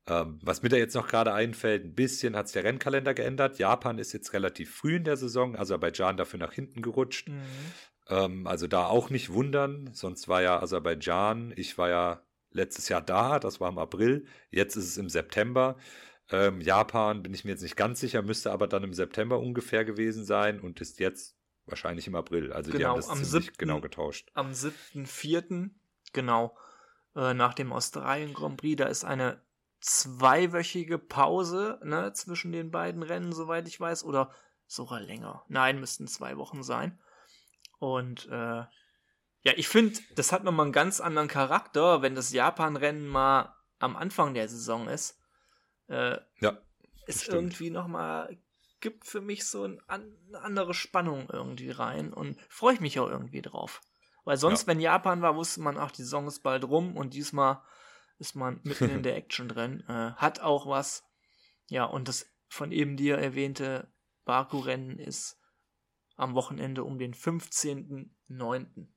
[0.07, 3.59] Ähm, was mir da jetzt noch gerade einfällt, ein bisschen hat sich der Rennkalender geändert.
[3.59, 7.29] Japan ist jetzt relativ früh in der Saison, Aserbaidschan dafür nach hinten gerutscht.
[7.29, 7.41] Mhm.
[8.09, 12.21] Ähm, also da auch nicht wundern, sonst war ja Aserbaidschan, ich war ja
[12.51, 15.77] letztes Jahr da, das war im April, jetzt ist es im September.
[16.29, 19.83] Ähm, Japan bin ich mir jetzt nicht ganz sicher, müsste aber dann im September ungefähr
[19.83, 22.53] gewesen sein und ist jetzt wahrscheinlich im April.
[22.53, 24.29] Also genau, die haben das am 7., genau getauscht.
[24.33, 25.71] Am 7.4.,
[26.13, 26.57] genau,
[27.15, 29.41] äh, nach dem Australien Grand Prix, da ist eine
[29.81, 34.31] zweiwöchige Pause ne, zwischen den beiden Rennen, soweit ich weiß, oder
[34.67, 35.43] sogar länger.
[35.49, 36.99] Nein, müssten zwei Wochen sein.
[37.79, 38.63] Und äh,
[39.43, 43.95] ja, ich finde, das hat nochmal einen ganz anderen Charakter, wenn das Japan-Rennen mal am
[43.95, 45.19] Anfang der Saison ist.
[45.87, 46.57] Äh, ja.
[47.07, 47.35] Ist stimmt.
[47.35, 48.37] irgendwie nochmal,
[48.79, 53.09] gibt für mich so ein, eine andere Spannung irgendwie rein und freue ich mich auch
[53.09, 53.81] irgendwie drauf.
[54.23, 54.67] Weil sonst, ja.
[54.67, 57.63] wenn Japan war, wusste man, ach, die Saison ist bald rum und diesmal
[58.19, 59.83] ist man mitten in der Action drin.
[59.87, 61.03] Äh, hat auch was.
[61.67, 63.91] Ja, und das von eben dir erwähnte
[64.25, 65.39] Baku-Rennen ist
[66.15, 68.87] am Wochenende um den 15.09.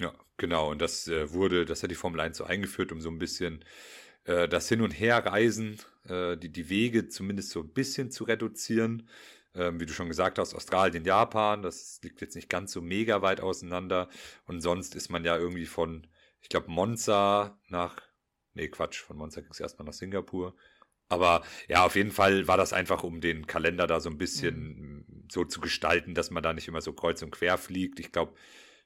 [0.00, 0.70] Ja, genau.
[0.70, 3.62] Und das äh, wurde, das hat die Formel 1 so eingeführt, um so ein bisschen
[4.24, 5.78] äh, das Hin- und Herreisen,
[6.08, 9.08] äh, die, die Wege zumindest so ein bisschen zu reduzieren.
[9.54, 13.20] Ähm, wie du schon gesagt hast, Australien, Japan, das liegt jetzt nicht ganz so mega
[13.20, 14.08] weit auseinander.
[14.46, 16.06] Und sonst ist man ja irgendwie von,
[16.40, 18.00] ich glaube, Monza nach,
[18.54, 20.54] nee, Quatsch, von Monza ging es erstmal nach Singapur.
[21.10, 25.04] Aber ja, auf jeden Fall war das einfach, um den Kalender da so ein bisschen
[25.08, 25.26] mhm.
[25.30, 28.00] so zu gestalten, dass man da nicht immer so kreuz und quer fliegt.
[28.00, 28.34] Ich glaube,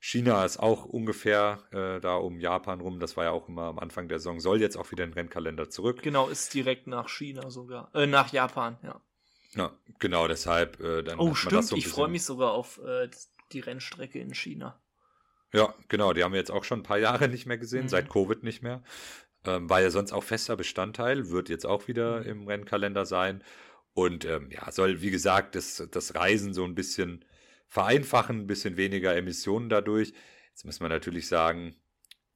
[0.07, 3.01] China ist auch ungefähr äh, da um Japan rum.
[3.01, 4.39] Das war ja auch immer am Anfang der Saison.
[4.39, 6.03] Soll jetzt auch wieder in den Rennkalender zurück.
[6.03, 7.91] Genau, ist direkt nach China sogar.
[7.95, 9.01] Äh, nach Japan, ja.
[9.55, 10.79] Ja, genau, deshalb.
[10.79, 11.65] Äh, dann oh, stimmt.
[11.65, 13.09] So ich freue mich sogar auf äh,
[13.53, 14.79] die Rennstrecke in China.
[15.55, 16.13] Ja, genau.
[16.13, 17.89] Die haben wir jetzt auch schon ein paar Jahre nicht mehr gesehen, mhm.
[17.89, 18.83] seit Covid nicht mehr.
[19.47, 22.27] Ähm, war ja sonst auch fester Bestandteil, wird jetzt auch wieder mhm.
[22.27, 23.43] im Rennkalender sein.
[23.95, 27.25] Und ähm, ja, soll, wie gesagt, das, das Reisen so ein bisschen
[27.69, 30.13] vereinfachen, ein bisschen weniger Emissionen dadurch.
[30.51, 31.77] Jetzt muss man natürlich sagen,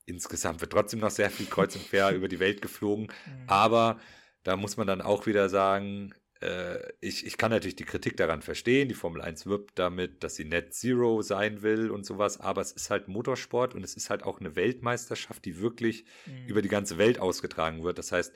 [0.07, 3.07] insgesamt wird trotzdem noch sehr viel kreuz und quer über die Welt geflogen.
[3.07, 3.45] Mhm.
[3.47, 4.01] Aber
[4.43, 8.43] da muss man dann auch wieder sagen, äh, ich, ich kann natürlich die Kritik daran
[8.43, 8.89] verstehen.
[8.89, 12.41] Die Formel 1 wirbt damit, dass sie Net Zero sein will und sowas.
[12.41, 16.47] Aber es ist halt Motorsport und es ist halt auch eine Weltmeisterschaft, die wirklich mhm.
[16.47, 17.99] über die ganze Welt ausgetragen wird.
[17.99, 18.35] Das heißt,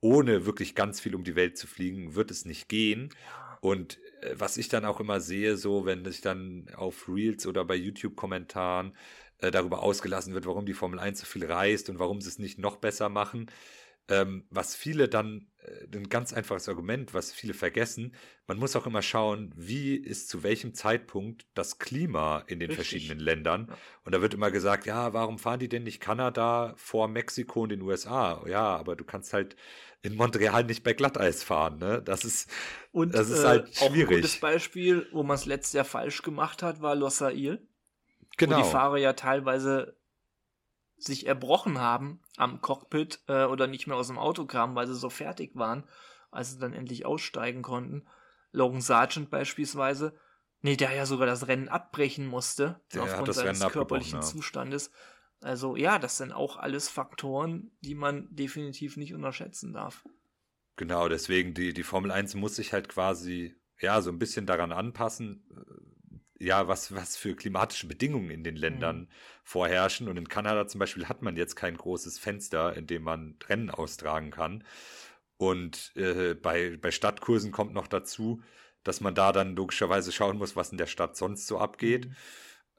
[0.00, 3.08] ohne wirklich ganz viel um die Welt zu fliegen, wird es nicht gehen.
[3.64, 7.64] Und äh, was ich dann auch immer sehe, so wenn ich dann auf Reels oder
[7.64, 8.94] bei YouTube-Kommentaren
[9.38, 12.38] äh, darüber ausgelassen wird, warum die Formel 1 so viel reist und warum sie es
[12.38, 13.50] nicht noch besser machen,
[14.08, 18.14] ähm, was viele dann, äh, ein ganz einfaches Argument, was viele vergessen,
[18.46, 22.88] man muss auch immer schauen, wie ist zu welchem Zeitpunkt das Klima in den Richtig.
[22.88, 23.72] verschiedenen Ländern.
[24.04, 27.70] Und da wird immer gesagt, ja, warum fahren die denn nicht Kanada vor Mexiko und
[27.70, 28.44] den USA?
[28.46, 29.56] Ja, aber du kannst halt
[30.04, 32.02] in Montreal nicht bei Glatteis fahren, ne?
[32.02, 32.50] Das ist,
[32.92, 34.06] und, das ist äh, halt schwierig.
[34.06, 37.66] Auch ein gutes Beispiel, wo man es letztes Jahr falsch gemacht hat, war Losail.
[38.36, 38.58] Genau.
[38.58, 39.96] Wo die Fahrer ja teilweise
[40.98, 44.94] sich erbrochen haben am Cockpit äh, oder nicht mehr aus dem Auto kamen, weil sie
[44.94, 45.84] so fertig waren,
[46.30, 48.06] als sie dann endlich aussteigen konnten.
[48.52, 50.14] Logan Sargent beispielsweise,
[50.60, 54.22] nee, der ja sogar das Rennen abbrechen musste, der aufgrund seines körperlichen ja.
[55.40, 60.04] Also ja, das sind auch alles Faktoren, die man definitiv nicht unterschätzen darf.
[60.76, 64.72] Genau, deswegen die, die Formel 1 muss sich halt quasi ja so ein bisschen daran
[64.72, 65.44] anpassen,
[66.38, 69.08] ja, was, was für klimatische Bedingungen in den Ländern mhm.
[69.44, 70.08] vorherrschen.
[70.08, 73.70] Und in Kanada zum Beispiel hat man jetzt kein großes Fenster, in dem man Rennen
[73.70, 74.64] austragen kann.
[75.36, 78.42] Und äh, bei, bei Stadtkursen kommt noch dazu,
[78.82, 82.06] dass man da dann logischerweise schauen muss, was in der Stadt sonst so abgeht.
[82.08, 82.14] Mhm.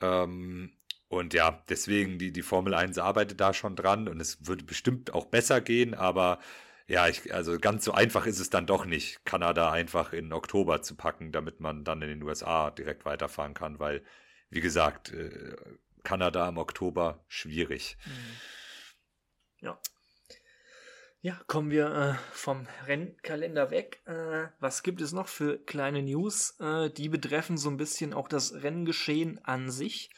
[0.02, 0.74] Ähm,
[1.16, 5.14] und ja, deswegen, die, die Formel 1 arbeitet da schon dran und es würde bestimmt
[5.14, 6.40] auch besser gehen, aber
[6.88, 10.82] ja, ich, also ganz so einfach ist es dann doch nicht, Kanada einfach in Oktober
[10.84, 14.04] zu packen, damit man dann in den USA direkt weiterfahren kann, weil,
[14.50, 15.56] wie gesagt, äh,
[16.04, 17.98] Kanada im Oktober schwierig.
[18.06, 18.12] Mhm.
[19.62, 19.80] Ja.
[21.22, 24.04] Ja, kommen wir äh, vom Rennkalender weg.
[24.06, 26.56] Äh, was gibt es noch für kleine News?
[26.60, 30.12] Äh, die betreffen so ein bisschen auch das Renngeschehen an sich.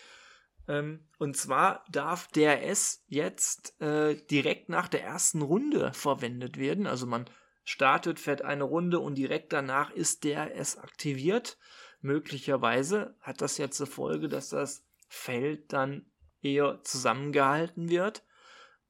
[0.68, 6.88] Ähm, und zwar darf DRS jetzt äh, direkt nach der ersten Runde verwendet werden.
[6.88, 7.26] Also man
[7.64, 11.58] startet, fährt eine Runde und direkt danach ist DRS aktiviert.
[12.02, 16.06] Möglicherweise hat das jetzt zur Folge, dass das Feld dann
[16.42, 18.24] eher zusammengehalten wird,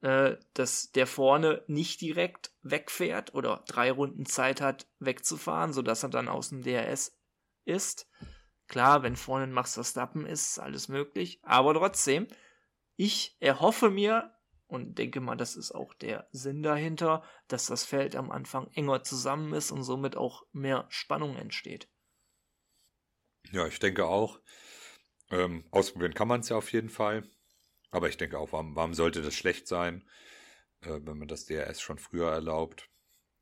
[0.02, 6.10] äh, dass der vorne nicht direkt wegfährt oder drei Runden Zeit hat wegzufahren, sodass er
[6.10, 7.18] dann aus dem DRS
[7.66, 8.08] ist.
[8.68, 11.40] Klar, wenn vorne Max Verstappen ist, ist alles möglich.
[11.44, 12.28] Aber trotzdem,
[12.96, 14.34] ich erhoffe mir
[14.68, 19.04] und denke mal, das ist auch der Sinn dahinter, dass das Feld am Anfang enger
[19.04, 21.90] zusammen ist und somit auch mehr Spannung entsteht.
[23.52, 24.42] Ja, ich denke auch.
[25.30, 27.24] Ähm, ausprobieren kann man es ja auf jeden Fall.
[27.92, 30.08] Aber ich denke auch, warum, warum sollte das schlecht sein,
[30.82, 32.90] äh, wenn man das DRS schon früher erlaubt?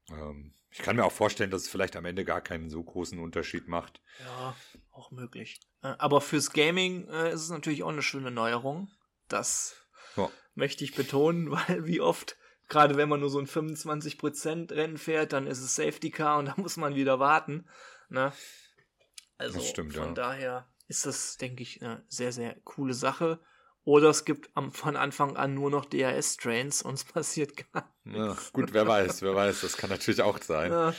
[0.09, 3.17] Ähm, ich kann mir auch vorstellen, dass es vielleicht am Ende gar keinen so großen
[3.17, 4.01] Unterschied macht.
[4.19, 4.57] Ja,
[4.91, 5.61] auch möglich.
[5.81, 8.91] Äh, aber fürs Gaming äh, ist es natürlich auch eine schöne Neuerung.
[9.29, 9.87] Das
[10.17, 10.29] ja.
[10.53, 12.35] möchte ich betonen, weil wie oft,
[12.67, 16.45] gerade wenn man nur so ein 25% Rennen fährt, dann ist es Safety Car und
[16.49, 17.69] da muss man wieder warten.
[18.09, 18.33] Ne?
[19.37, 20.13] Also stimmt, von ja.
[20.13, 23.39] daher ist das, denke ich, eine sehr, sehr coole Sache.
[23.85, 28.19] Oder es gibt am, von Anfang an nur noch DRS-Trains und es passiert gar nichts.
[28.19, 30.71] Ja, gut, wer weiß, wer weiß, das kann natürlich auch sein.
[30.71, 30.93] Ja.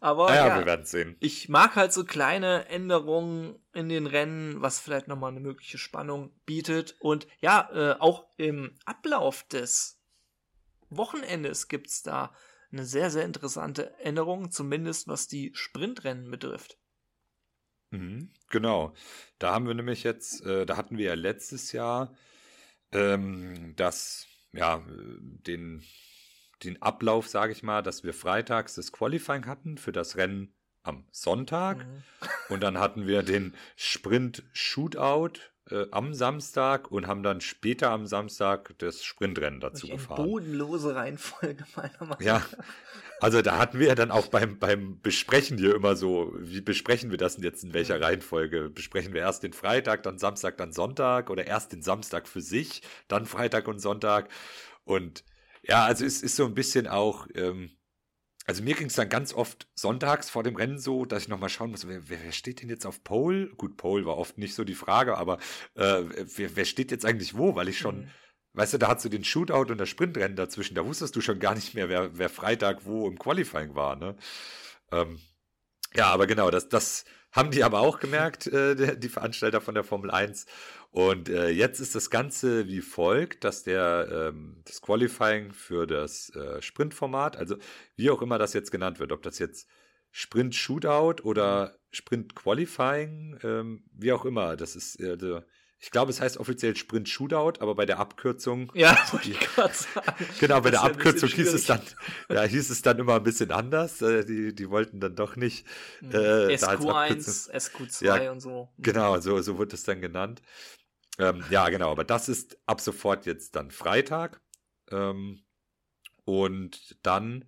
[0.00, 1.16] Aber naja, ja, wir werden sehen.
[1.20, 6.30] Ich mag halt so kleine Änderungen in den Rennen, was vielleicht nochmal eine mögliche Spannung
[6.44, 6.96] bietet.
[7.00, 9.98] Und ja, äh, auch im Ablauf des
[10.90, 12.32] Wochenendes gibt es da
[12.70, 16.78] eine sehr, sehr interessante Änderung, zumindest was die Sprintrennen betrifft.
[17.90, 18.94] Mhm, genau.
[19.38, 22.14] Da haben wir nämlich jetzt, äh, da hatten wir ja letztes Jahr
[22.92, 25.82] ähm, das, ja, den,
[26.64, 30.52] den Ablauf, sage ich mal, dass wir freitags das Qualifying hatten für das Rennen
[30.82, 31.78] am Sonntag.
[31.78, 32.02] Mhm.
[32.48, 35.40] Und dann hatten wir den Sprint Shootout
[35.70, 40.24] äh, am Samstag und haben dann später am Samstag das Sprintrennen dazu eine gefahren.
[40.24, 42.20] Bodenlose Reihenfolge meiner Meinung nach.
[42.20, 42.46] Ja,
[43.20, 47.10] also da hatten wir ja dann auch beim, beim Besprechen hier immer so, wie besprechen
[47.10, 48.04] wir das denn jetzt in welcher mhm.
[48.04, 48.70] Reihenfolge?
[48.70, 52.82] Besprechen wir erst den Freitag, dann Samstag, dann Sonntag oder erst den Samstag für sich,
[53.08, 54.28] dann Freitag und Sonntag.
[54.84, 55.24] Und
[55.62, 57.70] ja, also es ist so ein bisschen auch, ähm,
[58.46, 61.48] also mir ging es dann ganz oft sonntags vor dem Rennen so, dass ich nochmal
[61.48, 63.48] schauen muss, wer, wer steht denn jetzt auf Pole?
[63.56, 65.38] Gut, Pole war oft nicht so die Frage, aber
[65.74, 66.02] äh,
[66.36, 67.56] wer, wer steht jetzt eigentlich wo?
[67.56, 68.10] Weil ich schon, mhm.
[68.52, 71.40] weißt du, da hast du den Shootout und das Sprintrennen dazwischen, da wusstest du schon
[71.40, 74.16] gar nicht mehr, wer, wer Freitag wo im Qualifying war, ne?
[74.92, 75.18] Ähm,
[75.94, 77.04] ja, aber genau, das, das
[77.36, 80.46] haben die aber auch gemerkt, äh, die Veranstalter von der Formel 1.
[80.90, 86.30] Und äh, jetzt ist das Ganze wie folgt, dass der ähm, das Qualifying für das
[86.30, 87.56] äh, Sprintformat, also
[87.96, 89.68] wie auch immer das jetzt genannt wird, ob das jetzt
[90.10, 95.18] Sprint Shootout oder Sprint Qualifying, ähm, wie auch immer, das ist äh,
[95.86, 98.72] ich glaube, es heißt offiziell Sprint Shootout, aber bei der Abkürzung.
[98.74, 100.26] Ja, wollte ich gerade sagen.
[100.40, 101.80] Genau, bei der Abkürzung hieß es dann,
[102.28, 104.02] ja, hieß es dann immer ein bisschen anders.
[104.02, 105.64] Äh, die, die wollten dann doch nicht.
[106.00, 106.10] Hm.
[106.10, 108.68] Äh, SQ1, SQ2 ja, und so.
[108.78, 110.42] Genau, so, so wird es dann genannt.
[111.20, 114.40] Ähm, ja, genau, aber das ist ab sofort jetzt dann Freitag.
[114.90, 115.44] Ähm,
[116.24, 117.44] und dann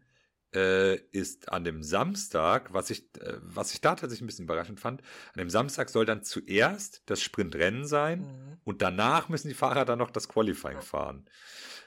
[0.55, 4.81] äh, ist an dem Samstag, was ich, äh, was ich da tatsächlich ein bisschen überraschend
[4.81, 5.03] fand,
[5.35, 8.57] an dem Samstag soll dann zuerst das Sprintrennen sein mhm.
[8.65, 11.29] und danach müssen die Fahrer dann noch das Qualifying fahren.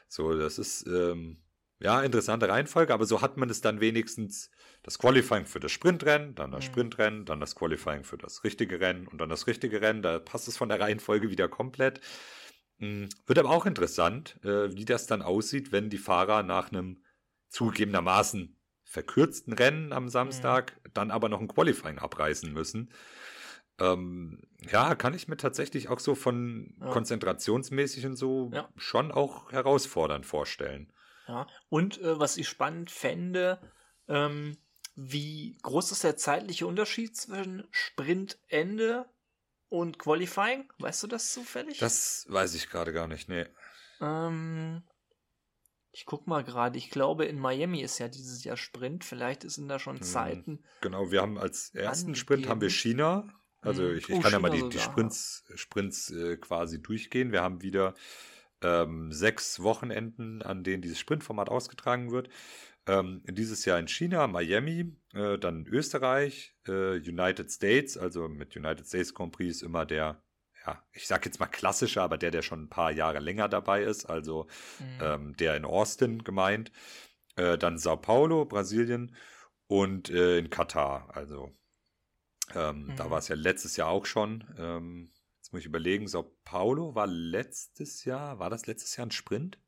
[0.07, 1.37] So, das ist ähm,
[1.79, 4.51] ja interessante Reihenfolge, aber so hat man es dann wenigstens
[4.83, 6.71] das Qualifying für das Sprintrennen, dann das mhm.
[6.71, 10.01] Sprintrennen, dann das Qualifying für das richtige Rennen und dann das richtige Rennen.
[10.01, 12.01] Da passt es von der Reihenfolge wieder komplett.
[12.77, 13.09] Mhm.
[13.25, 17.03] Wird aber auch interessant, äh, wie das dann aussieht, wenn die Fahrer nach einem
[17.51, 20.89] zugegebenermaßen verkürzten Rennen am Samstag mhm.
[20.93, 22.91] dann aber noch ein Qualifying abreißen müssen.
[23.79, 26.89] Ähm, ja, kann ich mir tatsächlich auch so von ja.
[26.89, 28.69] konzentrationsmäßig und so ja.
[28.75, 30.91] schon auch herausfordernd vorstellen.
[31.27, 33.59] Ja, und äh, was ich spannend fände,
[34.07, 34.57] ähm,
[34.95, 39.05] wie groß ist der zeitliche Unterschied zwischen Sprintende
[39.69, 40.71] und Qualifying?
[40.79, 41.79] Weißt du das zufällig?
[41.79, 43.45] Das weiß ich gerade gar nicht, nee.
[44.01, 44.83] Ähm,
[45.91, 49.03] ich guck mal gerade, ich glaube, in Miami ist ja dieses Jahr Sprint.
[49.03, 50.63] Vielleicht sind da schon hm, Zeiten.
[50.81, 52.15] Genau, wir haben als ersten angegeben.
[52.15, 53.27] Sprint haben wir China.
[53.61, 53.97] Also hm.
[53.97, 57.31] ich, ich oh, kann ja mal die, die Sprints, Sprints äh, quasi durchgehen.
[57.31, 57.93] Wir haben wieder
[58.61, 62.29] ähm, sechs Wochenenden, an denen dieses Sprintformat ausgetragen wird.
[62.87, 68.87] Ähm, dieses Jahr in China, Miami, äh, dann Österreich, äh, United States, also mit United
[68.87, 70.23] States Grand Prix ist immer der
[70.65, 73.83] ja, ich sag jetzt mal klassischer, aber der, der schon ein paar Jahre länger dabei
[73.83, 74.47] ist, also
[74.79, 74.99] mhm.
[75.01, 76.71] ähm, der in Austin gemeint,
[77.35, 79.15] äh, dann Sao Paulo, Brasilien
[79.67, 81.51] und äh, in Katar, also
[82.53, 82.95] ähm, mhm.
[82.95, 84.43] da war es ja letztes Jahr auch schon.
[84.57, 89.11] Ähm, jetzt muss ich überlegen, Sao Paulo war letztes Jahr, war das letztes Jahr ein
[89.11, 89.59] Sprint?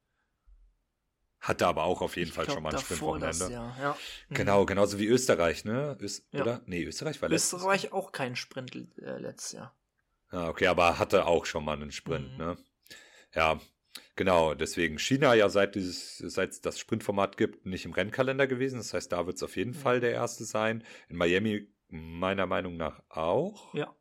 [1.39, 3.51] Hatte aber auch auf jeden ich Fall glaub, schon mal ein Sprintwochenende.
[3.51, 3.97] Ja.
[4.29, 4.33] Mhm.
[4.33, 5.97] Genau, genauso wie Österreich, ne?
[5.99, 6.41] Öst ja.
[6.41, 6.61] Oder?
[6.65, 9.75] Nee, Österreich war letztes Österreich auch kein Sprint äh, letztes Jahr.
[10.33, 12.37] Ja, okay, aber hatte auch schon mal einen Sprint, mhm.
[12.37, 12.57] ne?
[13.35, 13.61] Ja,
[14.15, 14.55] genau.
[14.55, 18.77] Deswegen China ja seit dieses, seit es das Sprintformat gibt, nicht im Rennkalender gewesen.
[18.77, 19.79] Das heißt, da wird es auf jeden mhm.
[19.79, 20.83] Fall der erste sein.
[21.07, 23.73] In Miami meiner Meinung nach auch.
[23.75, 23.95] Ja.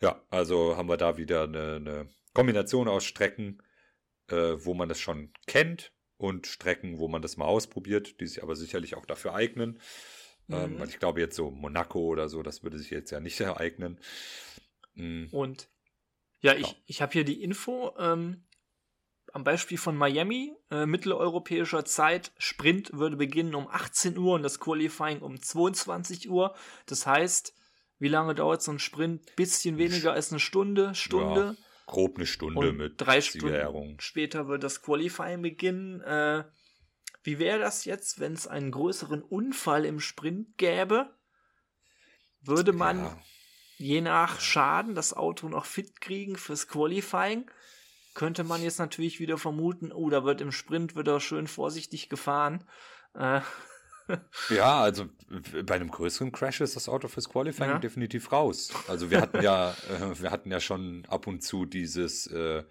[0.00, 3.62] Ja, also haben wir da wieder eine, eine Kombination aus Strecken,
[4.28, 8.42] äh, wo man das schon kennt und Strecken, wo man das mal ausprobiert, die sich
[8.42, 9.80] aber sicherlich auch dafür eignen.
[10.50, 10.82] Ähm, mhm.
[10.82, 14.00] Ähm, ich glaube jetzt so Monaco oder so, das würde sich jetzt ja nicht ereignen.
[14.94, 15.28] Mhm.
[15.30, 15.68] Und
[16.40, 17.94] ja, ich, ich habe hier die Info.
[17.98, 18.44] Ähm,
[19.32, 24.60] am Beispiel von Miami, äh, mitteleuropäischer Zeit, Sprint würde beginnen um 18 Uhr und das
[24.60, 26.54] Qualifying um 22 Uhr.
[26.86, 27.52] Das heißt,
[27.98, 29.34] wie lange dauert so ein Sprint?
[29.34, 31.56] Bisschen weniger als eine Stunde, Stunde.
[31.58, 36.00] Ja, grob eine Stunde und mit drei Stunden später wird das Qualifying beginnen.
[36.02, 36.44] Äh,
[37.22, 41.10] wie wäre das jetzt, wenn es einen größeren Unfall im Sprint gäbe?
[42.42, 43.18] Würde man ja
[43.76, 47.50] je nach Schaden das Auto noch fit kriegen fürs Qualifying.
[48.14, 52.64] Könnte man jetzt natürlich wieder vermuten, oh, da wird im Sprint wieder schön vorsichtig gefahren.
[53.14, 53.40] Äh.
[54.50, 55.06] Ja, also
[55.64, 57.78] bei einem größeren Crash ist das Auto fürs Qualifying ja.
[57.78, 58.70] definitiv raus.
[58.86, 62.64] Also wir hatten ja, äh, wir hatten ja schon ab und zu dieses äh,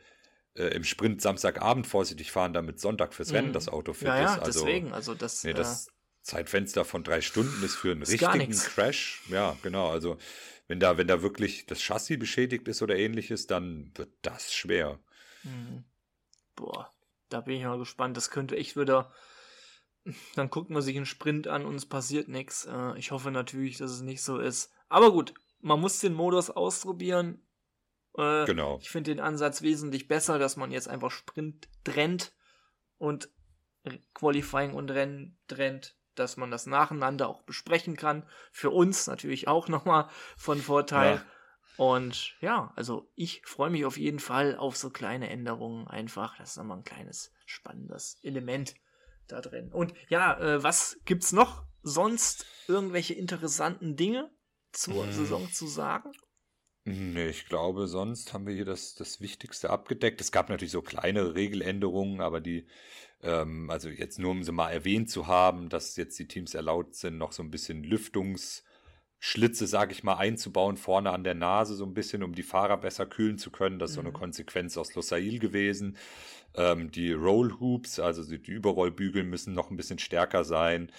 [0.56, 3.54] äh, im Sprint Samstagabend vorsichtig fahren, damit Sonntag fürs Rennen mhm.
[3.54, 4.40] das Auto fit ja, ja, ist.
[4.44, 5.44] Also, deswegen, also das.
[5.44, 5.88] Nee, das
[6.22, 9.24] Zeitfenster von drei Stunden ist für einen richtigen Crash.
[9.28, 9.90] Ja, genau.
[9.90, 10.18] Also
[10.68, 15.00] wenn da, wenn da wirklich das Chassis beschädigt ist oder ähnliches, dann wird das schwer.
[15.44, 15.84] Mhm.
[16.56, 16.94] Boah,
[17.30, 18.16] da bin ich mal gespannt.
[18.18, 19.12] Das könnte echt wieder
[20.36, 22.66] dann guckt man sich einen Sprint an und es passiert nichts.
[22.66, 24.72] Äh, ich hoffe natürlich, dass es nicht so ist.
[24.90, 27.42] Aber gut, man muss den Modus ausprobieren.
[28.18, 28.80] Äh, genau.
[28.82, 32.34] Ich finde den Ansatz wesentlich besser, dass man jetzt einfach Sprint trennt
[32.98, 33.30] und
[34.14, 38.28] Qualifying und Rennen trennt, dass man das nacheinander auch besprechen kann.
[38.52, 41.16] Für uns natürlich auch nochmal von Vorteil.
[41.16, 41.26] Ja.
[41.76, 46.38] Und ja, also ich freue mich auf jeden Fall auf so kleine Änderungen einfach.
[46.38, 48.76] Das ist nochmal ein kleines spannendes Element
[49.28, 49.72] da drin.
[49.72, 54.30] Und ja, äh, was gibt's noch sonst irgendwelche interessanten Dinge
[54.72, 55.14] zur hm.
[55.14, 56.12] Saison zu sagen?
[56.86, 60.20] Nee, ich glaube, sonst haben wir hier das, das Wichtigste abgedeckt.
[60.20, 62.68] Es gab natürlich so kleinere Regeländerungen, aber die,
[63.22, 66.96] ähm, also jetzt nur um sie mal erwähnt zu haben, dass jetzt die Teams erlaubt
[66.96, 71.86] sind, noch so ein bisschen Lüftungsschlitze, sage ich mal, einzubauen, vorne an der Nase so
[71.86, 73.80] ein bisschen, um die Fahrer besser kühlen zu können.
[73.80, 74.02] Das ist mhm.
[74.02, 74.20] so eine mhm.
[74.20, 75.98] Konsequenz aus Losail gewesen.
[76.54, 80.92] Ähm, die Roll Hoops, also die Überrollbügel müssen noch ein bisschen stärker sein.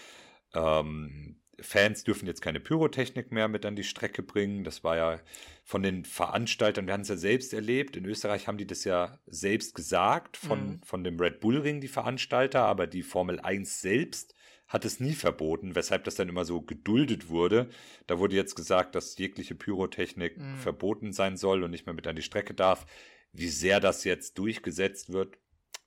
[0.54, 4.64] Ähm, Fans dürfen jetzt keine Pyrotechnik mehr mit an die Strecke bringen.
[4.64, 5.20] Das war ja
[5.64, 7.96] von den Veranstaltern, wir haben es ja selbst erlebt.
[7.96, 10.80] In Österreich haben die das ja selbst gesagt, von, mhm.
[10.84, 14.34] von dem Red Bull Ring, die Veranstalter, aber die Formel 1 selbst
[14.66, 17.68] hat es nie verboten, weshalb das dann immer so geduldet wurde.
[18.06, 20.56] Da wurde jetzt gesagt, dass jegliche Pyrotechnik mhm.
[20.56, 22.86] verboten sein soll und nicht mehr mit an die Strecke darf.
[23.32, 25.38] Wie sehr das jetzt durchgesetzt wird,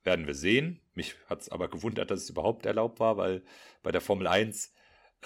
[0.03, 0.79] werden wir sehen.
[0.93, 3.43] Mich hat es aber gewundert, dass es überhaupt erlaubt war, weil
[3.83, 4.73] bei der Formel 1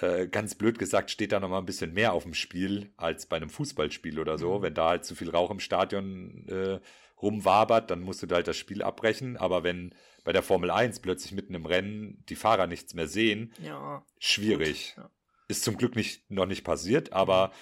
[0.02, 3.26] äh, ganz blöd gesagt, steht da noch mal ein bisschen mehr auf dem Spiel als
[3.26, 4.58] bei einem Fußballspiel oder so.
[4.58, 4.62] Mhm.
[4.62, 6.80] Wenn da halt zu viel Rauch im Stadion äh,
[7.22, 9.36] rumwabert, dann musst du da halt das Spiel abbrechen.
[9.36, 13.52] Aber wenn bei der Formel 1 plötzlich mitten im Rennen die Fahrer nichts mehr sehen,
[13.62, 14.94] ja, schwierig.
[14.96, 15.10] Ja.
[15.48, 17.52] Ist zum Glück nicht, noch nicht passiert, aber mhm.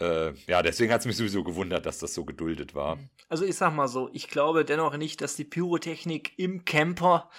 [0.00, 2.98] Äh, ja, deswegen hat es mich sowieso gewundert, dass das so geduldet war.
[3.28, 7.30] Also ich sag mal so, ich glaube dennoch nicht, dass die Pyrotechnik im Camper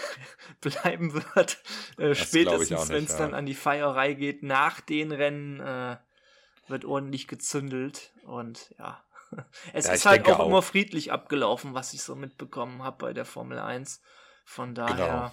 [0.60, 1.62] bleiben wird.
[1.98, 3.18] Äh, spätestens, wenn es ja.
[3.18, 5.96] dann an die Feierei geht, nach den Rennen äh,
[6.66, 8.12] wird ordentlich gezündelt.
[8.24, 9.04] Und ja,
[9.72, 13.12] es ja, ist halt auch, auch, immer friedlich abgelaufen, was ich so mitbekommen habe bei
[13.12, 14.02] der Formel 1.
[14.44, 14.96] Von daher.
[14.96, 15.32] Genau.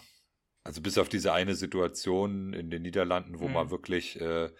[0.63, 3.53] Also bis auf diese eine Situation in den Niederlanden, wo mhm.
[3.53, 4.51] man wirklich äh,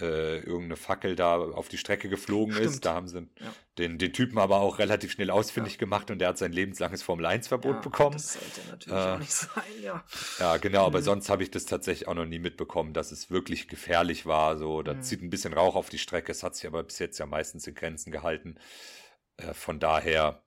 [0.00, 2.70] äh, irgendeine Fackel da auf die Strecke geflogen Stimmt.
[2.70, 2.84] ist.
[2.84, 3.54] Da haben sie ja.
[3.78, 5.78] den, den Typen aber auch relativ schnell ausfindig ja.
[5.78, 8.14] gemacht und der hat sein lebenslanges Formel-1-Verbot ja, bekommen.
[8.14, 10.04] Das sollte natürlich äh, auch nicht sein, ja.
[10.38, 11.04] Ja, genau, aber mhm.
[11.04, 14.56] sonst habe ich das tatsächlich auch noch nie mitbekommen, dass es wirklich gefährlich war.
[14.56, 15.02] So, da mhm.
[15.02, 17.66] zieht ein bisschen Rauch auf die Strecke, es hat sich aber bis jetzt ja meistens
[17.66, 18.56] in Grenzen gehalten.
[19.36, 20.42] Äh, von daher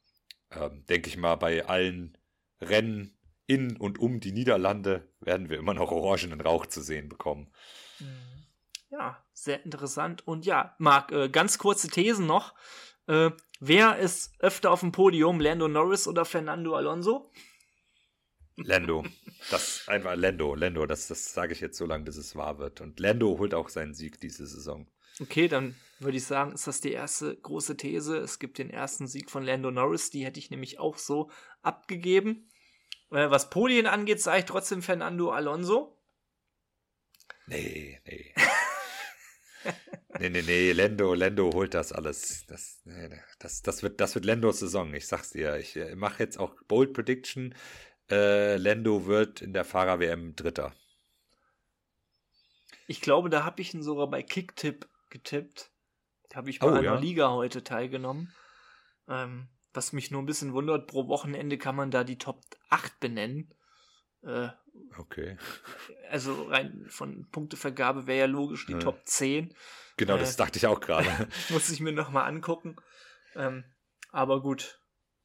[0.49, 2.17] äh, denke ich mal, bei allen
[2.61, 3.17] Rennen
[3.47, 7.51] in und um die Niederlande werden wir immer noch orangenen Rauch zu sehen bekommen.
[7.99, 8.34] Mhm.
[8.89, 10.27] Ja, sehr interessant.
[10.27, 12.53] Und ja, Marc, äh, ganz kurze Thesen noch.
[13.07, 17.31] Äh, wer ist öfter auf dem Podium, Lando Norris oder Fernando Alonso?
[18.57, 19.03] Lando.
[19.51, 22.81] Das einfach Lando, Lando, das, das sage ich jetzt so lange, bis es wahr wird.
[22.81, 24.87] Und Lando holt auch seinen Sieg diese Saison.
[25.21, 28.17] Okay, dann würde ich sagen, ist das die erste große These.
[28.17, 31.29] Es gibt den ersten Sieg von Lando Norris, die hätte ich nämlich auch so
[31.61, 32.49] abgegeben.
[33.11, 35.97] Äh, was Podien angeht, sage ich trotzdem Fernando Alonso.
[37.47, 38.33] Nee, nee.
[40.19, 42.45] nee, nee, nee, Lendo, Lendo holt das alles.
[42.47, 42.81] Das,
[43.39, 45.57] das, das, wird, das wird Lendos Saison, ich sag's dir.
[45.57, 47.55] Ich äh, mache jetzt auch Bold Prediction.
[48.09, 50.73] Äh, Lendo wird in der Fahrer-WM Dritter.
[52.87, 55.71] Ich glaube, da habe ich ihn sogar bei Kicktip getippt.
[56.29, 56.99] Da habe ich bei oh, einer ja?
[56.99, 58.33] Liga heute teilgenommen.
[59.07, 62.99] Ähm, was mich nur ein bisschen wundert, pro Wochenende kann man da die Top 8
[62.99, 63.53] benennen.
[64.25, 64.49] Äh,
[64.97, 65.37] okay.
[66.09, 68.79] Also rein von Punktevergabe wäre ja logisch die ja.
[68.79, 69.53] Top 10.
[69.97, 71.09] Genau, das äh, dachte ich auch gerade.
[71.49, 72.75] muss ich mir nochmal angucken.
[73.35, 73.63] Ähm,
[74.11, 74.79] aber gut.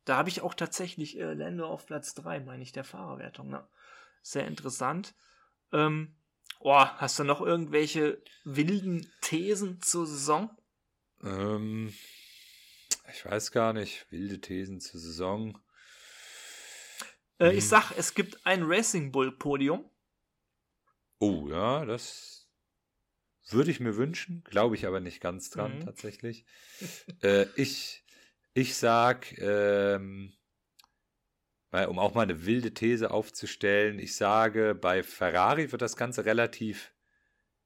[0.04, 3.48] Da habe ich auch tatsächlich äh, Lando auf Platz 3, meine ich, der Fahrerwertung.
[3.48, 3.66] Ne?
[4.22, 5.14] Sehr interessant.
[5.72, 6.16] Ähm,
[6.58, 10.50] oh, hast du noch irgendwelche wilden Thesen zur Saison?
[11.22, 11.92] Ähm,
[13.12, 14.10] ich weiß gar nicht.
[14.10, 15.58] Wilde Thesen zur Saison.
[17.40, 17.70] Äh, ich hm.
[17.70, 19.84] sag, es gibt ein Racing Bull Podium.
[21.18, 22.48] Oh, ja, das
[23.48, 25.84] würde ich mir wünschen, glaube ich aber nicht ganz dran mhm.
[25.84, 26.44] tatsächlich.
[27.22, 28.04] äh, ich,
[28.54, 30.32] ich sag, ähm,
[31.72, 36.92] um auch mal eine wilde These aufzustellen, ich sage, bei Ferrari wird das Ganze relativ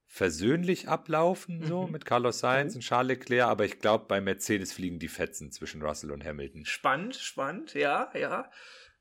[0.06, 1.92] versöhnlich ablaufen, so mhm.
[1.92, 2.78] mit Carlos Sainz mhm.
[2.78, 6.64] und Charles Leclerc, aber ich glaube, bei Mercedes fliegen die Fetzen zwischen Russell und Hamilton.
[6.64, 8.50] Spannend, spannend, ja, ja.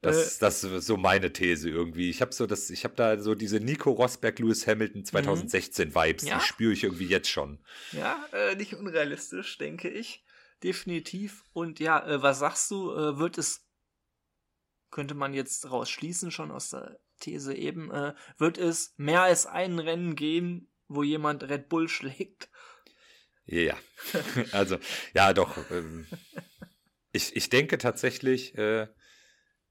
[0.04, 2.10] Das, äh, das ist so meine These irgendwie.
[2.10, 5.96] Ich habe so das, ich habe da so diese Nico Rosberg, Lewis Hamilton 2016 mhm.
[5.96, 6.38] Vibes, ja?
[6.38, 7.60] die spüre ich irgendwie jetzt schon.
[7.94, 10.24] Ja, äh, nicht unrealistisch, denke ich.
[10.62, 11.44] Definitiv.
[11.54, 12.92] Und ja, äh, was sagst du?
[12.92, 13.66] Äh, wird es,
[14.92, 19.80] könnte man jetzt rausschließen schon aus der These eben, äh, wird es mehr als ein
[19.80, 22.50] Rennen geben, wo jemand Red Bull schlägt?
[23.46, 23.78] Ja,
[24.52, 24.78] also,
[25.14, 25.58] ja, doch.
[25.72, 26.08] Ähm,
[27.14, 28.88] ich, ich denke tatsächlich, äh,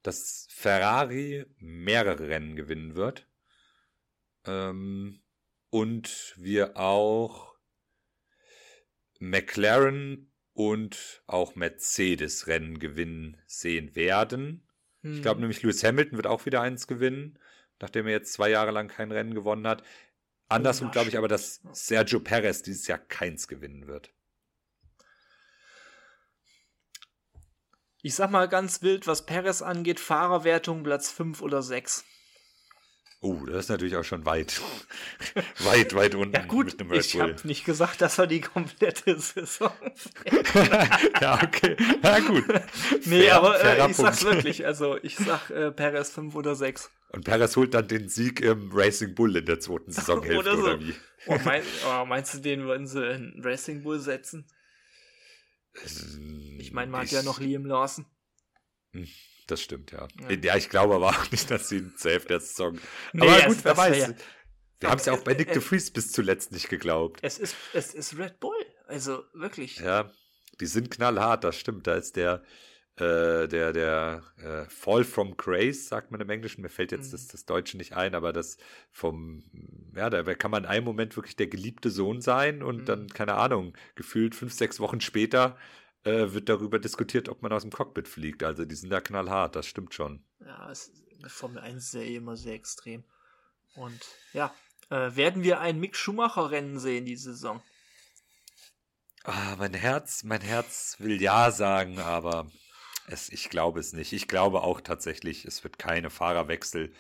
[0.03, 3.29] dass Ferrari mehrere Rennen gewinnen wird.
[4.45, 5.23] Ähm,
[5.71, 7.57] und wir auch
[9.19, 14.69] McLaren und auch Mercedes Rennen gewinnen sehen werden.
[15.03, 15.15] Hm.
[15.15, 17.39] Ich glaube nämlich, Lewis Hamilton wird auch wieder eins gewinnen,
[17.81, 19.83] nachdem er jetzt zwei Jahre lang kein Rennen gewonnen hat.
[20.49, 24.13] Andersrum glaube ich aber, dass Sergio Perez dieses Jahr keins gewinnen wird.
[28.05, 32.05] Ich sag mal ganz wild, was Perez angeht, Fahrerwertung Platz 5 oder 6.
[33.21, 34.61] Oh, das ist natürlich auch schon weit,
[35.61, 39.71] weit, weit unten ja, gut, ich habe nicht gesagt, dass er die komplette Saison
[41.21, 41.77] Ja, okay.
[42.03, 42.45] Na gut.
[43.05, 44.67] Nee, Fair, aber äh, ich sag's wirklich.
[44.67, 46.91] Also, ich sag äh, Perez 5 oder 6.
[47.11, 50.63] Und Perez holt dann den Sieg im Racing Bull in der zweiten Saisonhälfte, oder, so.
[50.65, 50.95] oder wie?
[51.27, 54.45] Oh, mein, oh, meinst du, den würden sie in Racing Bull setzen?
[56.59, 58.07] Ich meine, man hat ja noch Liam Lawson.
[58.93, 59.09] Hm,
[59.47, 60.09] das stimmt, ja.
[60.29, 62.79] Ja, ja ich glaube aber auch nicht, dass sie ihn safe der Saison.
[63.13, 63.99] Nee, aber gut, wer weiß.
[63.99, 64.15] Ja.
[64.81, 67.21] Wir haben es ja auch bei Nick de Vries bis zuletzt nicht geglaubt.
[67.23, 68.57] Es ist, es ist Red Bull.
[68.89, 69.79] Also wirklich.
[69.79, 70.11] Ja,
[70.61, 71.87] die sind knallhart, das stimmt.
[71.87, 72.43] Da ist der,
[72.97, 77.13] äh, der, der äh, Fall from Grace, sagt man im Englischen, mir fällt jetzt mhm.
[77.13, 78.59] das, das Deutsche nicht ein, aber das
[78.91, 79.45] vom,
[79.95, 82.85] ja, da kann man in einem Moment wirklich der geliebte Sohn sein und mhm.
[82.85, 85.57] dann, keine Ahnung, gefühlt fünf, sechs Wochen später
[86.05, 88.43] äh, wird darüber diskutiert, ob man aus dem Cockpit fliegt.
[88.43, 90.23] Also die sind da knallhart, das stimmt schon.
[90.41, 90.93] Ja, es,
[91.29, 93.05] Formel 1 ist ja eh immer sehr extrem.
[93.75, 94.01] Und
[94.35, 94.55] ja,
[94.91, 97.63] äh, werden wir ein Mick Schumacher-Rennen sehen diese Saison?
[99.25, 102.51] Ah, mein Herz, mein Herz will ja sagen, aber
[103.09, 104.13] es, ich glaube es nicht.
[104.13, 106.93] Ich glaube auch tatsächlich, es wird keine Fahrerwechsel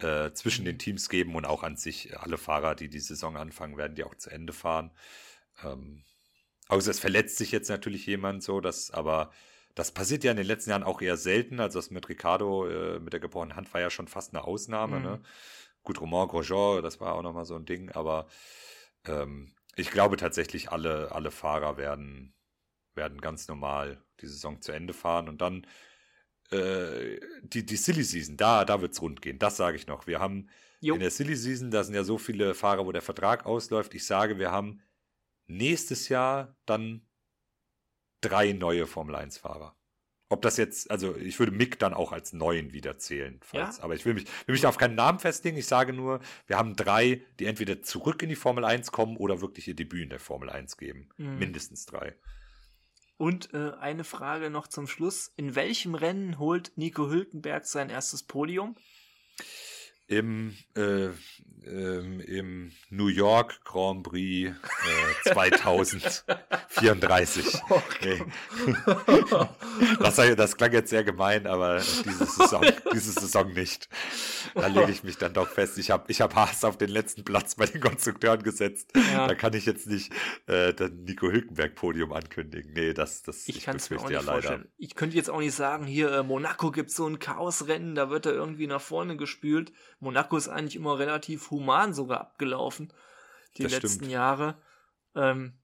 [0.00, 3.76] äh, zwischen den Teams geben und auch an sich alle Fahrer, die die Saison anfangen,
[3.76, 4.92] werden die auch zu Ende fahren.
[5.64, 6.04] Ähm,
[6.68, 9.32] außer es verletzt sich jetzt natürlich jemand so, dass aber
[9.74, 11.60] das passiert ja in den letzten Jahren auch eher selten.
[11.60, 15.00] Also das mit Ricardo äh, mit der gebrochenen Hand war ja schon fast eine Ausnahme.
[15.00, 15.08] Ne?
[15.08, 15.14] Mhm.
[15.14, 15.22] Ne?
[15.82, 18.26] Gut, Romain Grosjean, das war auch nochmal so ein Ding, aber
[19.06, 22.34] ähm, ich glaube tatsächlich, alle, alle Fahrer werden,
[22.98, 25.66] werden ganz normal die Saison zu Ende fahren und dann
[26.50, 29.38] äh, die, die Silly Season, da, da wird es rund gehen.
[29.38, 30.06] Das sage ich noch.
[30.06, 30.48] Wir haben
[30.80, 30.94] jo.
[30.94, 33.94] in der Silly Season, da sind ja so viele Fahrer, wo der Vertrag ausläuft.
[33.94, 34.82] Ich sage, wir haben
[35.46, 37.06] nächstes Jahr dann
[38.20, 39.74] drei neue Formel 1-Fahrer.
[40.30, 43.84] Ob das jetzt, also ich würde Mick dann auch als neuen wieder zählen, falls, ja?
[43.84, 45.56] aber ich will mich, will mich auf keinen Namen festlegen.
[45.56, 49.40] Ich sage nur, wir haben drei, die entweder zurück in die Formel 1 kommen oder
[49.40, 51.08] wirklich ihr Debüt in der Formel 1 geben.
[51.16, 51.38] Mhm.
[51.38, 52.14] Mindestens drei.
[53.18, 55.32] Und äh, eine Frage noch zum Schluss.
[55.36, 58.76] In welchem Rennen holt Nico Hülkenberg sein erstes Podium?
[60.08, 61.10] Im, äh,
[61.66, 64.54] ähm, im New York Grand Prix äh,
[65.32, 67.60] 2034.
[67.68, 68.22] Okay.
[70.00, 73.88] Das, das, klang jetzt sehr gemein, aber diese Saison, diese Saison nicht.
[74.54, 75.78] Da lege ich mich dann doch fest.
[75.78, 78.92] Ich habe ich hab Haas auf den letzten Platz bei den Konstrukteuren gesetzt.
[79.12, 79.28] Ja.
[79.28, 80.12] Da kann ich jetzt nicht
[80.46, 82.72] äh, den Nico Hülkenberg Podium ankündigen.
[82.72, 84.26] Nee, das, das ich, ich nicht ja vorstellen.
[84.26, 84.64] Leider.
[84.78, 88.26] Ich könnte jetzt auch nicht sagen, hier äh, Monaco gibt so ein Chaosrennen, da wird
[88.26, 89.72] er irgendwie nach vorne gespült.
[90.00, 92.92] Monaco ist eigentlich immer relativ human sogar abgelaufen,
[93.56, 94.12] die das letzten stimmt.
[94.12, 94.56] Jahre.
[95.14, 95.58] Ähm,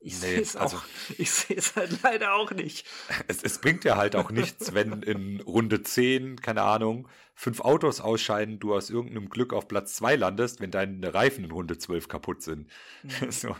[0.00, 0.82] ich nee, sehe es also,
[1.18, 2.86] ich sehe es halt leider auch nicht.
[3.26, 8.02] Es, es bringt ja halt auch nichts, wenn in Runde 10, keine Ahnung, fünf Autos
[8.02, 12.08] ausscheiden, du aus irgendeinem Glück auf Platz 2 landest, wenn deine Reifen in Runde 12
[12.08, 12.70] kaputt sind.
[13.02, 13.10] Mhm.
[13.30, 13.56] So,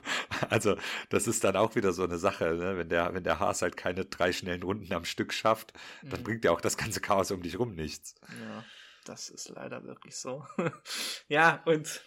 [0.51, 0.77] also,
[1.09, 2.77] das ist dann auch wieder so eine Sache, ne?
[2.77, 5.73] wenn, der, wenn der Haas halt keine drei schnellen Runden am Stück schafft,
[6.03, 6.25] dann mhm.
[6.25, 8.15] bringt ja auch das ganze Chaos um dich rum nichts.
[8.29, 8.65] Ja,
[9.05, 10.47] das ist leider wirklich so.
[11.29, 12.03] ja, und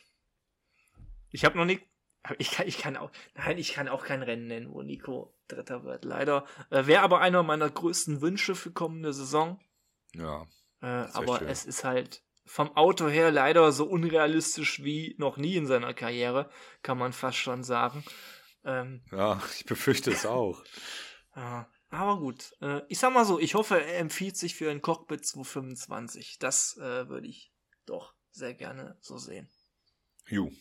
[1.31, 1.83] ich habe noch nicht
[2.39, 5.83] ich kann, ich kann auch, nein, ich kann auch kein Rennen nennen, wo Nico Dritter
[5.83, 6.45] wird, leider.
[6.69, 9.59] Äh, Wäre aber einer meiner größten Wünsche für kommende Saison.
[10.13, 10.45] Ja.
[10.81, 11.47] Äh, aber schön.
[11.47, 16.49] es ist halt vom Auto her leider so unrealistisch wie noch nie in seiner Karriere,
[16.81, 18.03] kann man fast schon sagen.
[18.63, 20.63] Ähm, ja, ich befürchte es auch.
[21.35, 22.55] ja, aber gut.
[22.61, 26.39] Äh, ich sag mal so, ich hoffe, er empfiehlt sich für ein Cockpit 225.
[26.39, 27.53] Das äh, würde ich
[27.85, 29.49] doch sehr gerne so sehen.
[30.27, 30.51] Ju.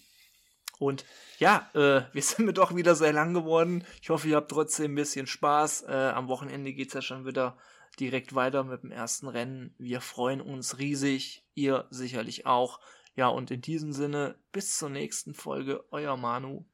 [0.78, 1.04] Und
[1.38, 3.84] ja, äh, wir sind mir doch wieder sehr lang geworden.
[4.02, 5.82] Ich hoffe, ihr habt trotzdem ein bisschen Spaß.
[5.88, 7.56] Äh, am Wochenende geht es ja schon wieder
[7.98, 9.74] direkt weiter mit dem ersten Rennen.
[9.78, 11.44] Wir freuen uns riesig.
[11.54, 12.80] Ihr sicherlich auch.
[13.14, 15.84] Ja, und in diesem Sinne, bis zur nächsten Folge.
[15.90, 16.66] Euer Manu.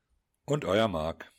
[0.45, 1.31] Und euer Marc.